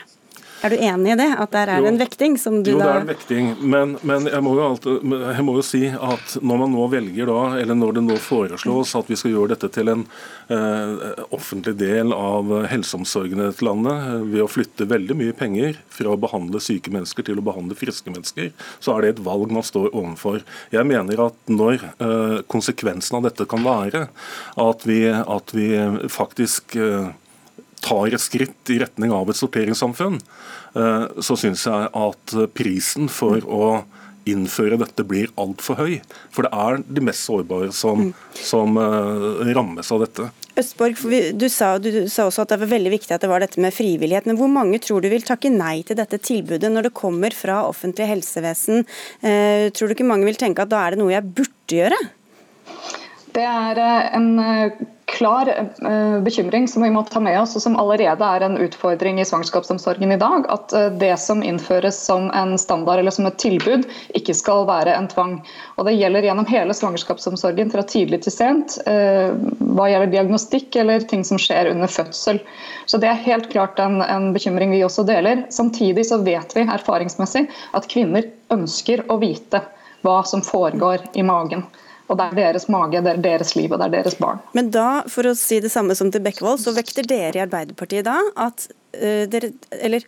Er 0.62 0.70
du 0.70 0.78
enig 0.78 1.14
i 1.14 1.18
det? 1.18 1.28
At 1.42 1.50
der 1.54 1.70
er 1.74 1.82
det 1.82 1.90
en 1.90 1.98
vekting? 1.98 2.36
som 2.38 2.60
du 2.62 2.72
jo, 2.72 2.78
da... 2.78 2.84
det 2.84 2.92
er 2.92 3.00
en 3.02 3.10
vekting, 3.10 3.48
men, 3.60 3.94
men 4.06 4.28
jeg, 4.30 4.42
må 4.44 4.52
alltid, 4.62 5.02
jeg, 5.02 5.44
må 5.46 5.56
jo 5.58 5.64
si 5.66 5.82
at 5.90 6.36
når 6.40 6.60
man 6.62 6.72
nå 6.74 6.86
velger 6.92 7.30
da, 7.30 7.40
eller 7.60 7.78
når 7.78 7.96
det 7.96 8.04
nå 8.06 8.18
foreslås 8.22 8.94
at 8.98 9.10
vi 9.10 9.18
skal 9.18 9.34
gjøre 9.34 9.54
dette 9.54 9.70
til 9.74 9.90
en 9.92 10.04
eh, 10.52 11.24
offentlig 11.34 11.74
del 11.80 12.14
av 12.14 12.52
helseomsorgen 12.70 13.42
i 13.42 13.48
dette 13.48 13.66
landet, 13.66 14.06
eh, 14.12 14.26
ved 14.34 14.44
å 14.44 14.50
flytte 14.50 14.88
veldig 14.90 15.18
mye 15.18 15.36
penger 15.36 15.80
fra 15.92 16.14
å 16.14 16.20
behandle 16.20 16.62
syke 16.62 16.92
mennesker 16.94 17.26
til 17.26 17.42
å 17.42 17.46
behandle 17.46 17.78
friske 17.78 18.12
mennesker, 18.12 18.52
så 18.78 18.96
er 18.96 19.02
det 19.02 19.14
et 19.16 19.24
valg 19.26 19.52
man 19.54 19.66
står 19.66 19.90
overfor. 19.90 20.42
Jeg 20.74 20.88
mener 20.88 21.26
at 21.26 21.38
når 21.50 21.88
eh, 21.90 22.38
konsekvensen 22.52 23.18
av 23.18 23.26
dette 23.26 23.48
kan 23.50 23.66
være 23.66 24.06
at 24.62 24.86
vi, 24.86 25.02
at 25.10 25.56
vi 25.56 25.68
faktisk 26.12 26.78
eh, 26.78 27.10
tar 27.82 28.14
et 28.14 28.22
skritt 28.22 28.70
i 28.72 28.78
retning 28.82 29.12
av 29.14 29.30
et 29.30 29.38
sorteringssamfunn, 29.38 30.20
så 30.72 31.36
syns 31.36 31.66
jeg 31.68 31.88
at 31.98 32.34
prisen 32.56 33.10
for 33.12 33.42
å 33.44 33.66
innføre 34.28 34.78
dette 34.80 35.04
blir 35.06 35.30
altfor 35.40 35.78
høy. 35.80 35.96
For 36.34 36.46
det 36.46 36.52
er 36.54 36.80
de 36.86 37.04
mest 37.04 37.26
sårbare 37.26 37.72
som, 37.74 38.12
som 38.36 38.78
uh, 38.78 39.42
rammes 39.54 39.92
av 39.94 40.04
dette. 40.04 40.28
Østborg, 40.60 40.98
du 41.38 41.46
sa, 41.48 41.74
du 41.80 41.90
sa, 42.12 42.26
også 42.28 42.44
at 42.44 42.52
det 42.52 42.60
var 42.60 42.72
veldig 42.74 42.92
viktig 42.92 43.14
at 43.16 43.24
det 43.24 43.30
var 43.30 43.42
dette 43.42 43.60
med 43.62 43.74
frivillighet. 43.74 44.28
Men 44.28 44.38
hvor 44.40 44.50
mange 44.52 44.82
tror 44.84 45.02
du 45.02 45.08
vil 45.12 45.24
takke 45.26 45.52
nei 45.52 45.80
til 45.88 45.98
dette 45.98 46.20
tilbudet 46.22 46.70
når 46.72 46.90
det 46.90 46.96
kommer 46.98 47.34
fra 47.36 47.62
offentlig 47.68 48.10
helsevesen? 48.10 48.84
Uh, 49.24 49.70
tror 49.74 49.88
du 49.88 49.96
ikke 49.96 50.08
mange 50.08 50.28
vil 50.28 50.40
tenke 50.40 50.64
at 50.64 50.72
da 50.72 50.84
er 50.84 50.94
det 50.94 51.02
noe 51.02 51.14
jeg 51.14 51.32
burde 51.40 51.80
gjøre? 51.82 52.02
Det 53.32 53.44
er 53.44 53.78
eh, 53.80 54.08
en 54.16 54.28
klar 55.12 55.48
uh, 55.84 56.20
bekymring 56.24 56.64
som 56.68 56.82
vi 56.82 56.90
må 56.90 57.02
ta 57.04 57.20
med 57.20 57.36
oss, 57.40 57.52
og 57.56 57.62
som 57.64 57.74
allerede 57.80 58.24
er 58.24 58.44
en 58.46 58.56
utfordring 58.64 59.20
i 59.20 59.26
svangerskapsomsorgen 59.28 60.14
i 60.14 60.18
dag. 60.20 60.46
At 60.52 60.72
det 61.00 61.12
som 61.20 61.42
innføres 61.44 61.98
som 62.06 62.30
en 62.36 62.54
standard 62.60 63.02
eller 63.02 63.12
som 63.12 63.28
et 63.28 63.36
tilbud, 63.42 63.84
ikke 64.16 64.36
skal 64.36 64.64
være 64.68 64.94
en 64.96 65.10
tvang. 65.12 65.34
Og 65.76 65.84
Det 65.88 65.94
gjelder 65.98 66.28
gjennom 66.28 66.48
hele 66.48 66.76
svangerskapsomsorgen, 66.76 67.72
fra 67.74 67.84
tidlig 67.84 68.22
til 68.24 68.36
sent. 68.36 68.78
Hva 68.86 69.90
gjelder 69.90 70.14
diagnostikk 70.14 70.80
eller 70.80 71.04
ting 71.12 71.26
som 71.28 71.40
skjer 71.40 71.68
under 71.74 71.92
fødsel. 71.92 72.40
Så 72.88 73.00
Det 73.02 73.12
er 73.12 73.24
helt 73.28 73.50
klart 73.52 73.84
en, 73.84 74.00
en 74.00 74.32
bekymring 74.32 74.72
vi 74.72 74.80
også 74.86 75.04
deler. 75.08 75.44
Samtidig 75.52 76.08
så 76.08 76.22
vet 76.24 76.56
vi 76.56 76.64
erfaringsmessig 76.64 77.46
at 77.76 77.92
kvinner 77.92 78.32
ønsker 78.52 79.04
å 79.12 79.20
vite 79.20 79.60
hva 80.02 80.22
som 80.26 80.42
foregår 80.42 81.04
i 81.14 81.22
magen. 81.26 81.68
Og 82.10 82.18
det 82.18 82.28
er 82.28 82.38
deres 82.38 82.66
mage, 82.72 83.02
det 83.04 83.12
er 83.14 83.22
deres 83.22 83.54
liv 83.58 83.72
og 83.72 83.78
det 83.80 83.88
er 83.88 83.94
deres 84.00 84.18
barn. 84.20 84.42
Men 84.56 84.72
da, 84.74 85.04
for 85.10 85.28
å 85.28 85.36
si 85.38 85.60
det 85.62 85.72
samme 85.72 85.96
som 85.98 86.10
til 86.12 86.24
Bekkevold, 86.24 86.60
så 86.62 86.74
vekter 86.76 87.06
dere 87.08 87.38
i 87.38 87.44
Arbeiderpartiet 87.44 88.06
da 88.08 88.18
at 88.46 88.66
uh, 88.68 89.24
dere 89.30 89.52
Eller 89.78 90.06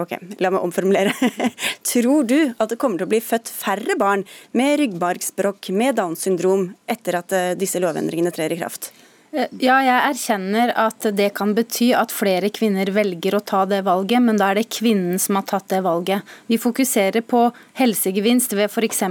ok, 0.00 0.14
la 0.40 0.52
meg 0.52 0.62
omformulere. 0.64 1.12
Tror 1.90 2.24
du 2.28 2.38
at 2.56 2.70
det 2.70 2.78
kommer 2.80 3.00
til 3.00 3.08
å 3.08 3.12
bli 3.12 3.22
født 3.24 3.50
færre 3.52 3.98
barn 4.00 4.24
med 4.56 4.78
ryggmargsbrokk, 4.80 5.72
med 5.76 5.98
Downs 5.98 6.24
syndrom, 6.26 6.70
etter 6.90 7.20
at 7.20 7.36
uh, 7.36 7.52
disse 7.58 7.82
lovendringene 7.82 8.32
trer 8.34 8.54
i 8.54 8.60
kraft? 8.60 8.92
Eh, 9.32 9.46
ja, 9.62 9.76
jeg 9.86 9.98
erkjenner 10.08 10.72
at 10.74 11.04
det 11.14 11.28
kan 11.38 11.52
bety 11.54 11.92
at 11.94 12.10
flere 12.10 12.48
kvinner 12.50 12.90
velger 12.90 13.36
å 13.38 13.42
ta 13.46 13.62
det 13.68 13.84
valget, 13.86 14.18
men 14.24 14.40
da 14.40 14.48
er 14.50 14.58
det 14.58 14.72
kvinnen 14.74 15.20
som 15.22 15.38
har 15.38 15.46
tatt 15.46 15.68
det 15.70 15.84
valget. 15.86 16.26
Vi 16.50 16.58
fokuserer 16.58 17.22
på 17.22 17.44
helsegevinst 17.78 18.56
ved 18.58 18.66
f.eks. 18.66 19.04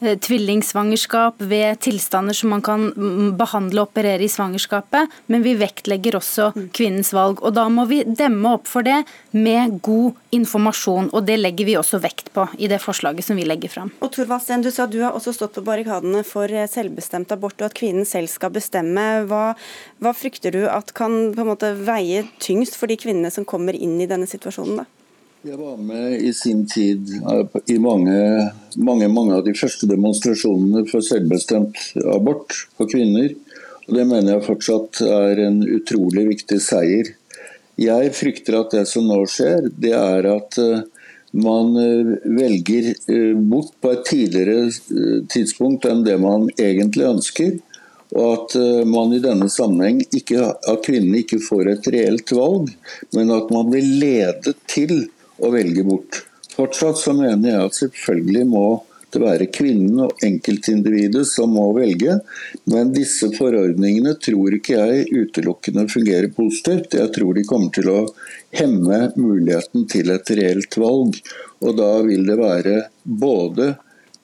Eh, 0.00 0.18
tvillingsvangerskap, 0.18 1.34
ved 1.38 1.80
tilstander 1.80 2.34
som 2.36 2.50
man 2.52 2.60
kan 2.62 2.90
behandle 3.38 3.80
og 3.80 3.88
operere 3.88 4.26
i 4.26 4.28
svangerskapet, 4.28 5.08
men 5.32 5.40
vi 5.40 5.54
vektlegger 5.56 6.18
også 6.18 6.50
kvinnens 6.76 7.14
valg. 7.16 7.40
Og 7.40 7.54
Da 7.56 7.64
må 7.72 7.86
vi 7.88 8.02
demme 8.04 8.52
opp 8.58 8.68
for 8.68 8.84
det 8.84 8.98
med 9.32 9.80
god 9.80 10.12
informasjon, 10.36 11.08
og 11.14 11.24
det 11.24 11.38
legger 11.40 11.64
vi 11.64 11.78
også 11.80 12.00
vekt 12.02 12.28
på 12.34 12.44
i 12.58 12.68
det 12.68 12.82
forslaget 12.82 13.24
som 13.24 13.40
vi 13.40 13.48
legger 13.48 13.72
fram. 13.72 13.92
Og 14.02 14.12
Thorvaldsen, 14.12 14.60
du 14.60 14.70
sa 14.70 14.84
du 14.86 15.00
har 15.00 15.16
også 15.16 15.32
stått 15.32 15.54
på 15.54 15.64
barrikadene 15.64 16.22
for 16.28 16.44
eh, 16.44 16.68
selvbestemt 16.68 17.32
abort, 17.32 17.56
og 17.62 17.70
at 17.70 17.78
kvinnen 17.80 18.04
selv 18.04 18.28
skal 18.28 18.52
bestemme. 18.52 19.24
Hva, 19.24 19.54
hva 20.04 20.12
frykter 20.12 20.52
du 20.52 20.66
at 20.68 20.92
kan 20.92 21.32
på 21.32 21.40
en 21.40 21.52
måte 21.54 21.72
veie 21.72 22.26
tyngst 22.38 22.76
for 22.76 22.86
de 22.86 23.00
kvinnene 23.00 23.32
som 23.32 23.48
kommer 23.48 23.72
inn 23.72 23.96
i 23.96 24.10
denne 24.10 24.28
situasjonen? 24.28 24.84
da? 24.84 24.90
Jeg 25.46 25.60
var 25.60 25.76
med 25.78 26.22
i 26.26 26.32
sin 26.34 26.64
tid 26.66 27.10
eh, 27.30 27.58
i 27.70 27.76
mange, 27.78 28.14
mange, 28.82 29.06
mange 29.06 29.36
av 29.36 29.44
de 29.46 29.52
første 29.54 29.86
demonstrasjonene 29.86 30.82
for 30.90 31.04
selvbestemt 31.06 31.78
abort 32.10 32.50
for 32.74 32.90
kvinner. 32.90 33.30
Og 33.86 33.92
Det 33.94 34.06
mener 34.10 34.32
jeg 34.32 34.46
fortsatt 34.48 35.04
er 35.06 35.44
en 35.44 35.60
utrolig 35.62 36.26
viktig 36.32 36.58
seier. 36.64 37.12
Jeg 37.78 38.10
frykter 38.18 38.58
at 38.58 38.74
det 38.74 38.84
som 38.90 39.06
nå 39.06 39.20
skjer, 39.30 39.70
det 39.70 39.94
er 39.94 40.26
at 40.32 40.58
eh, 40.64 40.82
man 41.38 41.78
eh, 41.78 42.14
velger 42.26 42.90
bort 43.38 43.76
på 43.78 43.94
et 43.94 44.06
tidligere 44.08 45.26
tidspunkt 45.30 45.86
enn 45.86 46.02
det 46.08 46.18
man 46.26 46.50
egentlig 46.58 47.06
ønsker. 47.12 47.58
Og 48.16 48.32
at 48.32 48.52
man 48.86 49.10
i 49.12 49.18
denne 49.22 49.46
sammenheng 49.50 49.98
ikke, 50.14 50.38
at 50.54 50.84
kvinnene 50.86 51.22
ikke 51.22 51.40
får 51.42 51.70
et 51.72 51.88
reelt 51.90 52.30
valg, 52.34 52.70
men 53.14 53.32
at 53.34 53.50
man 53.50 53.66
blir 53.70 53.86
ledet 54.00 54.54
til 54.70 55.08
å 55.38 55.52
velge 55.52 55.84
bort. 55.86 56.24
Fortsatt 56.56 57.00
så 57.00 57.12
mener 57.16 57.50
jeg 57.50 57.64
at 57.68 57.78
selvfølgelig 57.80 58.44
må 58.48 58.66
det 59.14 59.22
være 59.22 59.46
kvinnen 59.54 60.00
og 60.06 60.24
enkeltindividet 60.24 61.24
som 61.28 61.52
må 61.56 61.66
velge, 61.76 62.18
men 62.68 62.92
disse 62.94 63.28
forordningene 63.36 64.16
tror 64.22 64.56
ikke 64.56 64.80
jeg 64.80 65.06
utelukkende 65.22 65.86
fungerer 65.92 66.32
positivt. 66.36 66.96
Jeg 66.98 67.12
tror 67.14 67.36
de 67.36 67.46
kommer 67.48 67.72
til 67.76 67.90
å 67.92 68.00
hemme 68.56 69.00
muligheten 69.16 69.86
til 69.90 70.12
et 70.14 70.32
reelt 70.38 70.78
valg. 70.80 71.20
Og 71.62 71.78
da 71.78 71.90
vil 72.06 72.26
det 72.28 72.38
være 72.40 72.76
både 73.04 73.74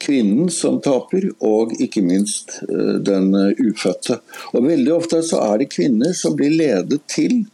kvinnen 0.03 0.51
som 0.51 0.81
taper, 0.83 1.29
og 1.47 1.77
ikke 1.81 2.03
minst 2.05 2.59
eh, 2.67 2.99
den 3.07 3.31
ufødte. 3.63 4.19
Og 4.53 4.67
Veldig 4.67 4.95
ofte 4.97 5.23
så 5.27 5.45
er 5.47 5.63
det 5.63 5.73
kvinner 5.73 6.15
som 6.17 6.35
blir 6.37 6.53
ledet 6.59 7.05
til 7.11 7.45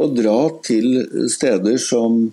å 0.00 0.08
dra 0.10 0.38
til 0.66 1.28
steder 1.30 1.78
som 1.78 2.32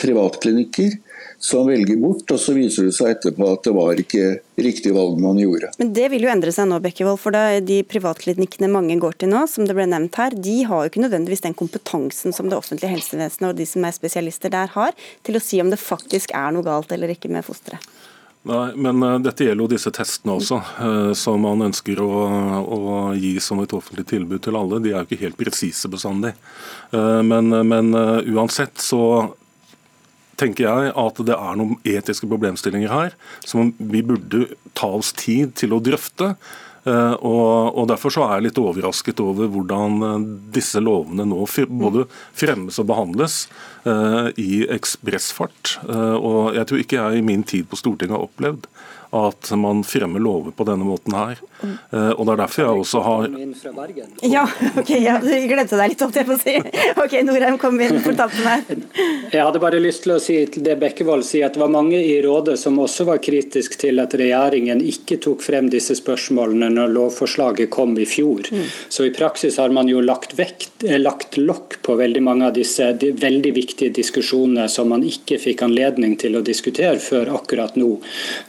privatklinikker 0.00 0.98
som 1.40 1.66
velger 1.66 1.96
bort, 1.96 2.28
og 2.28 2.40
så 2.40 2.52
viser 2.52 2.88
det 2.88 2.94
seg 2.98 3.14
etterpå 3.14 3.46
at 3.48 3.64
det 3.64 3.72
var 3.72 4.00
ikke 4.00 4.24
riktig 4.60 4.92
valg 4.92 5.16
man 5.22 5.40
gjorde. 5.40 5.70
Men 5.80 5.94
det 5.96 6.10
vil 6.12 6.26
jo 6.26 6.32
endre 6.32 6.52
seg 6.52 6.68
nå, 6.68 6.76
Bekkevold, 6.84 7.20
for 7.22 7.36
de 7.64 7.78
privatklinikkene 7.88 8.68
mange 8.68 8.98
går 9.00 9.16
til 9.22 9.32
nå, 9.32 9.46
som 9.48 9.64
det 9.68 9.76
ble 9.78 9.88
nevnt 9.88 10.20
her, 10.20 10.36
de 10.36 10.58
har 10.68 10.84
jo 10.84 10.92
ikke 10.92 11.04
nødvendigvis 11.06 11.46
den 11.46 11.56
kompetansen 11.56 12.36
som 12.36 12.52
det 12.52 12.58
offentlige 12.60 12.92
helsevesenet 12.92 13.54
og 13.54 13.56
de 13.56 13.68
som 13.68 13.88
er 13.88 13.96
spesialister 13.96 14.52
der 14.52 14.68
har, 14.76 14.92
til 15.24 15.40
å 15.40 15.44
si 15.44 15.62
om 15.64 15.72
det 15.72 15.80
faktisk 15.80 16.36
er 16.36 16.52
noe 16.52 16.66
galt 16.66 16.92
eller 16.92 17.16
ikke 17.16 17.32
med 17.32 17.46
fosteret. 17.48 17.88
Nei, 18.48 18.70
men 18.72 19.02
uh, 19.04 19.18
Dette 19.20 19.44
gjelder 19.44 19.66
jo 19.66 19.72
disse 19.74 19.90
testene 19.92 20.38
også, 20.38 20.60
uh, 20.80 21.10
som 21.16 21.42
man 21.44 21.60
ønsker 21.66 21.98
å, 22.00 22.12
å, 22.72 22.78
gi 23.12 23.34
som 23.42 23.60
et 23.60 23.74
offentlig 23.76 24.06
tilbud 24.08 24.40
til 24.46 24.56
alle. 24.56 24.80
De 24.80 24.94
er 24.94 25.02
jo 25.02 25.08
ikke 25.08 25.26
helt 25.26 25.36
presise 25.40 25.90
bestandig. 25.92 26.32
Uh, 26.88 27.20
men, 27.20 27.52
men 27.68 27.92
uansett 28.32 28.80
så 28.80 29.02
tenker 30.40 30.66
jeg 30.66 30.94
at 30.98 31.22
det 31.28 31.36
er 31.36 31.60
noen 31.60 31.76
etiske 31.86 32.28
problemstillinger 32.30 32.92
her 32.92 33.14
som 33.46 33.74
vi 33.78 34.02
burde 34.06 34.48
ta 34.78 34.90
oss 34.98 35.12
tid 35.16 35.54
til 35.60 35.76
å 35.76 35.82
drøfte. 35.84 36.34
Uh, 36.80 37.12
og, 37.20 37.76
og, 37.76 37.82
Derfor 37.90 38.12
så 38.14 38.22
er 38.24 38.38
jeg 38.38 38.46
litt 38.46 38.60
overrasket 38.62 39.18
over 39.20 39.50
hvordan 39.52 39.98
uh, 40.00 40.14
disse 40.54 40.80
lovene 40.80 41.26
nå 41.28 41.42
både 41.68 42.06
fremmes 42.32 42.78
og 42.80 42.88
behandles 42.88 43.42
uh, 43.84 44.32
i 44.40 44.64
ekspressfart. 44.64 45.76
og 45.90 46.56
Jeg 46.56 46.68
tror 46.70 46.80
ikke 46.80 47.02
jeg 47.02 47.20
i 47.20 47.26
min 47.26 47.44
tid 47.44 47.68
på 47.68 47.76
Stortinget 47.76 48.16
har 48.16 48.24
opplevd 48.24 48.70
at 49.16 49.50
man 49.58 49.84
fremmer 49.84 50.22
lover 50.22 50.54
på 50.56 50.64
denne 50.68 50.86
måten 50.86 51.16
her. 51.18 51.40
Eh, 51.64 52.10
og 52.10 52.26
Det 52.26 52.32
er 52.32 52.40
derfor 52.42 52.62
jeg 52.64 52.82
også 52.84 53.02
har 53.04 53.26
Ja, 54.22 54.44
ok, 54.80 54.90
ja, 55.00 55.18
du 55.22 55.28
glemte 55.50 55.78
deg 55.80 55.92
litt, 55.92 56.04
holdt 56.04 56.18
jeg 56.20 56.28
på 56.28 56.36
å 56.36 56.40
si. 56.40 56.56
Ok, 57.00 57.16
Norheim, 57.26 57.58
kom 57.60 57.80
inn 57.80 58.00
på 58.04 58.14
tampen 58.18 58.46
her. 58.46 58.64
Jeg 59.30 59.42
hadde 59.44 59.62
bare 59.62 59.80
lyst 59.82 60.04
til 60.04 60.14
å 60.16 60.20
si 60.22 60.38
til 60.52 60.64
det 60.66 60.76
Bekkevold 60.80 61.24
sier, 61.26 61.46
at 61.48 61.56
det 61.56 61.62
var 61.62 61.72
mange 61.72 61.98
i 61.98 62.16
rådet 62.24 62.56
som 62.60 62.78
også 62.82 63.06
var 63.08 63.20
kritisk 63.22 63.76
til 63.80 64.00
at 64.02 64.14
regjeringen 64.18 64.82
ikke 64.84 65.20
tok 65.22 65.44
frem 65.44 65.70
disse 65.72 65.96
spørsmålene 65.98 66.70
når 66.74 66.94
lovforslaget 66.94 67.70
kom 67.72 67.96
i 68.00 68.06
fjor. 68.08 68.48
Mm. 68.50 68.66
Så 68.88 69.06
i 69.08 69.14
praksis 69.14 69.58
har 69.60 69.72
man 69.74 69.88
jo 69.90 70.02
lagt, 70.04 70.36
vekt, 70.38 70.84
eh, 70.84 70.98
lagt 71.00 71.38
lokk 71.40 71.80
på 71.86 71.96
veldig 72.00 72.22
mange 72.24 72.48
av 72.50 72.56
disse 72.56 72.90
de 73.00 73.12
veldig 73.16 73.52
viktige 73.56 73.94
diskusjonene 73.94 74.68
som 74.68 74.90
man 74.90 75.04
ikke 75.06 75.38
fikk 75.40 75.64
anledning 75.66 76.16
til 76.20 76.38
å 76.38 76.44
diskutere 76.44 76.98
før 77.02 77.32
akkurat 77.38 77.76
nå. 77.80 77.96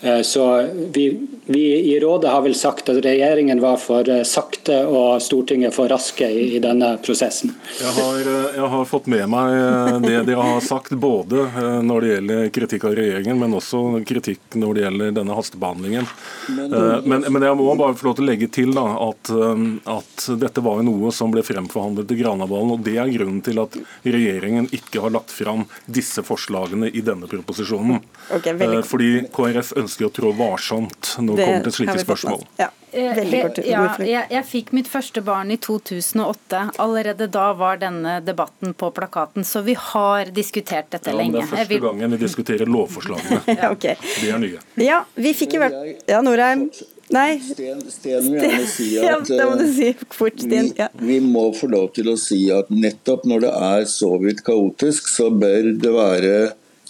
Eh, 0.02 0.22
så 0.28 0.48
vi, 0.94 1.08
vi, 1.52 1.94
i 1.96 2.00
rådet 2.00 2.32
har 2.32 2.42
vel 2.42 2.56
sagt 2.56 2.90
at 2.90 3.00
regjeringen 3.06 3.62
var 3.62 3.78
for 3.82 4.08
eh, 4.10 4.24
sakte 4.28 4.82
og 4.86 5.22
Stortinget 5.22 5.76
for 5.76 5.90
raske 5.92 6.28
i, 6.28 6.48
i 6.56 6.60
denne 6.64 6.94
prosessen. 7.04 7.54
Jeg 7.80 7.94
har, 7.98 8.20
eh, 8.20 8.58
jeg 8.58 8.70
har, 8.74 8.86
fått 8.90 9.10
med 9.12 9.28
meg 9.32 9.56
eh, 9.58 9.98
det 10.04 10.22
de 10.30 10.38
har 10.38 10.60
sagt, 10.66 10.94
både 11.02 11.48
når 11.86 12.02
det 12.02 12.12
gjelder 12.12 12.50
kritikk 12.56 12.86
av 12.90 12.96
regjeringen, 12.98 13.40
men 13.40 13.56
også 13.58 13.82
kritikk 14.08 14.58
når 14.60 14.78
det 14.78 14.86
gjelder 14.86 15.16
denne 15.20 15.38
hastebehandlingen. 15.38 16.10
Men, 16.52 17.26
men 17.28 17.46
jeg 17.46 17.58
må 17.60 17.76
bare 17.80 17.98
få 17.98 18.10
lov 18.10 18.18
til 18.20 18.26
å 18.26 18.30
legge 18.30 18.50
til 18.54 18.74
da, 18.76 18.86
at, 19.10 19.32
at 19.90 20.26
dette 20.42 20.64
var 20.64 20.82
noe 20.86 21.12
som 21.16 21.34
ble 21.34 21.44
fremforhandlet 21.46 22.14
i 22.14 22.20
Granavolden. 22.22 22.76
og 22.76 22.86
Det 22.86 22.98
er 23.02 23.14
grunnen 23.14 23.42
til 23.46 23.62
at 23.62 23.78
regjeringen 24.04 24.70
ikke 24.76 25.04
har 25.06 25.14
lagt 25.16 25.34
fram 25.34 25.66
disse 25.86 26.24
forslagene 26.26 26.90
i 26.92 27.04
denne 27.06 27.30
proposisjonen. 27.32 28.02
Okay, 28.38 28.58
Fordi 28.88 29.12
KrF 29.34 29.74
ønsker 29.82 30.10
å 30.10 30.14
trå 30.16 30.34
varsomt 30.38 31.16
når 31.22 31.41
kommer 31.46 31.64
til 31.68 31.74
slike 31.80 31.98
spørsmål. 32.04 32.46
Ja. 32.60 32.70
Eh, 32.92 33.20
kort. 33.32 33.60
Ja, 33.64 33.84
jeg, 34.04 34.26
jeg 34.34 34.46
fikk 34.50 34.72
mitt 34.76 34.88
første 34.92 35.22
barn 35.24 35.52
i 35.54 35.58
2008. 35.64 36.64
Allerede 36.84 37.28
da 37.32 37.52
var 37.56 37.78
denne 37.82 38.18
debatten 38.26 38.74
på 38.78 38.90
plakaten, 38.96 39.46
så 39.48 39.62
vi 39.64 39.76
har 39.80 40.32
diskutert 40.36 40.90
dette 40.92 41.10
Ja, 41.14 41.16
men 41.18 41.32
lenge. 41.32 41.40
det 41.40 41.44
er 41.48 41.56
første 41.56 41.70
vil- 41.74 41.82
gangen 41.86 42.12
vi 42.18 42.22
diskuterer 42.26 42.66
lovforslagene. 42.68 43.42
Ja, 43.62 43.72
okay. 43.72 43.96
De 44.20 44.30
er 44.34 44.42
nye. 44.44 44.60
Ja, 44.82 45.04
vi 45.16 45.34
fikk 45.34 45.56
i 45.56 45.62
hvert 45.64 46.08
Ja, 46.12 46.22
Norheim. 46.26 46.68
Nei. 47.12 47.40
Sten, 47.44 47.82
Sten 47.92 48.28
vil 48.32 48.40
gjerne 48.40 48.68
si 48.72 48.86
Ja, 49.04 49.18
at 49.18 49.28
det 49.28 49.44
må 49.44 49.58
du 49.60 49.66
eh, 49.66 49.74
si 49.76 49.90
fort, 50.16 50.38
Sten. 50.40 50.70
Ja. 50.78 50.88
vi, 50.96 51.18
vi 51.18 51.32
må 51.32 51.50
få 51.58 51.68
lov 51.72 51.90
til 51.96 52.08
å 52.12 52.18
si 52.20 52.46
at 52.56 52.70
nettopp 52.72 53.26
når 53.28 53.44
det 53.48 53.52
er 53.72 53.88
så 53.92 54.14
vidt 54.22 54.44
kaotisk, 54.48 55.10
så 55.12 55.28
bør 55.32 55.74
det 55.82 55.92
være 55.96 56.36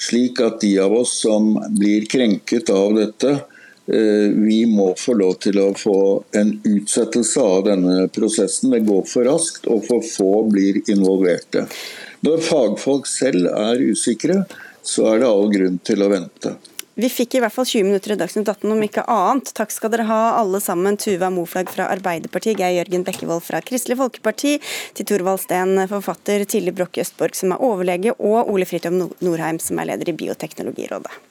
slik 0.01 0.41
at 0.45 0.59
de 0.61 0.75
av 0.81 0.93
oss 0.97 1.15
som 1.23 1.55
blir 1.77 2.05
krenket 2.09 2.69
av 2.73 2.93
dette, 2.97 3.33
eh, 3.37 3.50
vi 3.91 4.61
må 4.71 4.91
få 4.95 5.17
lov 5.19 5.33
til 5.43 5.59
å 5.59 5.67
få 5.75 5.95
en 6.39 6.53
utsettelse 6.63 7.43
av 7.43 7.65
denne 7.67 8.07
prosessen. 8.13 8.71
Det 8.71 8.85
går 8.87 9.05
for 9.09 9.27
raskt, 9.27 9.67
og 9.67 9.83
for 9.87 10.05
få 10.05 10.31
blir 10.51 10.79
involverte. 10.91 11.65
Når 12.23 12.43
fagfolk 12.45 13.09
selv 13.09 13.49
er 13.51 13.81
usikre, 13.81 14.43
så 14.83 15.11
er 15.11 15.21
det 15.21 15.31
all 15.31 15.49
grunn 15.53 15.79
til 15.85 16.05
å 16.05 16.11
vente. 16.11 16.55
Vi 17.01 17.07
fikk 17.09 17.37
i 17.37 17.39
hvert 17.41 17.53
fall 17.55 17.65
20 17.65 17.87
minutter 17.87 18.13
i 18.13 18.17
Dagsnytt 18.19 18.49
18 18.51 18.73
om 18.73 18.81
ikke 18.83 19.05
annet. 19.09 19.53
Takk 19.57 19.71
skal 19.73 19.93
dere 19.93 20.05
ha 20.09 20.19
alle 20.41 20.59
sammen. 20.61 20.99
Tuva 20.99 21.31
Moflag 21.33 21.71
fra 21.71 21.87
Arbeiderpartiet, 21.93 22.59
Geir 22.59 22.81
Jørgen 22.81 23.07
Bekkevold 23.07 23.45
fra 23.47 23.63
Kristelig 23.65 23.97
Folkeparti, 24.01 24.57
til 24.99 25.09
Torvald 25.09 25.41
Steen, 25.41 25.79
forfatter, 25.89 26.43
Tilde 26.51 26.75
Broch 26.75 27.01
Østborg, 27.01 27.37
som 27.39 27.55
er 27.55 27.63
overlege, 27.63 28.13
og 28.19 28.51
Ole 28.51 28.67
Fridtjof 28.69 28.97
Nor- 28.99 29.17
Norheim, 29.23 29.63
som 29.63 29.79
er 29.79 29.93
leder 29.93 30.11
i 30.11 30.17
Bioteknologirådet. 30.19 31.30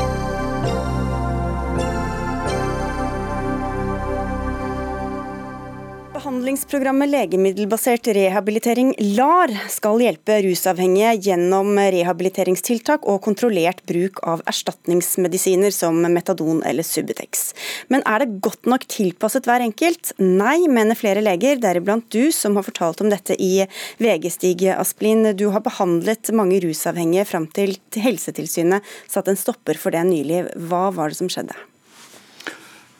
Behandlingsprogrammet 6.21 7.09
Legemiddelbasert 7.09 8.05
rehabilitering, 8.13 8.91
LAR, 9.17 9.49
skal 9.73 10.03
hjelpe 10.03 10.35
rusavhengige 10.45 11.15
gjennom 11.25 11.71
rehabiliteringstiltak 11.81 13.07
og 13.09 13.23
kontrollert 13.25 13.81
bruk 13.89 14.21
av 14.29 14.43
erstatningsmedisiner 14.51 15.73
som 15.73 15.97
metadon 16.13 16.59
eller 16.69 16.85
Subutex. 16.85 17.55
Men 17.89 18.05
er 18.05 18.21
det 18.21 18.37
godt 18.45 18.69
nok 18.69 18.85
tilpasset 18.85 19.49
hver 19.49 19.65
enkelt? 19.65 20.13
Nei, 20.21 20.59
mener 20.69 20.99
flere 20.99 21.25
leger, 21.25 21.57
deriblant 21.63 22.05
du, 22.13 22.29
som 22.29 22.53
har 22.59 22.69
fortalt 22.69 23.01
om 23.01 23.09
dette 23.09 23.33
i 23.41 23.65
VG, 23.97 24.29
Stig 24.37 24.67
Asplin. 24.75 25.31
Du 25.33 25.47
har 25.49 25.65
behandlet 25.65 26.29
mange 26.37 26.61
rusavhengige 26.61 27.25
fram 27.33 27.49
til 27.49 27.79
Helsetilsynet 27.97 28.85
satte 29.09 29.33
en 29.33 29.41
stopper 29.41 29.81
for 29.81 29.97
det 29.97 30.05
nylig. 30.13 30.45
Hva 30.69 30.91
var 30.93 31.09
det 31.09 31.23
som 31.23 31.33
skjedde? 31.33 31.57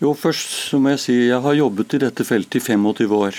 Jo, 0.02 0.16
først 0.18 0.72
må 0.82 0.96
jeg 0.96 1.00
si 1.04 1.16
jeg 1.28 1.44
har 1.44 1.54
jobbet 1.54 1.94
i 1.94 2.02
dette 2.02 2.26
feltet 2.26 2.58
i 2.58 2.62
25 2.74 3.12
år. 3.14 3.36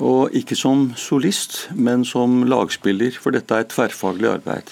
Og 0.00 0.32
ikke 0.36 0.56
som 0.56 0.86
solist, 0.96 1.66
men 1.76 2.04
som 2.08 2.46
lagspiller, 2.48 3.12
for 3.20 3.36
dette 3.36 3.52
er 3.52 3.64
et 3.66 3.72
tverrfaglig 3.74 4.30
arbeid. 4.30 4.70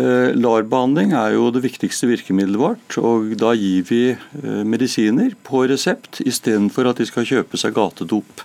Eh, 0.00 0.30
LAR-behandling 0.38 1.12
er 1.12 1.34
jo 1.34 1.50
det 1.52 1.60
viktigste 1.66 2.08
virkemidlet 2.08 2.60
vårt, 2.62 2.96
og 2.96 3.34
da 3.40 3.50
gir 3.58 3.84
vi 3.90 4.04
eh, 4.14 4.62
medisiner 4.64 5.34
på 5.44 5.66
resept 5.68 6.22
istedenfor 6.24 6.88
at 6.88 7.02
de 7.02 7.08
skal 7.08 7.26
kjøpe 7.28 7.60
seg 7.60 7.74
gatedop. 7.76 8.44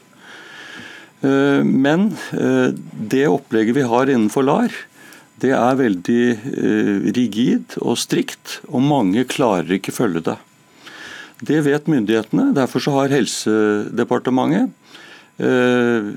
Eh, 1.23 1.61
Men 1.63 2.09
det 3.15 3.29
opplegget 3.29 3.79
vi 3.79 3.85
har 3.87 4.11
innenfor 4.11 4.43
LAR, 4.43 4.75
det 5.39 5.53
er 5.55 5.79
veldig 5.79 7.13
rigid 7.15 7.77
og 7.79 7.97
strikt, 7.99 8.59
og 8.67 8.83
mange 8.83 9.23
klarer 9.27 9.77
ikke 9.77 9.95
følge 9.95 10.23
det. 10.31 10.37
Det 11.45 11.61
vet 11.65 11.87
myndighetene. 11.91 12.49
Derfor 12.55 12.83
har 12.95 13.13
Helsedepartementet 13.13 14.71
eh, 15.37 16.11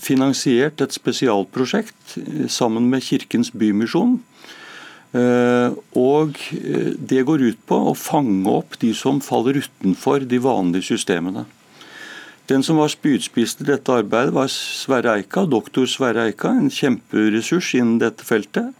finansiert 0.00 0.80
et 0.80 0.94
spesialprosjekt 0.94 2.16
eh, 2.20 2.46
sammen 2.48 2.88
med 2.92 3.04
Kirkens 3.04 3.52
Bymisjon. 3.52 4.20
Eh, 5.12 5.74
og 5.98 6.38
Det 7.10 7.24
går 7.26 7.42
ut 7.50 7.62
på 7.66 7.80
å 7.90 7.96
fange 7.98 8.46
opp 8.50 8.78
de 8.80 8.92
som 8.94 9.20
faller 9.24 9.58
utenfor 9.60 10.24
de 10.30 10.38
vanlige 10.38 10.92
systemene. 10.94 11.44
Den 12.50 12.64
som 12.66 12.80
var 12.80 12.90
spydspiss 12.90 13.58
til 13.58 13.68
dette 13.68 13.94
arbeidet, 13.94 14.34
var 14.34 14.48
Sverre 14.50 15.20
Eika, 15.20 15.44
doktor 15.46 15.86
Sverre 15.86 16.30
Eika, 16.30 16.50
en 16.50 16.70
kjemperessurs 16.70 17.74
innen 17.78 18.00
dette 18.02 18.26
feltet. 18.26 18.72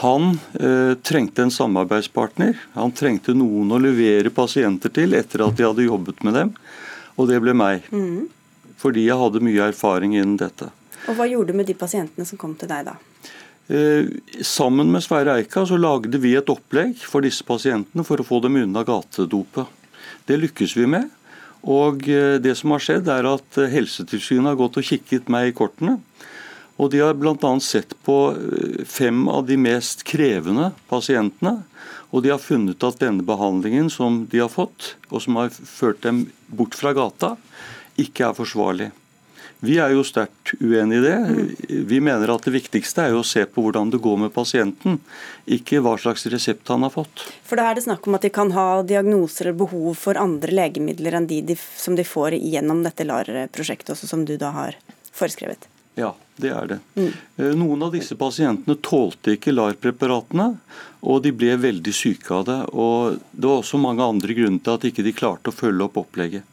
Han 0.00 0.38
eh, 0.60 0.94
trengte 1.04 1.44
en 1.44 1.52
samarbeidspartner. 1.52 2.56
Han 2.74 2.94
trengte 2.96 3.34
noen 3.36 3.72
å 3.72 3.80
levere 3.82 4.32
pasienter 4.32 4.92
til 4.94 5.14
etter 5.18 5.44
at 5.44 5.58
de 5.58 5.66
hadde 5.68 5.86
jobbet 5.86 6.22
med 6.24 6.38
dem, 6.38 6.52
og 7.20 7.28
det 7.28 7.40
ble 7.44 7.54
meg. 7.56 7.88
Mm. 7.92 8.30
Fordi 8.80 9.04
jeg 9.06 9.20
hadde 9.20 9.44
mye 9.44 9.68
erfaring 9.68 10.16
innen 10.16 10.38
dette. 10.40 10.72
Og 11.10 11.18
hva 11.18 11.26
gjorde 11.28 11.52
du 11.52 11.60
med 11.60 11.68
de 11.68 11.76
pasientene 11.78 12.26
som 12.26 12.40
kom 12.40 12.54
til 12.58 12.70
deg 12.70 12.88
da? 12.88 12.96
Eh, 13.72 14.08
sammen 14.42 14.90
med 14.90 15.04
Sverre 15.04 15.36
Eika 15.38 15.66
så 15.68 15.78
lagde 15.78 16.18
vi 16.22 16.34
et 16.38 16.50
opplegg 16.50 16.98
for 17.06 17.24
disse 17.24 17.44
pasientene 17.46 18.04
for 18.06 18.20
å 18.20 18.26
få 18.26 18.40
dem 18.42 18.58
unna 18.64 18.82
gatedopet. 18.86 19.68
Det 20.26 20.38
lykkes 20.40 20.76
vi 20.78 20.88
med. 20.90 21.10
Og 21.62 22.08
eh, 22.10 22.38
det 22.42 22.56
som 22.58 22.74
har 22.74 22.82
skjedd 22.82 23.10
er 23.12 23.28
at 23.30 23.60
eh, 23.60 23.70
Helsetilsynet 23.70 24.50
har 24.50 24.58
gått 24.58 24.80
og 24.80 24.86
kikket 24.86 25.30
meg 25.30 25.52
i 25.52 25.56
kortene. 25.56 26.00
Og 26.80 26.90
de 26.92 27.02
har 27.02 27.18
bl.a. 27.18 27.52
sett 27.60 27.94
på 28.06 28.16
eh, 28.32 28.84
fem 28.88 29.26
av 29.28 29.44
de 29.46 29.58
mest 29.60 30.06
krevende 30.08 30.70
pasientene. 30.88 31.60
Og 32.12 32.24
de 32.24 32.32
har 32.32 32.40
funnet 32.42 32.84
at 32.84 33.00
denne 33.00 33.24
behandlingen 33.24 33.88
som 33.92 34.24
de 34.30 34.42
har 34.42 34.52
fått, 34.52 34.94
og 35.08 35.22
som 35.24 35.38
har 35.40 35.52
ført 35.52 36.02
dem 36.04 36.26
bort 36.52 36.76
fra 36.76 36.92
gata, 36.96 37.36
ikke 38.00 38.28
er 38.28 38.36
forsvarlig. 38.36 38.90
Vi 39.62 39.76
er 39.78 39.92
jo 39.94 40.02
sterkt 40.02 40.56
uenig 40.58 40.98
i 40.98 41.02
det. 41.04 41.18
Vi 41.86 42.00
mener 42.02 42.32
at 42.34 42.42
det 42.48 42.52
viktigste 42.56 43.04
er 43.04 43.12
jo 43.14 43.20
å 43.22 43.26
se 43.26 43.44
på 43.46 43.62
hvordan 43.62 43.92
det 43.92 44.00
går 44.02 44.18
med 44.24 44.32
pasienten, 44.34 44.98
ikke 45.46 45.78
hva 45.84 45.94
slags 46.02 46.26
resept 46.32 46.72
han 46.72 46.82
har 46.82 46.90
fått. 46.90 47.22
For 47.46 47.60
da 47.60 47.68
er 47.70 47.78
det 47.78 47.86
snakk 47.86 48.08
om 48.10 48.18
at 48.18 48.26
de 48.26 48.32
kan 48.34 48.50
ha 48.56 48.82
diagnoser 48.82 49.48
eller 49.48 49.60
behov 49.62 49.94
for 50.02 50.18
andre 50.18 50.50
legemidler 50.58 51.14
enn 51.14 51.30
de, 51.30 51.38
de 51.52 51.56
som 51.56 51.94
de 51.94 52.02
får 52.02 52.40
gjennom 52.42 52.82
dette 52.82 53.06
LAR-prosjektet, 53.06 54.02
som 54.02 54.26
du 54.26 54.34
da 54.34 54.50
har 54.56 54.80
foreskrevet. 55.14 55.71
Ja, 55.98 56.14
det 56.40 56.52
er 56.56 56.70
det. 56.70 56.78
Mm. 56.96 57.10
Noen 57.60 57.82
av 57.84 57.92
disse 57.92 58.16
pasientene 58.16 58.78
tålte 58.80 59.36
ikke 59.36 59.52
LAR-preparatene, 59.52 60.54
og 61.02 61.20
de 61.24 61.34
ble 61.36 61.58
veldig 61.60 61.92
syke 61.94 62.32
av 62.38 62.46
det. 62.48 62.60
Og 62.72 63.18
det 63.32 63.48
var 63.48 63.60
også 63.60 63.80
mange 63.82 64.06
andre 64.06 64.38
grunner 64.38 64.62
til 64.64 64.78
at 64.78 64.88
ikke 64.88 65.04
de 65.04 65.12
klarte 65.16 65.52
å 65.52 65.56
følge 65.56 65.88
opp 65.88 66.00
opplegget. 66.00 66.48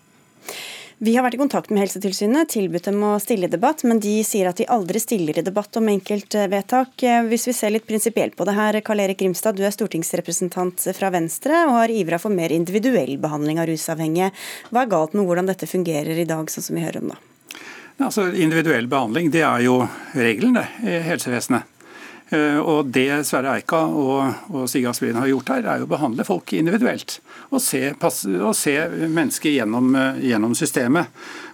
Vi 1.00 1.14
har 1.16 1.24
vært 1.24 1.38
i 1.38 1.40
kontakt 1.40 1.70
med 1.72 1.80
Helsetilsynet, 1.80 2.50
tilbudt 2.52 2.90
dem 2.90 3.00
å 3.08 3.14
stille 3.24 3.48
i 3.48 3.52
debatt, 3.54 3.86
men 3.88 4.02
de 4.04 4.18
sier 4.28 4.50
at 4.50 4.60
de 4.60 4.66
aldri 4.68 5.00
stiller 5.00 5.40
i 5.40 5.44
debatt 5.48 5.80
om 5.80 5.88
enkeltvedtak. 5.88 7.06
Hvis 7.30 7.48
vi 7.48 7.56
ser 7.56 7.72
litt 7.72 7.88
prinsipielt 7.88 8.36
på 8.36 8.44
det 8.44 8.58
her, 8.58 8.82
Karl 8.84 9.06
Erik 9.06 9.22
Grimstad, 9.22 9.56
du 9.56 9.64
er 9.64 9.72
stortingsrepresentant 9.72 10.90
fra 10.98 11.14
Venstre 11.16 11.64
og 11.70 11.78
har 11.78 11.96
ivra 11.96 12.20
for 12.20 12.36
mer 12.36 12.52
individuell 12.52 13.16
behandling 13.16 13.64
av 13.64 13.72
rusavhengige. 13.72 14.34
Hva 14.76 14.84
er 14.84 14.92
galt 14.92 15.16
med 15.16 15.24
hvordan 15.30 15.48
dette 15.48 15.72
fungerer 15.72 16.20
i 16.20 16.28
dag, 16.28 16.52
sånn 16.52 16.68
som 16.68 16.76
vi 16.76 16.84
hører 16.84 17.00
om 17.06 17.14
da? 17.16 17.22
Altså, 18.00 18.30
individuell 18.32 18.88
behandling 18.88 19.28
det 19.34 19.42
er 19.44 19.66
jo 19.66 19.82
regelen 20.16 20.56
i 20.88 21.00
helsevesenet. 21.04 21.68
Eh, 22.30 22.58
Og 22.62 22.92
Det 22.94 23.26
Sverre 23.28 23.58
Eika 23.58 23.82
og, 23.90 24.54
og 24.54 24.68
Stig 24.70 24.86
Asplin 24.88 25.18
har 25.18 25.28
gjort 25.28 25.50
her, 25.50 25.66
er 25.66 25.82
jo 25.82 25.88
å 25.88 25.92
behandle 25.92 26.26
folk 26.28 26.54
individuelt. 26.54 27.18
Og 27.50 27.62
se, 27.64 27.90
passe, 28.00 28.30
og 28.40 28.54
se 28.56 28.76
mennesker 29.10 29.58
gjennom, 29.58 29.92
eh, 29.98 30.22
gjennom 30.30 30.56
systemet. 30.56 31.10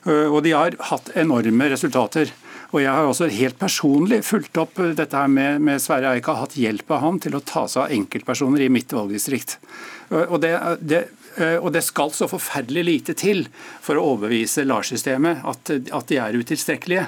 Eh, 0.06 0.28
Og 0.28 0.44
de 0.44 0.52
har 0.52 0.78
hatt 0.92 1.14
enorme 1.16 1.70
resultater. 1.72 2.34
Og 2.74 2.82
Jeg 2.82 2.92
har 2.92 3.08
også 3.08 3.30
helt 3.32 3.58
personlig 3.58 4.24
fulgt 4.26 4.58
opp 4.58 4.76
dette 4.76 5.16
her 5.16 5.28
med, 5.32 5.62
med 5.62 5.80
Sverre 5.80 6.14
Eika. 6.14 6.36
Hatt 6.36 6.58
hjelp 6.60 6.92
av 6.92 7.02
han 7.02 7.20
til 7.24 7.38
å 7.38 7.42
ta 7.46 7.68
seg 7.72 7.86
av 7.86 7.92
enkeltpersoner 7.96 8.66
i 8.66 8.70
mitt 8.70 8.92
valgdistrikt. 8.92 9.58
Og 10.12 10.42
det, 10.42 10.52
det 10.82 11.06
Og 11.60 11.68
det 11.76 11.82
skal 11.84 12.14
så 12.16 12.30
forferdelig 12.32 12.84
lite 12.88 13.14
til 13.20 13.46
for 13.84 14.00
å 14.00 14.06
overbevise 14.14 14.64
LAR-systemet 14.64 15.44
at, 15.44 15.72
at 15.92 16.12
de 16.12 16.20
er 16.24 16.38
utilstrekkelige. 16.40 17.08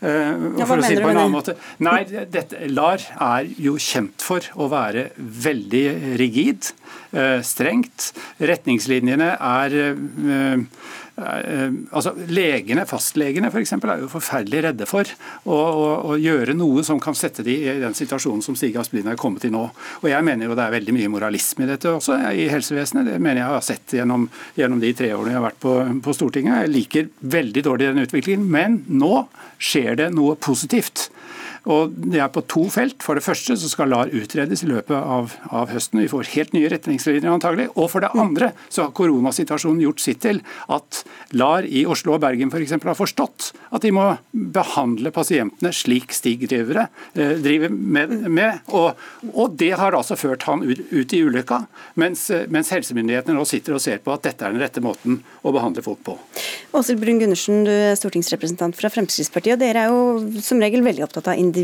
Eh, 0.00 0.32
Ja, 0.60 0.66
hva 0.68 0.76
si 0.84 0.94
det 0.94 1.00
mener 1.00 1.06
på 1.06 1.12
du 1.14 1.20
med 1.22 1.32
måte. 1.32 1.54
Nei, 1.84 2.02
dette, 2.28 2.66
LAR 2.68 3.00
er 3.16 3.48
jo 3.60 3.76
kjent 3.80 4.20
for 4.24 4.44
å 4.60 4.68
være 4.68 5.08
veldig 5.16 5.84
rigid, 6.20 6.72
eh, 7.16 7.40
strengt. 7.40 8.10
Retningslinjene 8.38 9.30
er 9.40 9.76
eh, 9.80 10.02
eh, 10.36 10.58
altså 11.16 12.12
Legene, 12.28 12.84
fastlegene 12.88 13.48
f.eks., 13.48 13.72
er 13.72 14.02
jo 14.02 14.10
forferdelig 14.12 14.62
redde 14.66 14.88
for 14.88 15.08
å, 15.48 15.56
å, 15.56 15.86
å 16.12 16.18
gjøre 16.20 16.52
noe 16.56 16.84
som 16.84 17.00
kan 17.00 17.16
sette 17.16 17.44
de 17.46 17.54
i 17.56 17.76
den 17.80 17.96
situasjonen 17.96 18.44
som 18.44 18.56
Stig 18.58 18.76
Asplin 18.76 19.08
er 19.08 19.16
kommet 19.20 19.46
i 19.48 19.52
nå. 19.52 19.62
Og 20.02 20.08
Jeg 20.10 20.26
mener 20.26 20.50
jo 20.50 20.56
det 20.58 20.66
er 20.66 20.76
veldig 20.76 20.96
mye 20.96 21.12
moralisme 21.14 21.64
i 21.64 21.70
dette 21.70 21.94
også, 21.96 22.18
i 22.36 22.48
helsevesenet. 22.52 23.08
Det 23.08 23.16
mener 23.16 23.42
jeg 23.42 23.54
har 23.54 23.64
sett 23.64 23.96
gjennom, 23.96 24.28
gjennom 24.58 24.82
de 24.82 24.92
tre 24.98 25.12
årene 25.16 25.32
jeg 25.32 25.40
har 25.40 25.48
vært 25.48 25.62
på, 25.64 25.74
på 26.04 26.16
Stortinget. 26.16 26.66
Jeg 26.66 26.74
liker 26.74 27.10
veldig 27.36 27.64
dårlig 27.64 27.90
den 27.90 28.04
utviklingen, 28.04 28.48
men 28.52 28.82
nå 28.92 29.24
skjer 29.56 29.96
det 30.02 30.12
noe 30.12 30.36
positivt. 30.36 31.08
Og 31.66 31.90
Det 31.90 32.20
er 32.22 32.30
på 32.32 32.44
to 32.46 32.66
felt. 32.70 33.02
For 33.02 33.18
det 33.18 33.24
første 33.26 33.56
så 33.58 33.70
skal 33.70 33.90
LAR 33.90 34.12
utredes 34.14 34.62
i 34.62 34.70
løpet 34.70 34.94
av, 34.96 35.34
av 35.50 35.70
høsten. 35.74 36.00
Vi 36.02 36.10
får 36.10 36.30
helt 36.36 36.54
nye 36.54 36.70
retningslinjer 36.70 37.32
antagelig. 37.32 37.68
Og 37.74 37.90
for 37.90 38.04
det 38.04 38.12
andre 38.14 38.52
så 38.68 38.86
har 38.86 38.94
koronasituasjonen 38.96 39.82
gjort 39.82 40.02
sitt 40.02 40.22
til 40.22 40.42
at 40.72 41.02
LAR 41.36 41.66
i 41.66 41.84
Oslo 41.88 42.16
og 42.16 42.22
Bergen 42.22 42.52
for 42.52 42.62
eksempel, 42.62 42.92
har 42.92 42.98
forstått 42.98 43.50
at 43.74 43.82
de 43.82 43.92
må 43.94 44.06
behandle 44.32 45.12
pasientene 45.14 45.72
slik 45.74 46.14
Stig 46.16 46.46
eh, 46.52 46.86
driver 47.42 47.68
med. 47.70 48.14
med 48.30 48.60
og, 48.72 48.94
og, 49.32 49.56
det 49.56 49.72
har 49.78 49.96
altså 49.96 50.16
ført 50.18 50.46
han 50.46 50.62
ut, 50.62 51.12
i 51.16 51.22
ulykka, 51.22 51.62
mens, 52.00 52.28
mens 52.52 52.70
helsemyndighetene 52.74 53.36
nå 53.36 53.44
sitter 53.48 53.76
og 53.76 53.82
ser 53.82 54.00
på 54.04 54.12
at 54.14 54.24
dette 54.26 54.44
er 54.44 54.54
den 54.54 54.62
rette 54.62 54.82
måten 54.84 55.20
å 55.42 55.52
behandle 55.54 55.84
folk 55.84 56.02
på. 56.06 56.16
Åshild 56.76 57.00
Brun-Gundersen, 57.02 57.64
du 57.66 57.72
er 57.72 57.96
stortingsrepresentant 57.98 58.76
fra 58.78 58.90
Fremskrittspartiet. 58.92 59.56
og 59.56 59.62
Dere 59.64 59.86
er 59.86 59.94
jo 59.94 60.42
som 60.44 60.60
regel 60.62 60.84
veldig 60.86 61.06
opptatt 61.06 61.32
av 61.32 61.40
individet, 61.40 61.55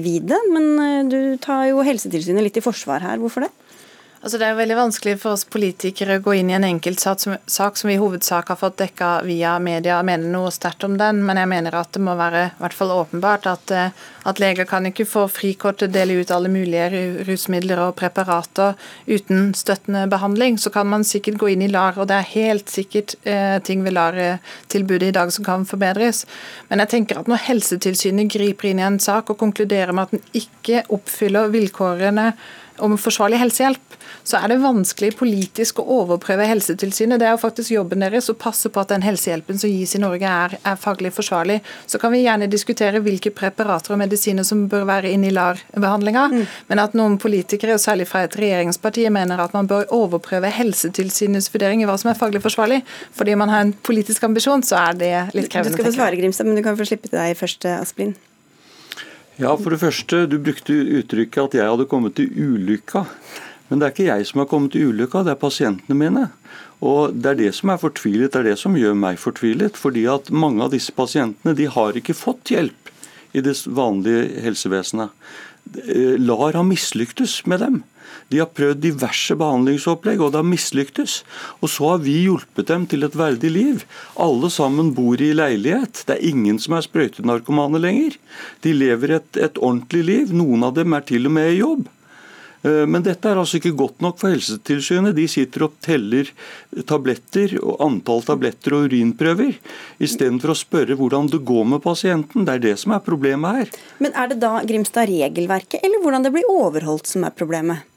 men 0.55 0.69
eh, 0.83 1.03
du 1.11 1.19
tar 1.43 1.67
jo 1.71 1.85
Helsetilsynet 1.87 2.47
litt 2.47 2.59
i 2.59 2.65
forsvar 2.65 3.05
her. 3.05 3.21
Hvorfor 3.23 3.47
det? 3.47 3.53
Altså 4.23 4.39
Det 4.39 4.47
er 4.47 4.55
veldig 4.55 4.77
vanskelig 4.79 5.17
for 5.19 5.35
oss 5.35 5.43
politikere 5.51 6.21
å 6.21 6.23
gå 6.23 6.37
inn 6.39 6.51
i 6.53 6.55
en 6.55 6.67
enkeltsak 6.69 7.19
som, 7.19 7.33
sak 7.51 7.79
som 7.79 7.89
vi 7.91 7.97
i 7.97 7.99
hovedsak 7.99 8.53
har 8.53 8.59
fått 8.61 8.77
dekka 8.79 9.09
via 9.27 9.57
media 9.59 9.97
og 9.99 10.07
mene 10.07 10.31
noe 10.31 10.53
sterkt 10.55 10.87
om 10.87 10.95
den, 11.01 11.25
men 11.27 11.41
jeg 11.41 11.51
mener 11.51 11.75
at 11.75 11.91
det 11.97 12.03
må 12.07 12.15
være 12.15 12.45
i 12.45 12.61
hvert 12.61 12.77
fall 12.79 12.93
åpenbart 12.95 13.49
at, 13.51 13.73
eh, 13.75 14.05
at 14.31 14.39
leger 14.39 14.71
kan 14.71 14.87
ikke 14.87 15.09
få 15.11 15.25
frikort 15.27 15.81
til 15.83 15.91
å 15.91 15.95
dele 15.99 16.21
ut 16.23 16.31
alle 16.31 16.53
mulige 16.55 17.03
rusmidler 17.27 17.83
og 17.83 17.97
preparater 17.99 18.79
uten 19.11 19.51
støttende 19.59 20.05
behandling. 20.15 20.55
Så 20.55 20.71
kan 20.71 20.87
man 20.87 21.03
sikkert 21.03 21.43
gå 21.43 21.51
inn 21.57 21.67
i 21.67 21.73
LAR, 21.75 21.99
og 21.99 22.07
det 22.07 22.21
er 22.21 22.33
helt 22.37 22.71
sikkert 22.71 23.19
eh, 23.27 23.59
ting 23.67 23.83
ved 23.83 23.99
LAR-tilbudet 23.99 25.11
i 25.11 25.19
dag 25.19 25.35
som 25.35 25.51
kan 25.51 25.67
forbedres. 25.67 26.29
Men 26.71 26.87
jeg 26.87 26.95
tenker 26.95 27.19
at 27.19 27.27
når 27.27 27.43
Helsetilsynet 27.51 28.31
griper 28.31 28.71
inn 28.71 28.79
i 28.79 28.87
en 28.87 29.03
sak 29.03 29.35
og 29.35 29.43
konkluderer 29.43 29.91
med 29.91 30.07
at 30.07 30.15
den 30.15 30.45
ikke 30.45 30.87
oppfyller 30.95 31.51
vilkårene 31.51 32.31
om 32.83 32.97
forsvarlig 32.99 33.39
helsehjelp, 33.41 33.97
så 34.27 34.39
er 34.39 34.53
det 34.53 34.59
vanskelig 34.63 35.13
politisk 35.19 35.81
å 35.83 35.87
overprøve 36.01 36.47
Helsetilsynet. 36.47 37.21
Det 37.21 37.29
er 37.29 37.35
jo 37.35 37.41
faktisk 37.43 37.73
jobben 37.75 38.03
deres 38.05 38.31
å 38.31 38.37
passe 38.39 38.71
på 38.73 38.83
at 38.83 38.93
den 38.93 39.05
helsehjelpen 39.07 39.59
som 39.59 39.71
gis 39.71 39.95
i 39.97 40.01
Norge 40.03 40.29
er, 40.29 40.57
er 40.59 40.79
faglig 40.81 41.13
forsvarlig. 41.17 41.61
Så 41.91 42.01
kan 42.03 42.15
vi 42.15 42.23
gjerne 42.25 42.51
diskutere 42.51 43.03
hvilke 43.03 43.33
preparater 43.35 43.95
og 43.95 44.03
medisiner 44.03 44.47
som 44.47 44.67
bør 44.71 44.87
være 44.89 45.13
inne 45.15 45.31
i 45.31 45.35
LAR-behandlinga, 45.35 46.27
mm. 46.33 46.43
men 46.71 46.83
at 46.83 46.97
noen 46.99 47.19
politikere, 47.23 47.79
særlig 47.83 48.09
fra 48.11 48.25
et 48.27 48.37
regjeringsparti, 48.39 49.07
mener 49.15 49.43
at 49.43 49.55
man 49.57 49.71
bør 49.71 49.89
overprøve 49.95 50.51
Helsetilsynets 50.55 51.51
vurdering 51.55 51.83
i 51.83 51.89
hva 51.89 51.99
som 52.01 52.13
er 52.13 52.19
faglig 52.19 52.43
forsvarlig, 52.45 52.83
fordi 53.17 53.39
man 53.39 53.53
har 53.53 53.67
en 53.67 53.75
politisk 53.87 54.27
ambisjon, 54.29 54.67
så 54.67 54.81
er 54.83 54.99
det 54.99 55.15
litt 55.37 55.51
krevende. 55.53 55.75
Du 55.75 55.81
skal 55.81 55.91
få 55.91 55.97
svare, 55.99 56.19
Grimstad, 56.19 56.51
men 56.51 56.59
du 56.59 56.67
kan 56.67 56.79
få 56.79 56.87
slippe 56.89 57.11
til 57.11 57.19
deg 57.19 57.39
først, 57.39 57.67
Asplin. 57.79 58.15
Ja, 59.43 59.57
for 59.59 59.75
det 59.75 59.81
første, 59.83 60.27
Du 60.31 60.39
brukte 60.39 60.75
uttrykket 61.01 61.49
at 61.49 61.55
jeg 61.59 61.67
hadde 61.67 61.89
kommet 61.91 62.15
til 62.15 62.31
ulykka. 62.31 63.03
Men 63.69 63.81
det 63.81 63.87
er 63.87 63.95
ikke 63.95 64.07
jeg 64.07 64.27
som 64.29 64.39
har 64.39 64.47
kommet 64.47 64.73
til 64.73 64.93
ulykka, 64.93 65.25
det 65.27 65.33
er 65.33 65.41
pasientene 65.41 65.97
mine. 65.99 66.29
Og 66.81 67.15
Det 67.15 67.27
er 67.27 67.35
det 67.35 67.55
som 67.55 67.71
er 67.71 67.81
fortvilet, 67.83 68.31
det 68.33 68.39
er 68.39 68.51
det 68.53 68.59
som 68.59 68.77
gjør 68.77 68.95
meg 68.95 69.19
fortvilet. 69.19 69.77
fordi 69.77 70.07
at 70.07 70.31
mange 70.31 70.63
av 70.63 70.71
disse 70.71 70.93
pasientene 70.93 71.57
de 71.57 71.67
har 71.67 71.93
ikke 71.93 72.15
fått 72.15 72.55
hjelp 72.55 72.93
i 73.35 73.41
det 73.41 73.57
vanlige 73.67 74.43
helsevesenet. 74.43 75.11
LAR 76.19 76.53
har 76.53 76.63
mislyktes 76.63 77.47
med 77.47 77.61
dem. 77.61 77.83
De 78.33 78.41
har 78.41 78.51
prøvd 78.57 78.83
diverse 78.83 79.37
behandlingsopplegg, 79.39 80.23
og 80.25 80.33
det 80.33 80.41
har 80.41 80.49
mislyktes. 80.49 81.21
Og 81.61 81.71
så 81.71 81.93
har 81.93 82.03
vi 82.07 82.17
hjulpet 82.25 82.71
dem 82.73 82.89
til 82.89 83.05
et 83.07 83.19
verdig 83.19 83.53
liv. 83.53 83.87
Alle 84.17 84.51
sammen 84.53 84.95
bor 84.97 85.21
i 85.21 85.35
leilighet. 85.37 86.07
Det 86.09 86.17
er 86.17 86.29
ingen 86.33 86.61
som 86.63 86.79
er 86.79 86.87
sprøytenarkomane 86.89 87.81
lenger. 87.83 88.17
De 88.65 88.73
lever 88.77 89.19
et, 89.19 89.33
et 89.37 89.61
ordentlig 89.61 90.07
liv. 90.09 90.37
Noen 90.37 90.65
av 90.65 90.79
dem 90.79 90.97
er 90.97 91.05
til 91.13 91.29
og 91.29 91.37
med 91.37 91.53
i 91.53 91.61
jobb. 91.61 91.91
Eh, 92.63 92.85
men 92.87 93.03
dette 93.05 93.29
er 93.29 93.41
altså 93.41 93.59
ikke 93.59 93.75
godt 93.79 94.03
nok 94.05 94.21
for 94.23 94.33
Helsetilsynet. 94.33 95.17
De 95.17 95.27
sitter 95.31 95.67
og 95.67 95.77
teller 95.85 96.31
tabletter 96.89 97.57
og 97.61 97.81
antall 97.85 98.23
tabletter 98.27 98.77
og 98.77 98.89
urinprøver, 98.91 99.57
istedenfor 100.03 100.55
å 100.55 100.59
spørre 100.59 100.99
hvordan 100.99 101.31
det 101.33 101.43
går 101.49 101.71
med 101.75 101.83
pasienten. 101.85 102.47
Det 102.47 102.57
er 102.57 102.67
det 102.71 102.77
som 102.83 102.95
er 102.95 103.05
problemet 103.05 103.63
her. 103.63 103.73
Men 104.03 104.15
er 104.15 104.31
det 104.33 104.41
da 104.43 104.59
Grimstad 104.67 105.11
regelverket 105.11 105.83
eller 105.83 106.03
hvordan 106.05 106.27
det 106.27 106.35
blir 106.35 106.53
overholdt 106.53 107.11
som 107.11 107.27
er 107.27 107.35
problemet? 107.35 107.89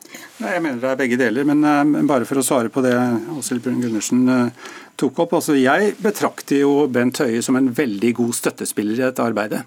Nei, 0.41 0.55
Jeg 0.55 0.63
mener 0.63 0.81
det 0.81 0.89
er 0.91 0.99
begge 0.99 1.19
deler, 1.19 1.47
men 1.47 1.63
uh, 1.63 2.07
bare 2.09 2.27
for 2.27 2.41
å 2.41 2.45
svare 2.45 2.71
på 2.73 2.83
det 2.85 2.95
Åshild 3.35 3.63
Brun 3.65 3.81
Gundersen 3.83 4.25
uh, 4.29 4.73
tok 4.99 5.23
opp. 5.25 5.37
altså 5.39 5.55
Jeg 5.59 5.95
betrakter 6.03 6.63
jo 6.63 6.87
Bent 6.91 7.21
Høie 7.23 7.43
som 7.45 7.59
en 7.59 7.71
veldig 7.75 8.13
god 8.19 8.35
støttespiller 8.37 8.99
i 8.99 9.07
dette 9.07 9.23
arbeidet. 9.23 9.65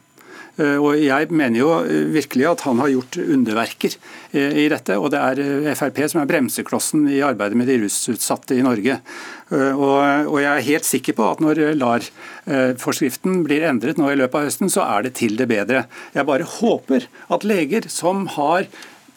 Eh, 0.59 0.77
og 0.83 0.99
Jeg 0.99 1.31
mener 1.31 1.61
jo 1.61 1.71
eh, 1.85 2.09
virkelig 2.11 2.49
at 2.51 2.65
han 2.67 2.81
har 2.83 2.91
gjort 2.91 3.19
underverker 3.23 3.95
eh, 4.33 4.65
i 4.65 4.67
dette. 4.71 4.97
Og 4.99 5.13
det 5.15 5.21
er 5.23 5.75
Frp 5.79 6.03
som 6.11 6.23
er 6.23 6.31
bremseklossen 6.31 7.07
i 7.13 7.23
arbeidet 7.25 7.59
med 7.59 7.71
de 7.71 7.79
rusutsatte 7.85 8.59
i 8.59 8.65
Norge. 8.67 9.01
Og 9.49 10.35
jeg 10.43 10.49
er 10.51 10.67
helt 10.67 10.85
sikker 10.85 11.15
på 11.17 11.25
at 11.25 11.39
når 11.41 11.61
LAR-forskriften 11.81 13.39
blir 13.47 13.65
endret 13.65 13.97
nå 13.97 14.11
i 14.13 14.19
løpet 14.19 14.37
av 14.37 14.45
høsten, 14.45 14.69
så 14.69 14.85
er 14.85 15.07
det 15.07 15.15
til 15.17 15.39
det 15.41 15.47
bedre. 15.49 15.87
Jeg 16.13 16.29
bare 16.29 16.45
håper 16.59 17.07
at 17.33 17.47
leger 17.49 17.89
som 17.89 18.27
har 18.35 18.69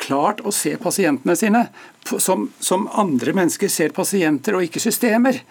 klart 0.02 0.42
å 0.44 0.54
se 0.56 0.76
pasientene 0.82 1.38
sine, 1.38 1.66
som, 2.18 2.48
som 2.60 2.88
andre 3.00 3.36
mennesker 3.38 3.70
ser 3.72 3.94
pasienter 3.96 4.58
og 4.58 4.66
ikke 4.66 4.82
systemer, 4.84 5.42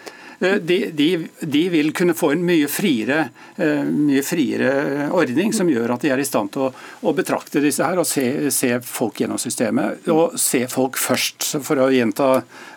Eh, 0.40 0.54
de, 0.54 0.90
de, 0.90 1.28
de, 1.40 1.68
vil 1.68 1.92
kunne 1.92 2.14
få 2.16 2.30
en 2.32 2.44
mye 2.44 2.68
friere, 2.72 3.26
eh, 3.60 3.84
mye 3.84 4.22
friere, 4.24 5.08
ordning, 5.12 5.52
som 5.52 5.68
gjør 5.68 5.92
at 5.92 6.06
de 6.06 6.12
er 6.14 6.22
i 6.22 6.24
stand 6.24 6.54
til 6.54 6.68
å, 6.68 6.70
å 7.04 7.12
betrakte 7.16 7.60
disse 7.60 7.84
her 7.84 8.00
og 8.00 8.08
se, 8.08 8.48
se, 8.54 8.72
folk 8.80 9.20
gjennom 9.20 9.40
systemet. 9.40 10.08
Og 10.08 10.38
se 10.40 10.64
folk 10.72 10.96
først, 11.00 11.44
for 11.66 11.84
å 11.84 11.90
gjenta 11.92 12.30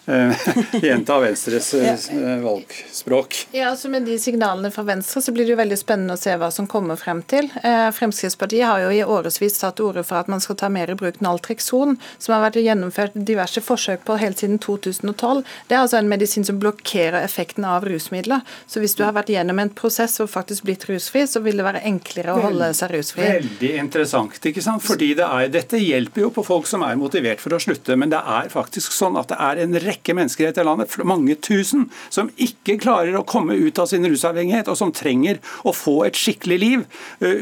gjenta 0.82 1.20
Venstres 1.20 1.74
eh, 1.74 2.38
valgspråk. 2.44 3.48
Ja, 3.52 3.70
altså 3.70 3.90
Med 3.90 4.04
de 4.04 4.18
signalene 4.20 4.72
fra 4.72 4.84
Venstre 4.84 5.22
så 5.22 5.32
blir 5.32 5.48
det 5.48 5.54
jo 5.54 5.60
veldig 5.60 5.78
spennende 5.80 6.18
å 6.18 6.20
se 6.20 6.34
hva 6.40 6.50
som 6.52 6.68
kommer 6.68 7.00
frem 7.00 7.22
til. 7.24 7.48
Eh, 7.64 7.88
Fremskrittspartiet 7.96 8.68
har 8.68 8.84
jo 8.84 8.92
i 8.92 9.04
årevis 9.04 9.60
tatt 9.62 9.80
orde 9.84 10.04
for 10.04 10.20
at 10.20 10.32
man 10.32 10.44
skal 10.44 10.58
ta 10.60 10.70
mer 10.74 10.92
i 10.92 10.98
bruk 11.00 11.22
Naltrexon, 11.24 11.96
som 12.18 12.36
har 12.36 12.44
vært 12.44 12.60
gjennomført 12.64 13.16
diverse 13.16 13.64
forsøk 13.64 14.04
på 14.08 14.18
helt 14.20 14.44
siden 14.44 14.60
2012. 14.64 15.44
Det 15.70 15.78
er 15.78 15.86
altså 15.86 16.02
en 16.02 16.12
medisin 16.12 16.44
som 16.48 16.60
blokkerer 16.60 17.22
effekten 17.24 17.64
av 17.68 17.88
rusmidler. 17.88 18.44
Så 18.68 18.84
hvis 18.84 18.98
du 19.00 19.06
har 19.08 19.16
vært 19.16 19.32
gjennom 19.32 19.62
en 19.64 19.72
prosess 19.72 20.20
og 20.20 20.32
faktisk 20.34 20.68
blitt 20.68 20.84
rusfri, 20.90 21.24
så 21.30 21.40
vil 21.46 21.62
det 21.62 21.68
være 21.70 21.86
enklere 21.88 22.36
å 22.36 22.44
holde 22.50 22.74
seg 22.76 22.92
rusfri. 22.98 23.24
Veldig 23.40 23.72
interessant, 23.80 24.42
ikke 24.52 24.66
sant. 24.66 24.84
Fordi 24.84 25.14
det 25.16 25.30
er, 25.30 25.50
dette 25.54 25.80
hjelper 25.80 26.28
jo 26.28 26.34
på 26.36 26.44
folk 26.44 26.68
som 26.68 26.84
er 26.84 27.00
motivert 27.00 27.40
for 27.44 27.56
å 27.56 27.62
slutte, 27.64 27.96
men 27.96 28.12
det 28.12 28.20
er 28.20 28.52
faktisk 28.52 28.92
sånn 28.92 29.16
at 29.20 29.32
det 29.32 29.40
er 29.40 29.64
en 29.64 29.80
rekke 29.80 29.93
rekke 29.94 30.16
mennesker 30.18 30.46
i 30.46 30.50
dette 30.50 30.66
landet, 30.66 30.98
mange 31.08 31.38
tusen, 31.44 31.88
som 32.14 32.32
ikke 32.42 32.78
klarer 32.82 33.16
å 33.18 33.26
komme 33.28 33.56
ut 33.56 33.80
av 33.80 33.90
sin 33.92 34.06
rusavhengighet, 34.08 34.70
og 34.72 34.80
som 34.80 34.94
trenger 34.96 35.40
å 35.64 35.74
få 35.76 36.04
et 36.08 36.20
skikkelig 36.20 36.60
liv, 36.60 36.86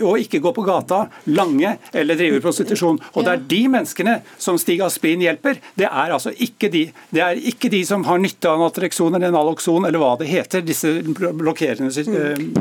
og 0.02 0.22
ikke 0.22 0.42
gå 0.44 0.54
på 0.56 0.66
gata 0.68 1.06
lange 1.32 1.76
eller 1.94 2.20
drive 2.20 2.42
prostitusjon. 2.44 3.00
Og 3.16 3.26
det 3.26 3.34
er 3.34 3.46
de 3.56 3.62
menneskene 3.76 4.18
som 4.42 4.60
Stig 4.62 4.84
Aspin 4.86 5.24
hjelper. 5.24 5.62
Det 5.78 5.88
er 5.88 6.14
altså 6.14 6.34
ikke 6.36 6.72
de, 6.74 6.86
det 7.12 7.24
er 7.26 7.40
ikke 7.52 7.72
de 7.72 7.84
som 7.88 8.06
har 8.08 8.22
nytte 8.22 8.52
av 8.52 8.62
Natrexon 8.62 9.18
eller 9.18 9.34
Naloxon 9.34 9.88
eller 9.88 10.02
hva 10.02 10.14
det 10.20 10.30
heter, 10.32 10.66
disse 10.66 11.00
blokkerende, 11.08 11.92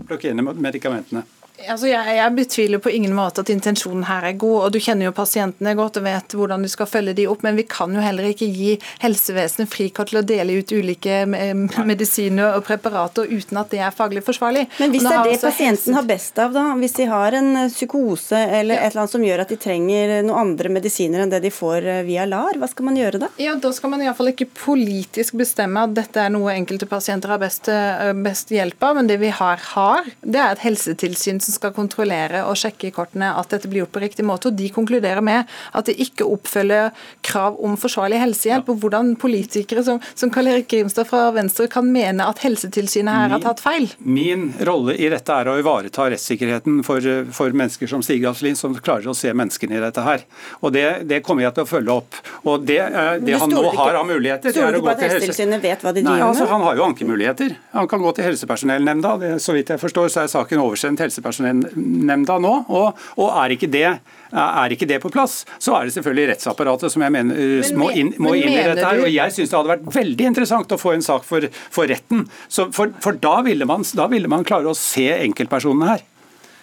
blokkerende 0.09 0.57
medikamentene. 0.57 1.27
Altså 1.69 1.91
jeg, 1.91 2.17
jeg, 2.17 2.35
betviler 2.37 2.81
på 2.83 2.93
ingen 2.95 3.13
måte 3.17 3.43
at 3.45 3.51
intensjonen 3.53 4.05
her 4.09 4.25
er 4.31 4.37
god, 4.41 4.57
og 4.65 4.75
du 4.75 4.79
kjenner 4.81 5.09
jo 5.09 5.15
pasientene 5.17 5.75
godt 5.79 5.99
og 6.01 6.07
vet 6.07 6.37
hvordan 6.37 6.65
du 6.65 6.71
skal 6.73 6.89
følge 6.89 7.15
de 7.19 7.27
opp, 7.31 7.43
men 7.45 7.59
vi 7.59 7.67
kan 7.69 7.93
jo 7.95 8.03
heller 8.05 8.31
ikke 8.31 8.49
gi 8.49 8.77
helsevesenet 9.03 9.71
frikort 9.71 10.11
til 10.13 10.21
å 10.21 10.25
dele 10.27 10.61
ut 10.61 10.73
ulike 10.73 11.23
medisiner 11.29 12.57
og 12.57 12.65
preparater 12.67 13.29
uten 13.31 13.61
at 13.61 13.73
det 13.75 13.83
er 13.85 13.95
faglig 13.95 14.25
forsvarlig. 14.27 14.67
Men 14.81 14.95
hvis 14.95 15.05
det 15.05 15.13
er 15.13 15.29
det 15.29 15.37
altså 15.37 15.51
pasienten 15.51 15.99
har 15.99 16.09
best 16.09 16.41
av, 16.43 16.55
da, 16.57 16.65
hvis 16.81 16.97
de 16.97 17.09
har 17.11 17.37
en 17.39 17.51
eh, 17.65 17.71
psykose 17.73 18.41
eller 18.41 18.79
ja. 18.79 18.87
et 18.87 18.95
eller 18.95 19.05
annet 19.05 19.17
som 19.17 19.27
gjør 19.27 19.45
at 19.45 19.53
de 19.53 19.61
trenger 19.61 20.15
noen 20.25 20.41
andre 20.41 20.73
medisiner 20.73 21.25
enn 21.25 21.33
det 21.33 21.43
de 21.45 21.53
får 21.55 21.89
eh, 21.97 22.03
via 22.09 22.27
LAR, 22.29 22.59
hva 22.61 22.71
skal 22.71 22.89
man 22.89 22.99
gjøre 23.01 23.23
da? 23.27 23.31
Ja, 23.41 23.57
Da 23.61 23.73
skal 23.77 23.93
man 23.93 24.03
iallfall 24.05 24.33
ikke 24.33 24.49
politisk 24.57 25.37
bestemme 25.41 25.85
at 25.85 25.95
dette 25.99 26.23
er 26.23 26.33
noe 26.33 26.55
enkelte 26.55 26.89
pasienter 26.91 27.35
har 27.35 27.43
best, 27.43 27.69
eh, 27.73 28.13
best 28.25 28.53
hjelp 28.55 28.89
av, 28.89 28.97
men 29.01 29.11
det 29.11 29.21
vi 29.23 29.33
har, 29.35 29.61
har, 29.75 30.09
det 30.23 30.41
er 30.41 30.55
et 30.55 30.65
helsetilsyn 30.65 31.41
som 31.43 31.50
som 31.51 31.59
skal 31.59 31.75
kontrollere 31.77 32.45
og 32.47 32.59
sjekke 32.59 32.89
i 32.89 32.95
kortene 32.95 33.33
at 33.37 33.51
dette 33.53 33.69
blir 33.71 33.85
gjort 33.85 33.95
på 33.97 34.03
riktig 34.05 34.27
måte. 34.27 34.51
og 34.51 34.59
De 34.59 34.71
konkluderer 34.73 35.23
med 35.25 35.49
at 35.77 35.89
det 35.89 35.97
ikke 36.01 36.29
oppfølger 36.29 36.91
krav 37.27 37.59
om 37.65 37.77
forsvarlig 37.81 38.21
helsehjelp. 38.23 38.71
og 38.71 38.85
Hvordan 38.85 39.15
politikere 39.21 39.85
som, 39.87 40.01
som 40.15 40.33
Karl 40.33 40.53
Erik 40.53 40.71
Grimstad 40.71 41.09
fra 41.11 41.29
Venstre 41.35 41.67
kan 41.71 41.89
mene 41.91 42.27
at 42.27 42.43
Helsetilsynet 42.45 43.13
her 43.13 43.29
min, 43.29 43.35
har 43.37 43.45
tatt 43.45 43.63
feil. 43.65 43.89
Min 43.99 44.51
rolle 44.67 44.97
i 44.97 45.11
dette 45.13 45.35
er 45.35 45.51
å 45.51 45.57
ivareta 45.61 46.09
rettssikkerheten 46.13 46.83
for, 46.87 47.05
for 47.35 47.57
mennesker 47.57 47.91
som 47.91 48.05
Stig 48.05 48.25
Aslin, 48.29 48.59
som 48.59 48.77
klarer 48.79 49.11
å 49.11 49.17
se 49.17 49.33
menneskene 49.35 49.79
i 49.79 49.83
dette 49.83 50.05
her. 50.07 50.25
Og 50.61 50.73
Det, 50.75 50.87
det 51.11 51.23
kommer 51.27 51.49
jeg 51.49 51.57
til 51.57 51.67
å 51.67 51.69
følge 51.69 51.97
opp. 52.03 52.21
Og 52.45 52.67
Det, 52.67 52.79
eh, 52.79 53.13
det 53.25 53.39
han 53.41 53.51
nå 53.51 53.65
har 53.75 53.99
av 54.01 54.07
muligheter 54.07 54.55
Stoler 54.55 54.79
du 54.79 54.85
på 54.85 54.93
at 54.93 55.03
Helsetilsynet 55.05 55.63
vet 55.63 55.83
hva 55.85 55.93
de 55.95 56.05
driver 56.05 56.21
med? 56.21 56.27
Altså, 56.29 56.47
han 56.51 56.65
har 56.67 56.79
jo 56.79 56.87
ankemuligheter. 56.87 57.57
Han 57.75 57.89
kan 57.91 58.03
gå 58.03 58.13
til 58.17 58.29
helsepersonellnemnda. 58.29 59.39
Så 59.43 59.55
vidt 59.57 59.73
jeg 59.73 59.81
forstår 59.81 60.13
så 60.13 60.25
er 60.25 60.31
saken 60.33 60.63
oversendt 60.63 61.03
helsepersonell 61.03 61.40
helsepersonellnemnda 61.41 62.39
nå. 62.43 62.53
Og, 62.69 63.01
og 63.21 63.31
er, 63.43 63.55
ikke 63.57 63.69
det, 63.71 63.87
er 64.33 64.75
ikke 64.75 64.89
det 64.89 65.01
på 65.03 65.11
plass, 65.13 65.45
så 65.59 65.77
er 65.79 65.89
det 65.89 65.97
selvfølgelig 65.97 66.35
rettsapparatet 66.35 66.93
som 66.93 67.05
jeg 67.05 67.15
mener 67.15 67.41
men, 67.41 67.81
må 67.81 67.91
inn, 67.91 68.13
må 68.19 68.35
inn 68.39 68.53
i 68.53 68.61
dette. 68.61 68.85
her, 68.85 69.03
og 69.05 69.11
Jeg 69.11 69.37
syns 69.37 69.51
det 69.51 69.59
hadde 69.59 69.75
vært 69.75 69.91
veldig 69.97 70.31
interessant 70.33 70.73
å 70.73 70.81
få 70.81 70.95
en 70.97 71.05
sak 71.05 71.27
for, 71.27 71.49
for 71.73 71.91
retten. 71.91 72.27
For, 72.51 72.95
for 73.01 73.19
da, 73.21 73.41
ville 73.47 73.69
man, 73.69 73.87
da 73.97 74.09
ville 74.11 74.31
man 74.31 74.47
klare 74.47 74.71
å 74.71 74.79
se 74.79 75.09
enkeltpersonene 75.19 75.93
her. 75.95 76.07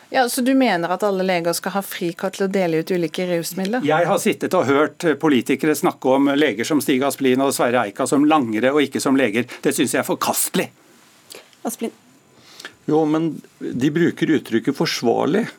Ja, 0.09 0.29
Så 0.31 0.39
du 0.41 0.53
mener 0.55 0.87
at 0.95 1.03
alle 1.03 1.25
leger 1.27 1.51
skal 1.51 1.73
ha 1.73 1.81
frikort 1.83 2.37
til 2.37 2.45
å 2.45 2.51
dele 2.51 2.79
ut 2.79 2.91
ulike 2.95 3.25
rusmidler? 3.27 3.83
Jeg 3.83 4.07
har 4.07 4.21
sittet 4.23 4.55
og 4.55 4.63
hørt 4.69 5.03
politikere 5.19 5.75
snakke 5.75 6.15
om 6.15 6.31
leger 6.31 6.67
som 6.67 6.79
Stig 6.79 7.03
Asplin 7.03 7.43
og 7.43 7.51
Sverre 7.55 7.89
Eika 7.89 8.07
som 8.07 8.23
langere 8.23 8.71
og 8.71 8.85
ikke 8.85 9.03
som 9.03 9.19
leger. 9.19 9.43
Det 9.43 9.75
syns 9.75 9.97
jeg 9.97 10.05
er 10.05 10.07
forkastelig. 10.07 10.69
Asplin. 11.67 11.91
Jo, 12.87 13.03
men 13.05 13.33
de 13.59 13.91
bruker 13.91 14.37
uttrykket 14.37 14.77
'forsvarlig'. 14.77 15.49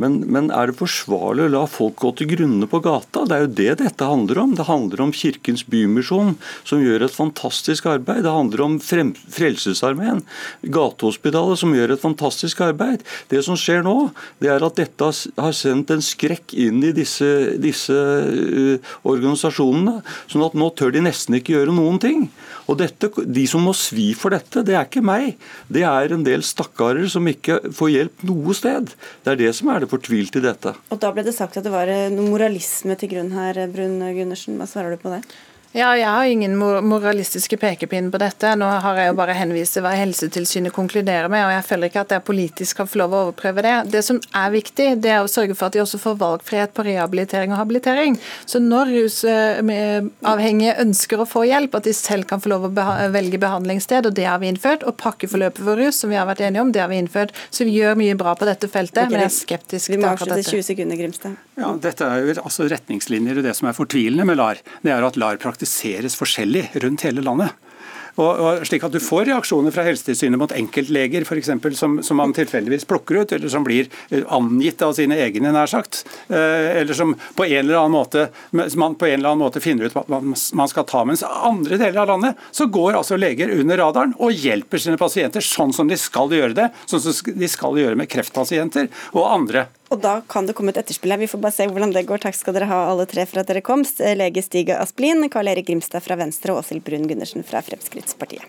Men, 0.00 0.16
men, 0.32 0.48
er 0.54 0.70
det 0.70 0.78
forsvarlig 0.78 1.44
å 1.44 1.52
la 1.52 1.62
folk 1.68 1.98
gå 2.00 2.12
til 2.16 2.30
grunne 2.30 2.68
på 2.70 2.80
gata? 2.84 3.26
Det 3.28 3.36
er 3.36 3.42
jo 3.44 3.50
det 3.58 3.74
dette 3.82 4.08
handler 4.08 4.40
om. 4.40 4.54
Det 4.56 4.64
handler 4.68 5.02
om 5.04 5.12
Kirkens 5.12 5.66
Bymisjon, 5.68 6.38
som 6.64 6.80
gjør 6.80 7.04
et 7.04 7.14
fantastisk 7.16 7.88
arbeid. 7.90 8.22
Det 8.24 8.32
handler 8.32 8.64
om 8.64 8.78
Frelsesarmeen, 8.80 10.22
Gatehospitalet, 10.64 11.60
som 11.60 11.74
gjør 11.76 11.92
et 11.94 12.04
fantastisk 12.04 12.62
arbeid. 12.64 13.04
Det 13.28 13.42
som 13.44 13.58
skjer 13.60 13.84
nå, 13.84 13.96
det 14.40 14.54
er 14.54 14.64
at 14.64 14.80
dette 14.80 15.10
har 15.36 15.56
sendt 15.56 15.92
en 15.92 16.04
skrekk 16.04 16.56
inn 16.56 16.80
i 16.86 16.94
disse, 16.96 17.28
disse 17.60 17.92
uh, 17.96 18.94
organisasjonene. 19.04 20.00
sånn 20.32 20.46
at 20.48 20.56
nå 20.56 20.70
tør 20.80 20.96
de 20.96 21.04
nesten 21.04 21.36
ikke 21.36 21.58
gjøre 21.58 21.76
noen 21.76 22.00
ting. 22.00 22.30
Og 22.70 22.78
dette, 22.80 23.10
De 23.26 23.44
som 23.50 23.64
må 23.66 23.74
svi 23.76 24.12
for 24.16 24.32
dette, 24.32 24.62
det 24.64 24.76
er 24.78 24.86
ikke 24.86 25.04
meg. 25.04 25.36
Det 25.68 25.84
er 25.84 26.14
en 26.14 26.24
del 26.24 26.44
stakkarer 26.46 27.08
som 27.10 27.26
ikke 27.28 27.58
får 27.76 27.92
hjelp 27.92 28.26
noe 28.30 28.56
sted. 28.56 28.94
Det 29.24 29.34
er 29.34 29.40
det 29.44 29.52
som 29.58 29.68
er 29.72 29.82
det 29.82 29.89
fortvilt 29.90 30.38
i 30.38 30.44
dette. 30.44 30.74
Og 30.90 31.00
Da 31.02 31.10
ble 31.14 31.24
det 31.26 31.34
sagt 31.36 31.58
at 31.58 31.66
det 31.66 31.74
var 31.74 31.90
noe 32.14 32.30
moralisme 32.30 32.96
til 33.00 33.12
grunn 33.12 33.34
her, 33.34 33.64
Brun 33.72 33.98
Gundersen. 34.16 34.58
Hva 34.60 34.68
svarer 34.70 34.94
du 34.94 35.02
på 35.02 35.12
det? 35.12 35.22
Ja, 35.72 35.96
Jeg 35.96 36.08
har 36.10 36.24
ingen 36.24 36.56
moralistiske 36.58 37.54
pekepinn 37.56 38.08
på 38.10 38.18
dette. 38.18 38.56
Nå 38.58 38.66
har 38.82 38.96
jeg 38.98 39.10
jo 39.12 39.14
bare 39.20 39.36
henvist 39.38 39.76
til 39.76 39.84
hva 39.84 39.92
Helsetilsynet 39.94 40.74
konkluderer 40.74 41.30
med, 41.30 41.44
og 41.46 41.52
jeg 41.54 41.66
føler 41.68 41.90
ikke 41.90 42.00
at 42.02 42.10
det 42.10 42.16
er 42.16 42.24
politisk 42.26 42.80
kan 42.80 42.88
få 42.90 42.98
lov 42.98 43.12
å 43.14 43.20
overprøve 43.28 43.62
det. 43.62 43.74
Det 43.92 44.00
som 44.02 44.18
er 44.34 44.50
viktig, 44.50 44.88
det 45.04 45.12
er 45.14 45.22
å 45.22 45.28
sørge 45.30 45.54
for 45.54 45.68
at 45.68 45.76
de 45.76 45.82
også 45.84 46.00
får 46.02 46.16
valgfrihet 46.18 46.74
på 46.74 46.84
rehabilitering 46.88 47.54
og 47.54 47.60
habilitering. 47.60 48.18
Så 48.50 48.58
når 48.64 48.90
rusavhengige 48.96 50.74
ønsker 50.82 51.22
å 51.22 51.28
få 51.30 51.44
hjelp, 51.46 51.78
at 51.78 51.86
de 51.86 51.94
selv 51.94 52.26
kan 52.32 52.42
få 52.42 52.50
lov 52.50 52.66
å 52.66 52.88
velge 53.14 53.38
behandlingssted, 53.38 54.10
og 54.10 54.18
det 54.18 54.26
har 54.26 54.42
vi 54.42 54.50
innført. 54.50 54.82
Og 54.82 54.98
pakkeforløpet 54.98 55.62
for 55.70 55.78
rus, 55.78 56.02
som 56.02 56.10
vi 56.10 56.18
har 56.18 56.26
vært 56.26 56.42
enige 56.48 56.66
om, 56.66 56.74
det 56.74 56.82
har 56.82 56.90
vi 56.90 56.98
innført. 56.98 57.30
Så 57.54 57.68
vi 57.68 57.76
gjør 57.78 57.94
mye 58.00 58.18
bra 58.18 58.34
på 58.34 58.50
dette 58.50 58.66
feltet, 58.66 59.04
okay, 59.04 59.14
men 59.14 59.22
jeg 59.22 59.30
er 59.30 59.36
skeptisk 59.38 59.94
til 59.94 60.02
akkurat 60.02 60.34
dette. 60.34 60.34
Vi 60.34 60.34
må 60.34 60.42
avslutte 60.42 60.58
20 60.58 60.68
sekunder, 60.72 60.98
Grimstad. 61.04 61.38
Ja, 61.60 61.70
Dette 61.76 62.06
er 62.08 62.24
jo 62.24 62.34
altså 62.40 62.66
retningslinjer 62.72 63.38
og 63.38 63.44
det 63.44 63.52
som 63.58 63.68
er 63.68 63.76
fortvilende 63.76 64.24
med 64.26 64.38
LAR. 64.40 64.60
Det 64.82 64.94
er 64.94 65.04
at 65.04 65.18
LAR 65.20 65.36
praktiseres 65.60 66.16
forskjellig 66.16 66.70
rundt 66.80 67.04
hele 67.04 67.22
landet. 67.22 67.52
Og, 68.18 68.26
og, 68.26 68.64
slik 68.66 68.82
at 68.84 68.92
du 68.92 68.98
får 69.00 69.28
reaksjoner 69.28 69.72
fra 69.72 69.84
Helsetilsynet 69.86 70.36
mot 70.40 70.52
enkeltleger 70.52 71.24
for 71.24 71.38
eksempel, 71.38 71.76
som, 71.78 72.00
som 72.02 72.18
man 72.18 72.34
tilfeldigvis 72.34 72.84
plukker 72.90 73.20
ut, 73.22 73.32
eller 73.32 73.48
som 73.48 73.64
blir 73.64 73.86
eh, 74.10 74.24
angitt 74.34 74.82
av 74.82 74.96
sine 74.98 75.16
egne, 75.16 75.52
nær 75.54 75.70
sagt. 75.70 76.02
Eh, 76.28 76.82
eller 76.82 76.96
som 76.96 77.14
på 77.14 77.46
en 77.46 77.62
eller 77.62 77.78
annen 77.78 77.94
måte, 77.94 78.26
man 78.50 78.98
på 78.98 79.06
en 79.06 79.20
eller 79.20 79.30
annen 79.30 79.44
måte 79.44 79.62
finner 79.62 79.86
ut 79.86 79.96
hva 79.96 80.20
man 80.20 80.72
skal 80.72 80.88
ta. 80.90 81.04
Mens 81.06 81.22
andre 81.22 81.78
deler 81.78 82.02
av 82.02 82.10
landet 82.10 82.44
så 82.50 82.66
går 82.66 82.98
altså 82.98 83.16
leger 83.20 83.54
under 83.54 83.78
radaren 83.80 84.16
og 84.18 84.34
hjelper 84.34 84.82
sine 84.82 85.00
pasienter 85.00 85.44
sånn 85.44 85.72
som 85.76 85.88
de 85.88 85.96
skal 86.00 86.34
gjøre 86.34 86.56
det. 86.58 86.70
Sånn 86.90 87.06
som 87.06 87.36
de 87.38 87.48
skal 87.48 87.78
gjøre 87.78 88.00
med 88.00 88.10
kreftpasienter 88.10 88.90
og 89.14 89.28
andre. 89.30 89.68
Og 89.90 89.98
da 89.98 90.20
kan 90.30 90.46
det 90.46 90.54
komme 90.54 90.70
et 90.70 90.78
etterspill 90.78 91.10
her. 91.10 91.18
Vi 91.18 91.28
får 91.30 91.42
bare 91.42 91.56
se 91.56 91.66
hvordan 91.66 91.92
det 91.94 92.06
går. 92.06 92.22
Takk 92.22 92.38
skal 92.38 92.54
dere 92.54 92.70
ha 92.70 92.84
alle 92.92 93.08
tre 93.10 93.26
for 93.26 93.42
at 93.42 93.50
dere 93.50 93.64
kom. 93.66 93.82
Lege 93.82 94.44
Stig 94.46 94.70
Asplin, 94.76 95.26
Karl 95.32 95.50
Erik 95.50 95.66
Grimstad 95.66 96.06
fra 96.06 96.18
Venstre 96.20 96.54
og 96.54 96.62
Åshild 96.62 96.86
Brun 96.86 97.10
Gundersen 97.10 97.42
fra 97.46 97.62
Fremskrittspartiet. 97.66 98.46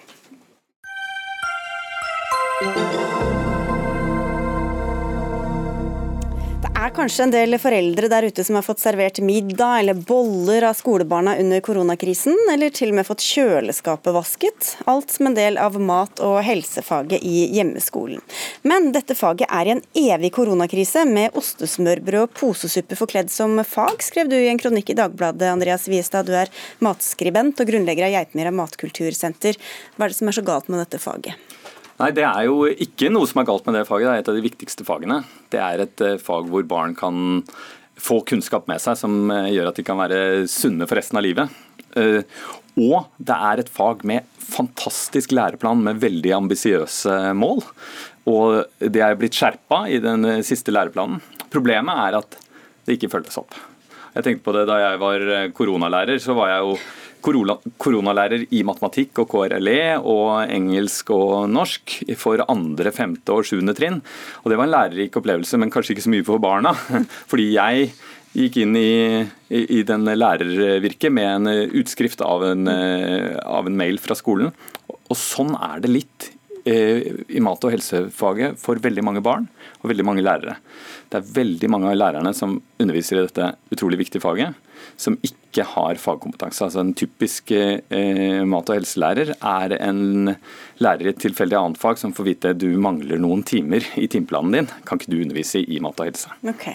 Er 6.82 6.94
kanskje 6.96 7.26
en 7.28 7.34
del 7.34 7.58
foreldre 7.62 8.08
der 8.10 8.26
ute 8.26 8.44
som 8.46 8.56
har 8.58 8.66
fått 8.66 8.82
servert 8.82 9.20
middag 9.22 9.82
eller 9.82 10.00
boller 10.08 10.66
av 10.66 10.74
skolebarna 10.80 11.36
under 11.38 11.62
koronakrisen, 11.62 12.34
eller 12.50 12.74
til 12.74 12.90
og 12.90 12.98
med 12.98 13.06
fått 13.06 13.22
kjøleskapet 13.26 14.16
vasket. 14.16 14.72
Alt 14.90 15.14
som 15.14 15.30
en 15.30 15.38
del 15.38 15.60
av 15.62 15.78
mat- 15.78 16.24
og 16.26 16.40
helsefaget 16.46 17.22
i 17.22 17.46
hjemmeskolen. 17.54 18.24
Men 18.66 18.90
dette 18.96 19.18
faget 19.18 19.52
er 19.52 19.70
i 19.70 19.76
en 19.76 19.84
evig 20.08 20.34
koronakrise, 20.40 21.06
med 21.06 21.38
ostesmørbrød 21.38 22.26
og 22.26 22.36
posesuppe 22.40 22.98
forkledd 22.98 23.30
som 23.34 23.62
fag, 23.68 24.02
skrev 24.02 24.32
du 24.32 24.40
i 24.40 24.50
en 24.50 24.62
kronikk 24.62 24.90
i 24.90 24.98
Dagbladet, 24.98 25.52
Andreas 25.52 25.86
Wiestad. 25.92 26.26
Du 26.26 26.34
er 26.34 26.50
matskribent 26.82 27.62
og 27.62 27.70
grunnlegger 27.70 28.10
av 28.10 28.16
Geitmyra 28.18 28.54
matkultursenter. 28.58 29.60
Hva 29.98 30.08
er 30.08 30.16
det 30.16 30.22
som 30.24 30.32
er 30.32 30.40
så 30.40 30.50
galt 30.50 30.72
med 30.72 30.82
dette 30.82 31.02
faget? 31.04 31.38
Nei, 32.00 32.12
Det 32.16 32.24
er 32.26 32.48
jo 32.48 32.66
ikke 32.70 33.12
noe 33.14 33.28
som 33.30 33.42
er 33.42 33.50
galt 33.50 33.68
med 33.68 33.78
det 33.78 33.86
faget. 33.90 34.08
Det 34.08 34.14
er 34.14 34.24
et 34.24 34.32
av 34.32 34.38
de 34.40 34.46
viktigste 34.46 34.88
fagene. 34.88 35.22
Det 35.54 35.62
er 35.62 35.86
et 35.86 36.04
eh, 36.06 36.20
fag 36.22 36.50
hvor 36.52 36.66
barn 36.68 36.96
kan 36.98 37.42
få 38.02 38.22
kunnskap 38.26 38.70
med 38.72 38.82
seg 38.82 38.98
som 38.98 39.30
eh, 39.34 39.52
gjør 39.54 39.70
at 39.70 39.78
de 39.78 39.86
kan 39.86 40.00
være 40.00 40.22
sunne 40.50 40.88
for 40.90 40.98
resten 40.98 41.20
av 41.20 41.26
livet. 41.26 41.60
Eh, 42.00 42.24
og 42.82 43.12
det 43.20 43.36
er 43.36 43.62
et 43.62 43.72
fag 43.72 44.06
med 44.08 44.28
fantastisk 44.42 45.36
læreplan 45.36 45.84
med 45.86 46.00
veldig 46.02 46.32
ambisiøse 46.40 47.18
mål. 47.38 47.62
Og 48.32 48.64
det 48.80 49.04
er 49.04 49.18
blitt 49.20 49.38
skjerpa 49.38 49.84
i 49.92 50.00
den 50.04 50.26
siste 50.46 50.74
læreplanen. 50.74 51.20
Problemet 51.52 52.02
er 52.08 52.18
at 52.22 52.40
det 52.88 52.98
ikke 52.98 53.12
følges 53.12 53.38
opp. 53.42 53.58
Jeg 54.16 54.26
tenkte 54.26 54.44
på 54.44 54.54
det 54.56 54.66
Da 54.68 54.78
jeg 54.82 55.00
var 55.00 55.24
koronalærer, 55.56 56.20
så 56.20 56.36
var 56.36 56.52
jeg 56.52 56.66
jo 56.66 56.74
koronalærer 57.22 58.46
i 58.50 58.64
matematikk 58.68 59.24
og 59.24 59.30
KRLE 59.32 59.98
og 60.00 60.44
engelsk 60.46 61.12
og 61.16 61.50
norsk 61.52 62.00
for 62.20 62.44
andre, 62.48 62.94
femte 62.96 63.36
og 63.36 63.48
sjuende 63.48 63.76
trinn. 63.78 64.02
Og 64.44 64.52
Det 64.52 64.58
var 64.58 64.68
en 64.68 64.76
lærerik 64.76 65.18
opplevelse, 65.22 65.60
men 65.62 65.72
kanskje 65.72 65.96
ikke 65.96 66.08
så 66.08 66.16
mye 66.16 66.28
for 66.28 66.42
barna. 66.44 66.74
Fordi 67.32 67.52
jeg 67.54 67.94
gikk 68.32 68.62
inn 68.64 68.76
i, 68.80 69.24
i 69.52 69.82
den 69.84 70.08
lærervirket 70.08 71.12
med 71.12 71.32
en 71.32 71.72
utskrift 71.82 72.22
av 72.24 72.46
en, 72.48 72.68
av 72.68 73.68
en 73.68 73.78
mail 73.78 74.00
fra 74.00 74.16
skolen. 74.16 74.54
Og 75.12 75.18
sånn 75.20 75.52
er 75.60 75.82
det 75.84 75.92
litt 75.92 76.32
eh, 76.64 77.12
i 77.28 77.44
mat- 77.44 77.64
og 77.68 77.74
helsefaget 77.74 78.60
for 78.62 78.80
veldig 78.80 79.04
mange 79.04 79.24
barn 79.26 79.48
og 79.82 79.90
veldig 79.92 80.08
mange 80.08 80.24
lærere. 80.24 80.58
Det 81.12 81.20
er 81.20 81.34
veldig 81.36 81.70
mange 81.72 81.92
av 81.92 81.98
lærerne 82.00 82.34
som 82.38 82.56
underviser 82.80 83.20
i 83.20 83.26
dette 83.26 83.52
utrolig 83.74 84.00
viktige 84.06 84.24
faget, 84.24 84.56
som 85.00 85.18
ikke 85.26 85.66
har 85.68 86.00
fagkompetanse. 86.00 86.64
Altså 86.64 86.82
En 86.84 86.94
typisk 86.98 87.52
eh, 87.52 88.42
mat- 88.48 88.70
og 88.72 88.78
helselærer 88.78 89.34
er 89.36 89.76
en 89.80 90.36
lærer 90.82 91.08
i 91.08 91.12
et 91.12 91.20
tilfeldig 91.22 91.58
annet 91.58 91.82
fag 91.82 92.00
som 92.02 92.14
får 92.16 92.28
vite 92.28 92.54
du 92.58 92.70
mangler 92.82 93.20
noen 93.22 93.44
timer 93.48 93.86
i 94.00 94.08
timeplanen 94.12 94.56
din, 94.56 94.70
kan 94.88 95.00
ikke 95.00 95.12
du 95.12 95.20
undervise 95.20 95.62
i 95.62 95.82
mat 95.84 96.00
og 96.02 96.10
helse. 96.10 96.32
Ok. 96.48 96.68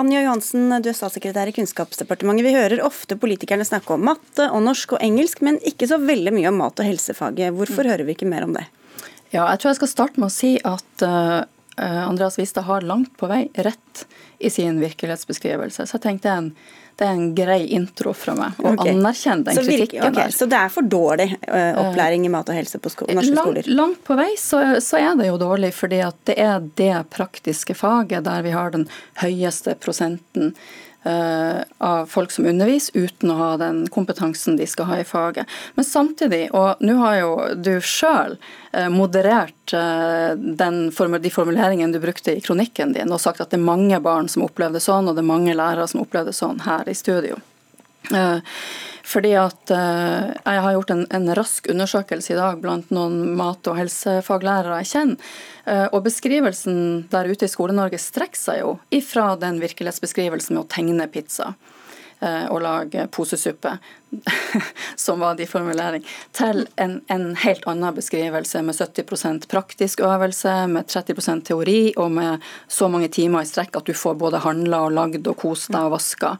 Anja 0.00 0.22
Johansen, 0.24 0.68
du 0.82 0.90
er 0.90 0.96
statssekretær 0.96 1.50
i 1.50 1.56
Kunnskapsdepartementet. 1.56 2.46
Vi 2.46 2.56
hører 2.56 2.84
ofte 2.86 3.18
politikerne 3.20 3.66
snakke 3.68 3.94
om 3.94 4.06
matte 4.08 4.48
og 4.50 4.64
norsk 4.66 4.96
og 4.96 5.04
engelsk, 5.04 5.44
men 5.46 5.60
ikke 5.66 5.90
så 5.90 6.00
veldig 6.02 6.34
mye 6.36 6.50
om 6.52 6.58
mat- 6.64 6.82
og 6.82 6.88
helsefaget. 6.88 7.54
Hvorfor 7.56 7.84
mm. 7.84 7.92
hører 7.92 8.08
vi 8.08 8.16
ikke 8.16 8.30
mer 8.30 8.48
om 8.48 8.56
det? 8.56 8.66
Ja, 9.32 9.44
jeg 9.50 9.60
tror 9.60 9.72
jeg 9.72 9.80
skal 9.80 9.92
starte 9.92 10.22
med 10.22 10.30
å 10.30 10.34
si 10.34 10.54
at 10.64 11.04
uh, 11.04 11.42
Andreas 11.76 12.38
Vistad 12.38 12.66
har 12.68 12.86
langt 12.86 13.16
på 13.18 13.28
vei 13.30 13.46
rett 13.66 14.06
i 14.38 14.50
sin 14.52 14.78
virkelighetsbeskrivelse. 14.80 15.86
Så 15.86 15.98
jeg 15.98 16.04
tenkte 16.04 16.32
en, 16.32 16.50
det 16.96 17.04
er 17.04 17.12
en 17.12 17.34
grei 17.36 17.58
intro 17.76 18.14
fra 18.16 18.32
meg 18.38 18.60
å 18.62 18.70
okay. 18.72 18.94
anerkjenne 18.94 19.44
den 19.44 19.58
så 19.58 19.64
kritikken 19.66 20.06
okay. 20.06 20.16
der. 20.16 20.32
Så 20.32 20.48
det 20.48 20.56
er 20.56 20.72
for 20.72 20.88
dårlig 20.88 21.26
uh, 21.42 21.82
opplæring 21.82 22.24
i 22.24 22.30
mat 22.32 22.48
og 22.48 22.56
helse 22.56 22.80
på 22.80 22.92
sko 22.92 23.08
norske 23.10 23.34
langt, 23.34 23.42
skoler? 23.42 23.68
Langt 23.76 24.00
på 24.06 24.16
vei 24.16 24.30
så, 24.40 24.62
så, 24.80 25.02
er 25.02 25.12
det 25.20 25.28
jo 25.28 25.36
dårlig, 25.42 25.74
fordi 25.76 26.00
at 26.06 26.16
det 26.30 26.38
er 26.40 26.64
det 26.80 26.94
praktiske 27.12 27.76
faget 27.76 28.24
der 28.24 28.46
vi 28.46 28.56
har 28.56 28.72
den 28.72 28.88
høyeste 29.20 29.76
prosenten 29.82 30.54
Eh, 30.54 30.85
av 31.06 32.06
folk 32.06 32.32
som 32.34 32.46
underviser, 32.46 32.96
uten 33.06 33.30
å 33.30 33.38
ha 33.38 33.50
den 33.60 33.84
kompetansen 33.92 34.56
de 34.58 34.66
skal 34.66 34.88
ha 34.90 34.98
i 35.00 35.06
faget. 35.06 35.46
Men 35.74 35.86
samtidig, 35.86 36.48
og 36.56 36.82
nå 36.84 36.96
har 37.02 37.18
jo 37.20 37.32
du 37.54 37.74
sjøl 37.80 38.36
eh, 38.72 38.88
moderert 38.92 39.74
eh, 39.76 40.32
den, 40.36 40.80
de 40.90 41.32
formuleringene 41.32 41.92
du 41.94 42.00
brukte 42.02 42.36
i 42.36 42.42
kronikken 42.44 42.96
din, 42.96 43.12
og 43.12 43.22
sagt 43.22 43.42
at 43.44 43.52
det 43.52 43.60
er 43.60 43.68
mange 43.68 44.00
barn 44.02 44.30
som 44.32 44.46
opplevde 44.46 44.82
sånn, 44.82 45.08
og 45.10 45.16
det 45.16 45.24
er 45.24 45.30
mange 45.32 45.56
lærere 45.56 45.88
som 45.90 46.02
opplevde 46.02 46.34
sånn 46.36 46.64
her 46.66 46.88
i 46.88 46.96
studio. 46.96 47.38
Fordi 49.06 49.32
at 49.38 49.70
eh, 49.70 50.34
Jeg 50.42 50.62
har 50.64 50.74
gjort 50.74 50.90
en, 50.90 51.04
en, 51.14 51.30
rask 51.38 51.70
undersøkelse 51.70 52.34
i 52.34 52.38
dag 52.38 52.58
blant 52.62 52.90
noen 52.94 53.36
mat- 53.38 53.68
og 53.70 53.78
helsefaglærere 53.78 54.80
jeg 54.82 54.92
kjenner. 54.94 55.32
Eh, 55.66 55.86
og 55.92 56.02
Beskrivelsen 56.06 56.78
der 57.12 57.30
ute 57.30 57.46
i 57.46 57.52
Skole-Norge 57.52 58.00
strekker 58.02 58.40
seg 58.40 58.62
jo 58.64 58.76
ifra 58.94 59.34
den 59.38 59.60
virkelighetsbeskrivelsen 59.62 60.56
med 60.56 60.64
å 60.64 60.70
tegne 60.70 61.10
pizza. 61.10 61.54
og 62.48 62.62
lage 62.64 63.02
posesuppe, 63.12 63.74
som 64.96 65.20
var 65.20 65.34
de 65.36 65.44
formulering, 65.46 66.04
til 66.32 66.62
en, 66.80 66.94
en, 67.12 67.26
helt 67.36 67.66
annen 67.68 67.92
beskrivelse 67.94 68.62
med 68.64 68.74
70% 68.74 69.44
praktisk 69.52 70.00
øvelse, 70.00 70.54
med 70.72 70.88
30% 70.88 71.44
teori 71.44 71.92
og 72.00 72.14
med 72.16 72.46
så 72.72 72.88
mange 72.88 73.10
timer 73.12 73.44
i 73.44 73.50
strekk 73.50 73.76
at 73.76 73.84
du 73.84 73.92
får 73.92 74.16
både 74.16 74.40
handla 74.46 74.86
og 74.86 74.96
lagd 74.96 75.28
og 75.28 75.36
kost 75.44 75.68
deg 75.76 75.90
og 75.90 75.98
vaska. 75.98 76.32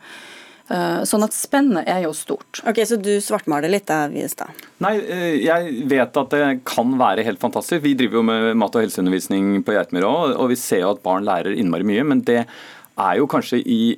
Eh, 0.66 1.02
sånn 1.06 1.22
at 1.22 1.34
spennet 1.34 1.86
er 1.86 2.00
jo 2.02 2.12
stort. 2.16 2.58
Ok, 2.66 2.80
Så 2.88 2.96
du 2.98 3.12
svartmaler 3.22 3.70
litt 3.70 3.86
da, 3.86 4.08
Viestad? 4.10 4.50
Nei, 4.82 4.96
eh, 4.98 5.36
jeg 5.44 5.84
vet 5.86 6.16
at 6.16 6.30
det 6.30 6.64
kan 6.66 6.96
være 6.98 7.22
helt 7.24 7.38
fantastisk. 7.38 7.82
Vi 7.82 7.94
driver 7.94 8.18
jo 8.18 8.22
med 8.26 8.56
mat- 8.56 8.74
og 8.74 8.82
helseundervisning 8.82 9.62
på 9.62 9.76
Geitmyra 9.76 10.10
òg, 10.10 10.34
og 10.36 10.48
vi 10.50 10.56
ser 10.56 10.80
jo 10.80 10.90
at 10.90 11.02
barn 11.04 11.24
lærer 11.24 11.54
innmari 11.56 11.86
mye. 11.86 12.04
Men 12.04 12.20
det 12.22 12.46
er 12.98 13.16
jo 13.16 13.28
kanskje 13.28 13.62
i 13.64 13.96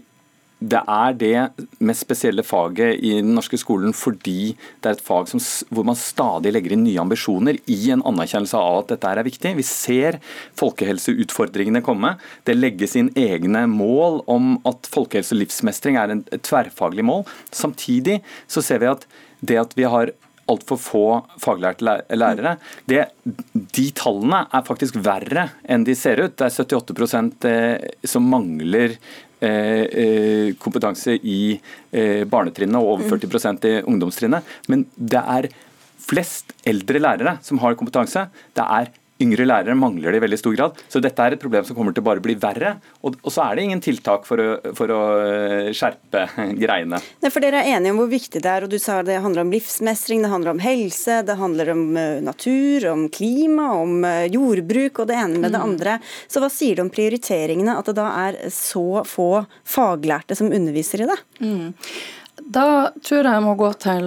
det 0.59 0.81
er 0.91 1.15
det 1.15 1.67
mest 1.87 2.03
spesielle 2.03 2.43
faget 2.43 2.99
i 2.99 3.13
den 3.21 3.31
norske 3.37 3.59
skolen 3.61 3.93
fordi 3.95 4.57
det 4.83 4.91
er 4.91 4.97
et 4.97 5.05
fag 5.05 5.29
som, 5.31 5.43
hvor 5.71 5.87
man 5.87 5.99
stadig 5.99 6.51
legger 6.55 6.75
inn 6.75 6.83
nye 6.83 6.99
ambisjoner 7.03 7.61
i 7.71 7.79
en 7.95 8.03
anerkjennelse 8.09 8.59
av 8.59 8.81
at 8.81 8.93
dette 8.95 9.13
er 9.13 9.23
viktig. 9.29 9.55
Vi 9.61 9.67
ser 9.67 10.19
folkehelseutfordringene 10.59 11.85
komme. 11.87 12.17
Det 12.43 12.59
legges 12.59 12.97
inn 12.99 13.13
egne 13.19 13.69
mål 13.71 14.25
om 14.27 14.57
at 14.69 14.91
folkehelse 14.91 15.37
og 15.37 15.45
livsmestring 15.45 15.99
er 16.01 16.17
et 16.17 16.43
tverrfaglig 16.43 17.07
mål. 17.07 17.23
Samtidig 17.55 18.19
så 18.51 18.65
ser 18.65 18.83
vi 18.83 18.91
at 18.91 19.07
det 19.39 19.61
at 19.63 19.79
vi 19.79 19.87
har 19.87 20.11
altfor 20.49 20.81
få 20.81 21.05
faglærte 21.43 21.99
lærere. 22.17 22.57
Det, 22.89 23.05
de 23.55 23.87
tallene 23.97 24.47
er 24.49 24.67
faktisk 24.67 24.97
verre 25.05 25.49
enn 25.69 25.85
de 25.87 25.97
ser 25.99 26.23
ut. 26.25 26.37
Det 26.39 26.49
er 26.49 26.55
78 26.65 27.49
eh, 27.51 27.89
som 28.09 28.29
mangler 28.33 28.97
kompetanse 30.59 31.15
i 31.23 31.41
eh, 31.93 32.25
barnetrinnet 32.29 32.79
og 32.79 32.97
over 32.97 33.09
40 33.17 33.29
mm. 33.29 33.59
i 33.71 33.75
ungdomstrinnet. 33.83 34.55
Men 34.69 34.87
det 34.97 35.23
er 35.23 35.51
flest 36.09 36.55
eldre 36.69 37.03
lærere 37.03 37.37
som 37.45 37.61
har 37.63 37.77
kompetanse. 37.79 38.27
Det 38.57 38.65
er 38.65 38.91
Yngre 39.19 39.47
lærere 39.49 39.75
mangler 39.75 40.15
det 40.15 40.21
i 40.21 40.23
veldig 40.23 40.39
stor 40.39 40.55
grad. 40.55 40.83
Så 40.87 41.01
dette 41.03 41.25
er 41.25 41.35
et 41.35 41.43
problem 41.43 41.65
som 41.67 41.75
kommer 41.75 41.95
til 41.95 42.05
bare 42.07 42.23
å 42.23 42.25
bli 42.25 42.37
verre. 42.39 42.77
Og, 43.03 43.17
og 43.25 43.35
så 43.35 43.49
er 43.49 43.59
det 43.59 43.65
ingen 43.67 43.83
tiltak 43.83 44.27
for 44.29 44.39
å, 44.39 44.49
for 44.79 44.93
å 44.95 45.01
eh, 45.25 45.71
skjerpe 45.75 46.25
greiene. 46.63 47.01
Nei, 47.23 47.33
for 47.35 47.43
Dere 47.43 47.65
er 47.65 47.73
enige 47.75 47.97
om 47.97 48.03
hvor 48.03 48.13
viktig 48.13 48.43
det 48.45 48.53
er. 48.53 48.67
og 48.67 48.71
du 48.71 48.79
sa 48.83 49.01
Det 49.07 49.19
handler 49.25 49.47
om 49.47 49.51
livsmestring, 49.55 50.23
det 50.23 50.31
handler 50.31 50.55
om 50.55 50.63
helse, 50.63 51.21
det 51.27 51.39
handler 51.41 51.73
om 51.75 51.83
eh, 51.99 52.21
natur, 52.23 52.87
om 52.93 53.09
klima, 53.15 53.73
om 53.81 54.07
eh, 54.07 54.29
jordbruk 54.31 55.03
og 55.03 55.11
det 55.11 55.19
ene 55.19 55.43
med 55.43 55.51
det 55.51 55.63
mm. 55.63 55.67
andre. 55.67 55.99
Så 56.31 56.45
Hva 56.45 56.53
sier 56.53 56.79
du 56.79 56.85
om 56.87 56.93
prioriteringene, 56.95 57.75
at 57.75 57.91
det 57.91 57.99
da 57.99 58.13
er 58.29 58.41
så 58.55 59.03
få 59.09 59.43
faglærte 59.67 60.39
som 60.39 60.53
underviser 60.55 61.03
i 61.03 61.11
det? 61.11 61.19
Mm. 61.43 61.75
Da 62.49 62.65
tror 63.05 63.27
jeg 63.27 63.37
jeg 63.37 63.45
må 63.45 63.53
gå 63.61 63.69
til, 63.83 64.07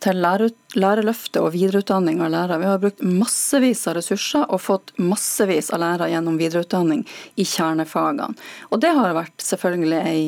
til 0.00 0.22
lærerløftet 0.22 1.36
og 1.42 1.50
videreutdanning 1.52 2.22
av 2.24 2.30
lærere. 2.32 2.60
Vi 2.62 2.68
har 2.70 2.80
brukt 2.80 3.02
massevis 3.04 3.82
av 3.90 3.98
ressurser 3.98 4.46
og 4.48 4.62
fått 4.64 4.94
massevis 4.96 5.68
av 5.76 5.82
lærere 5.82 6.08
gjennom 6.14 6.38
videreutdanning 6.40 7.02
i 7.36 7.44
kjernefagene. 7.44 8.30
Og 8.72 8.80
det 8.80 8.94
har 8.96 9.12
vært 9.18 9.44
selvfølgelig 9.44 10.00
ei, 10.00 10.22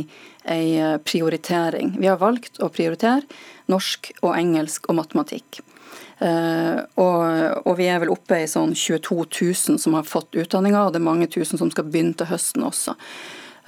ei 0.53 0.93
prioritering. 1.01 1.95
Vi 1.97 2.13
har 2.13 2.21
valgt 2.21 2.61
å 2.61 2.69
prioritere 2.69 3.25
norsk 3.73 4.13
og 4.21 4.35
engelsk 4.35 4.93
og 4.93 5.01
matematikk. 5.01 5.63
Uh, 6.21 6.85
og, 7.01 7.23
og, 7.65 7.73
vi 7.79 7.87
er 7.89 8.03
vel 8.03 8.11
oppe 8.13 8.43
i 8.43 8.49
sånn 8.51 8.75
22 8.77 9.23
000 9.25 9.79
som 9.81 9.95
har 9.97 10.05
fått 10.05 10.37
utdanninga, 10.37 10.83
og 10.85 10.93
det 10.93 11.01
er 11.01 11.07
mange 11.07 11.31
tusen 11.33 11.57
som 11.57 11.73
skal 11.73 11.89
begynne 11.89 12.13
til 12.21 12.29
høsten 12.29 12.67
også. 12.69 12.93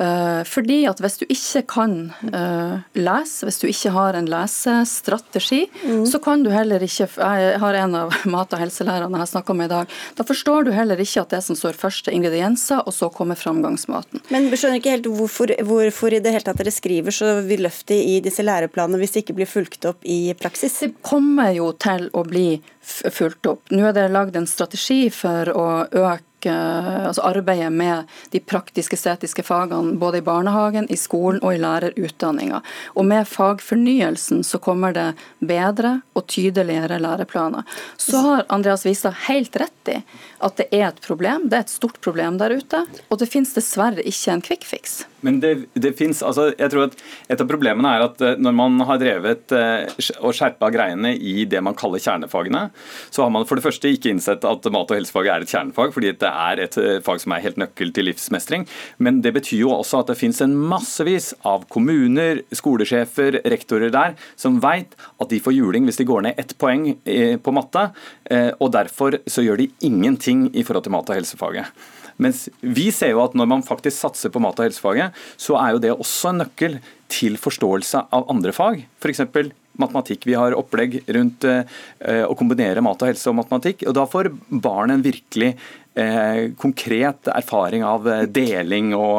Eh, 0.02 0.42
fordi 0.48 0.82
at 0.90 1.00
hvis 1.02 1.18
du 1.20 1.24
ikke 1.30 1.62
kan 1.70 1.92
uh, 2.32 2.80
lese, 2.96 3.46
hvis 3.46 3.60
du 3.62 3.68
ikke 3.68 3.92
har 3.94 4.16
en 4.18 4.28
lesestrategi, 4.30 5.66
mm. 5.82 6.04
så 6.10 6.18
kan 6.22 6.42
du 6.42 6.50
heller 6.50 6.82
ikke 6.82 7.06
Jeg 7.12 7.58
har 7.62 7.78
en 7.78 7.94
av 7.98 8.16
mat- 8.34 8.54
og 8.54 8.62
helselærerne 8.62 9.20
jeg 9.22 9.32
snakka 9.34 9.56
med 9.56 9.70
i 9.70 9.72
dag. 9.74 9.92
Da 10.18 10.26
forstår 10.26 10.66
du 10.66 10.72
heller 10.74 11.00
ikke 11.02 11.22
at 11.22 11.36
det 11.36 11.42
som 11.46 11.58
står 11.58 11.78
først 11.78 12.08
er 12.08 12.16
ingredienser, 12.16 12.82
og 12.86 12.94
så 12.96 13.10
kommer 13.14 13.38
framgangsmaten. 13.38 14.24
Men 14.34 14.50
vi 14.50 14.58
skjønner 14.58 14.80
ikke 14.80 14.96
helt 14.96 15.10
hvorfor, 15.12 15.54
hvorfor 15.68 16.16
i 16.16 16.22
det 16.24 16.34
hele 16.34 16.46
tatt 16.46 16.60
dere 16.62 16.74
skriver 16.74 17.14
så 17.14 17.36
vidløftig 17.46 18.00
i 18.16 18.18
disse 18.24 18.44
læreplanene 18.46 19.00
hvis 19.02 19.14
det 19.14 19.24
ikke 19.26 19.38
blir 19.38 19.50
fulgt 19.50 19.86
opp 19.88 20.02
i 20.02 20.34
praksis? 20.38 20.80
Det 20.82 20.92
kommer 21.06 21.52
jo 21.54 21.72
til 21.78 22.08
å 22.16 22.24
bli 22.26 22.48
fulgt 22.82 23.46
opp. 23.50 23.70
Nå 23.70 23.86
er 23.90 23.96
det 23.96 24.10
lagd 24.12 24.36
en 24.38 24.50
strategi 24.50 25.04
for 25.14 25.52
å 25.54 25.66
øke 25.86 26.31
altså 26.50 27.22
arbeidet 27.28 27.70
med 27.72 28.10
de 28.32 28.40
praktisk-estetiske 28.40 29.44
fagene 29.46 29.96
både 30.00 30.18
i 30.18 30.26
barnehagen, 30.26 30.88
i 30.90 30.98
skolen 30.98 31.42
og 31.42 31.54
i 31.54 31.60
lærerutdanninga. 31.62 32.62
Og 32.96 33.06
med 33.06 33.28
fagfornyelsen 33.28 34.42
så 34.46 34.58
kommer 34.62 34.96
det 34.96 35.08
bedre 35.38 36.00
og 36.16 36.26
tydeligere 36.26 36.98
læreplaner. 37.02 37.62
Så 37.96 38.20
har 38.26 38.46
Andreas 38.48 38.86
Vistad 38.86 39.16
helt 39.28 39.56
rett 39.56 39.92
i 39.92 40.00
at 40.42 40.58
det 40.58 40.68
er 40.74 40.88
et 40.88 41.00
problem. 41.04 41.48
Det 41.48 41.58
er 41.58 41.66
et 41.66 41.72
stort 41.72 42.00
problem 42.04 42.38
der 42.40 42.56
ute, 42.58 42.84
og 43.08 43.20
det 43.20 43.30
finnes 43.30 43.54
dessverre 43.54 44.02
ikke 44.02 44.34
en 44.34 44.44
quick 44.44 44.66
fix. 44.66 45.02
Men 45.22 45.38
det, 45.42 45.52
det 45.78 45.94
finnes, 45.98 46.22
altså, 46.26 46.48
jeg 46.58 46.72
tror 46.72 46.88
at 46.88 46.96
Et 47.30 47.40
av 47.40 47.46
problemene 47.48 47.90
er 47.94 48.02
at 48.04 48.22
eh, 48.24 48.38
når 48.42 48.54
man 48.56 48.80
har 48.88 48.98
drevet 49.00 49.52
eh, 49.54 49.92
og 50.18 50.34
skjerpa 50.34 50.68
greiene 50.74 51.12
i 51.14 51.44
det 51.48 51.62
man 51.64 51.76
kaller 51.78 52.02
kjernefagene, 52.02 52.64
så 53.14 53.24
har 53.24 53.30
man 53.32 53.46
for 53.48 53.58
det 53.58 53.64
første 53.64 53.92
ikke 53.92 54.10
innsett 54.12 54.44
at 54.48 54.66
mat- 54.74 54.90
og 54.90 54.98
helsefag 54.98 55.30
er 55.30 55.44
et 55.44 55.52
kjernefag, 55.52 55.94
fordi 55.94 56.12
det 56.18 56.31
er 56.32 56.62
et 56.64 56.78
eh, 56.80 56.98
fag 57.04 57.22
som 57.22 57.34
er 57.36 57.44
helt 57.44 57.60
nøkkel 57.60 57.92
til 57.94 58.08
livsmestring. 58.08 58.66
Men 59.02 59.20
det 59.24 59.34
betyr 59.36 59.62
jo 59.62 59.72
også 59.76 60.02
at 60.02 60.12
det 60.12 60.18
finnes 60.20 60.42
en 60.44 60.56
massevis 60.56 61.32
av 61.48 61.66
kommuner, 61.72 62.42
skolesjefer, 62.54 63.40
rektorer 63.52 63.92
der 63.94 64.16
som 64.40 64.60
veit 64.62 64.96
at 65.20 65.30
de 65.32 65.40
får 65.42 65.56
juling 65.56 65.88
hvis 65.88 66.00
de 66.00 66.08
går 66.08 66.26
ned 66.26 66.40
ett 66.40 66.56
poeng 66.60 66.88
på 67.42 67.54
matte, 67.54 67.84
og 68.58 68.70
derfor 68.74 69.18
så 69.30 69.44
gjør 69.44 69.60
de 69.60 69.68
ingenting 69.84 70.46
i 70.56 70.64
forhold 70.66 70.86
til 70.86 70.94
mat- 70.94 71.10
og 71.12 71.18
helsefaget. 71.18 71.82
Mens 72.22 72.46
vi 72.60 72.90
ser 72.94 73.14
jo 73.14 73.22
at 73.24 73.36
når 73.38 73.48
man 73.50 73.64
faktisk 73.66 73.96
satser 73.98 74.32
på 74.32 74.42
mat- 74.42 74.58
og 74.60 74.68
helsefaget, 74.68 75.16
så 75.40 75.58
er 75.60 75.74
jo 75.74 75.82
det 75.82 75.94
også 75.94 76.32
en 76.32 76.42
nøkkel 76.44 76.78
til 77.12 77.38
forståelse 77.40 78.06
av 78.12 78.28
andre 78.32 78.54
fag. 78.56 78.84
F.eks. 79.02 79.24
matematikk. 79.80 80.26
Vi 80.28 80.38
har 80.38 80.56
opplegg 80.58 81.00
rundt 81.16 81.46
eh, 81.48 81.64
å 82.26 82.36
kombinere 82.38 82.84
mat 82.84 83.02
og 83.02 83.12
helse 83.12 83.30
og 83.30 83.38
matematikk. 83.40 83.86
og 83.88 83.96
Da 83.96 84.06
får 84.08 84.32
barn 84.50 84.94
en 84.94 85.04
virkelig 85.04 85.54
Eh, 85.94 86.50
konkret 86.56 87.28
erfaring 87.28 87.84
av 87.84 88.06
eh, 88.08 88.22
deling 88.22 88.94
og, 88.96 89.18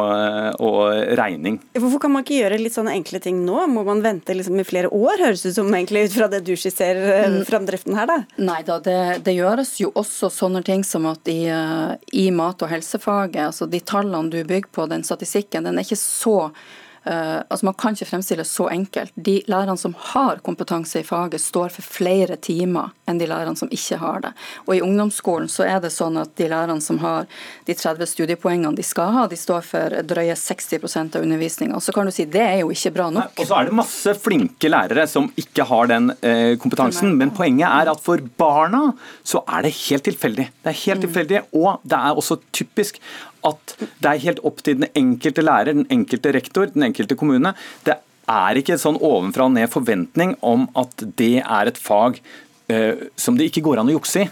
og, 0.57 0.87
regning. 1.19 1.59
Hvorfor 1.77 2.01
kan 2.01 2.13
man 2.15 2.23
ikke 2.25 2.39
gjøre 2.39 2.57
litt 2.57 2.73
sånne 2.73 2.95
enkle 2.97 3.19
ting 3.21 3.43
nå? 3.45 3.59
Må 3.69 3.83
man 3.85 4.01
vente 4.01 4.33
liksom 4.33 4.57
i 4.57 4.65
flere 4.65 4.89
år, 4.89 5.21
høres 5.21 5.43
det 5.45 5.51
ut 5.51 5.59
som 5.59 5.69
egentlig 5.69 6.07
ut 6.07 6.15
fra 6.15 6.31
det 6.33 6.39
du 6.47 6.55
skisserer 6.57 7.29
mm. 7.29 7.37
framdriften 7.45 7.93
her, 7.93 8.09
da? 8.09 8.17
Nei 8.41 8.63
da, 8.65 8.79
det, 8.81 8.97
det, 9.21 9.35
gjøres 9.37 9.75
jo 9.83 9.91
også 9.93 10.31
sånne 10.33 10.63
ting 10.65 10.81
som 10.81 11.05
at 11.11 11.29
i, 11.29 11.43
i 11.45 12.25
mat- 12.33 12.65
og 12.65 12.73
helsefaget, 12.73 13.43
altså 13.51 13.69
de 13.69 13.83
tallene 13.85 14.33
du 14.33 14.39
bygger 14.41 14.73
på, 14.73 14.89
den 14.89 15.05
statistikken, 15.05 15.69
den 15.69 15.77
er 15.77 15.85
ikke 15.85 16.01
så 16.01 16.49
altså 17.05 17.65
Man 17.65 17.75
kan 17.79 17.95
ikke 17.95 18.07
fremstille 18.07 18.45
så 18.47 18.69
enkelt. 18.71 19.11
De 19.15 19.41
lærerne 19.47 19.77
som 19.77 19.95
har 20.13 20.39
kompetanse 20.45 21.01
i 21.01 21.07
faget, 21.07 21.41
står 21.41 21.73
for 21.75 21.83
flere 21.83 22.37
timer 22.37 22.93
enn 23.09 23.19
de 23.19 23.27
lærerne 23.27 23.59
som 23.59 23.71
ikke 23.73 23.97
har 23.99 24.21
det. 24.23 24.31
Og 24.67 24.75
I 24.77 24.81
ungdomsskolen 24.85 25.49
så 25.51 25.65
er 25.67 25.81
det 25.83 25.91
sånn 25.93 26.17
at 26.21 26.31
de 26.39 26.47
lærerne 26.51 26.83
som 26.83 26.99
har 27.03 27.27
de 27.67 27.75
30 27.75 28.07
studiepoengene 28.13 28.75
de 28.77 28.85
skal 28.85 29.11
ha, 29.15 29.25
de 29.27 29.39
står 29.39 29.65
for 29.67 29.97
drøye 30.07 30.35
60% 30.39 31.17
av 31.17 31.25
undervisninga. 31.25 31.81
Så 31.83 31.95
kan 31.95 32.07
du 32.07 32.13
si 32.15 32.25
det 32.29 32.43
er 32.43 32.61
jo 32.61 32.71
ikke 32.73 32.93
bra 32.95 33.09
nok. 33.13 33.35
Og 33.39 33.49
så 33.49 33.59
er 33.59 33.69
det 33.69 33.77
masse 33.77 34.15
flinke 34.23 34.71
lærere 34.71 35.07
som 35.09 35.29
ikke 35.39 35.67
har 35.69 35.91
den 35.91 36.11
eh, 36.21 36.55
kompetansen. 36.61 37.17
Men 37.19 37.33
poenget 37.35 37.67
er 37.69 37.91
at 37.91 38.03
for 38.03 38.23
barna 38.39 38.85
så 39.27 39.43
er 39.47 39.67
det 39.67 39.75
helt 39.83 40.07
tilfeldig. 40.07 40.49
Det 40.63 40.71
er 40.71 40.81
helt 40.85 41.01
mm. 41.01 41.05
tilfeldig, 41.07 41.43
og 41.59 41.83
det 41.83 41.99
er 41.99 42.23
også 42.23 42.39
typisk 42.55 42.99
at 43.47 43.75
det 43.79 44.09
er 44.09 44.23
helt 44.27 44.43
opp 44.47 44.63
til 44.63 44.79
den 44.79 44.89
enkelte 44.97 45.45
lærer, 45.45 45.73
den 45.73 45.89
enkelte 45.93 46.33
rektor, 46.35 46.71
den 46.73 46.87
enkelte 46.89 47.17
kommune. 47.19 47.53
Det 47.87 47.97
er 48.29 48.59
ikke 48.59 48.77
en 48.77 48.83
sånn 48.83 49.01
ovenfra 49.03 49.49
og 49.49 49.55
ned 49.57 49.71
forventning 49.73 50.37
om 50.45 50.69
at 50.79 51.05
det 51.19 51.41
er 51.43 51.71
et 51.71 51.79
fag 51.79 52.21
eh, 52.71 53.09
som 53.19 53.37
det 53.39 53.51
ikke 53.51 53.65
går 53.67 53.81
an 53.81 53.91
å 53.91 53.97
jukse 53.97 54.25
i. 54.25 54.29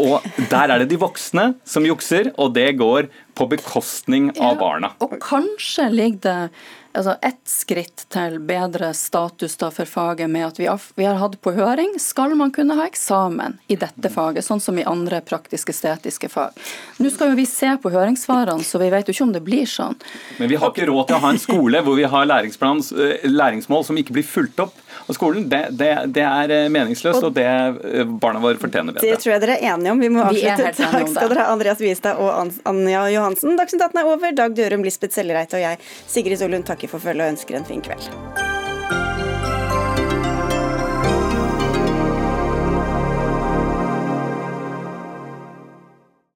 Og 0.00 0.24
der 0.50 0.70
er 0.70 0.82
det 0.82 0.90
de 0.90 0.98
voksne 1.00 1.54
som 1.68 1.86
jukser, 1.88 2.30
og 2.36 2.52
det 2.56 2.68
går 2.78 3.08
på 3.36 3.46
bekostning 3.48 4.28
av 4.36 4.58
barna. 4.60 4.92
og 5.00 5.16
kanskje 5.24 5.88
ligger 5.88 6.20
det 6.26 6.50
altså 6.92 7.14
ett 7.22 7.40
skritt 7.48 8.04
til 8.12 8.38
bedre 8.46 8.90
status 8.96 9.56
da 9.60 9.70
for 9.74 9.88
faget 9.88 10.30
med 10.30 10.46
at 10.48 10.60
vi 10.60 10.66
har, 10.66 10.80
vi 10.98 11.06
har, 11.06 11.18
hatt 11.20 11.36
på 11.42 11.52
høring 11.56 11.94
skal 12.02 12.34
man 12.38 12.52
kunne 12.54 12.76
ha 12.78 12.86
eksamen 12.88 13.58
i 13.70 13.76
dette 13.80 14.10
faget, 14.12 14.44
sånn 14.46 14.62
som 14.62 14.78
i 14.78 14.86
andre 14.88 15.20
praktisk-estetiske 15.26 16.30
fag. 16.32 16.56
Nå 16.98 17.12
skal 17.12 17.32
jo 17.32 17.38
vi 17.38 17.46
se 17.48 17.72
på 17.82 17.92
høringssvarene, 17.94 18.66
så 18.66 18.80
vi 18.82 18.90
vet 18.92 19.08
jo 19.08 19.16
ikke 19.16 19.26
om 19.28 19.34
det 19.36 19.44
blir 19.46 19.68
sånn. 19.70 19.98
Men 20.38 20.50
vi 20.52 20.58
har 20.60 20.72
ikke 20.72 20.88
råd 20.90 21.10
til 21.10 21.18
å 21.18 21.24
ha 21.24 21.34
en 21.34 21.42
skole 21.42 21.84
hvor 21.86 21.98
vi 21.98 22.08
har 22.10 22.30
eh, 22.30 23.28
læringsmål 23.30 23.86
som 23.86 24.00
ikke 24.00 24.18
blir 24.18 24.26
fulgt 24.26 24.62
opp 24.66 24.78
av 25.10 25.16
skolen. 25.16 25.48
Det, 25.50 25.62
det, 25.76 25.90
det 26.16 26.24
er 26.26 26.54
eh, 26.56 26.68
meningsløst, 26.72 27.20
og, 27.22 27.30
og 27.30 27.38
det 27.38 27.46
eh, 27.46 28.04
barna 28.22 28.42
våre 28.42 28.60
fortjener 28.60 28.96
bedre. 28.96 29.06
Det 29.06 29.22
tror 29.22 29.34
jeg 29.34 29.44
dere 29.46 29.58
er 29.58 29.74
enige 29.74 29.94
om. 29.94 30.02
Vi 30.02 30.12
må 30.12 30.24
avslutte. 30.26 30.74
Takk 30.80 31.10
skal 31.12 31.34
dere 31.34 31.46
ha, 31.46 31.56
Andreas 31.56 31.82
Wiestad 31.84 32.20
og 32.22 32.54
Anja 32.70 33.06
Johansen. 33.14 33.58
Dagsnytt 33.60 33.88
18 33.90 34.04
er 34.04 34.14
over. 34.14 34.38
Dag 34.42 34.56
Dørum, 34.56 34.86
Lisbeth 34.86 35.16
Sellereite 35.18 35.60
og 35.60 35.66
jeg, 35.66 35.82
Sigrid 36.10 36.40
Solund, 36.40 36.68
takker 36.70 36.90
for 36.90 37.02
følget 37.02 37.26
og 37.26 37.36
ønsker 37.36 37.60
en 37.60 37.68
fin 37.68 37.84
kveld. 37.84 38.49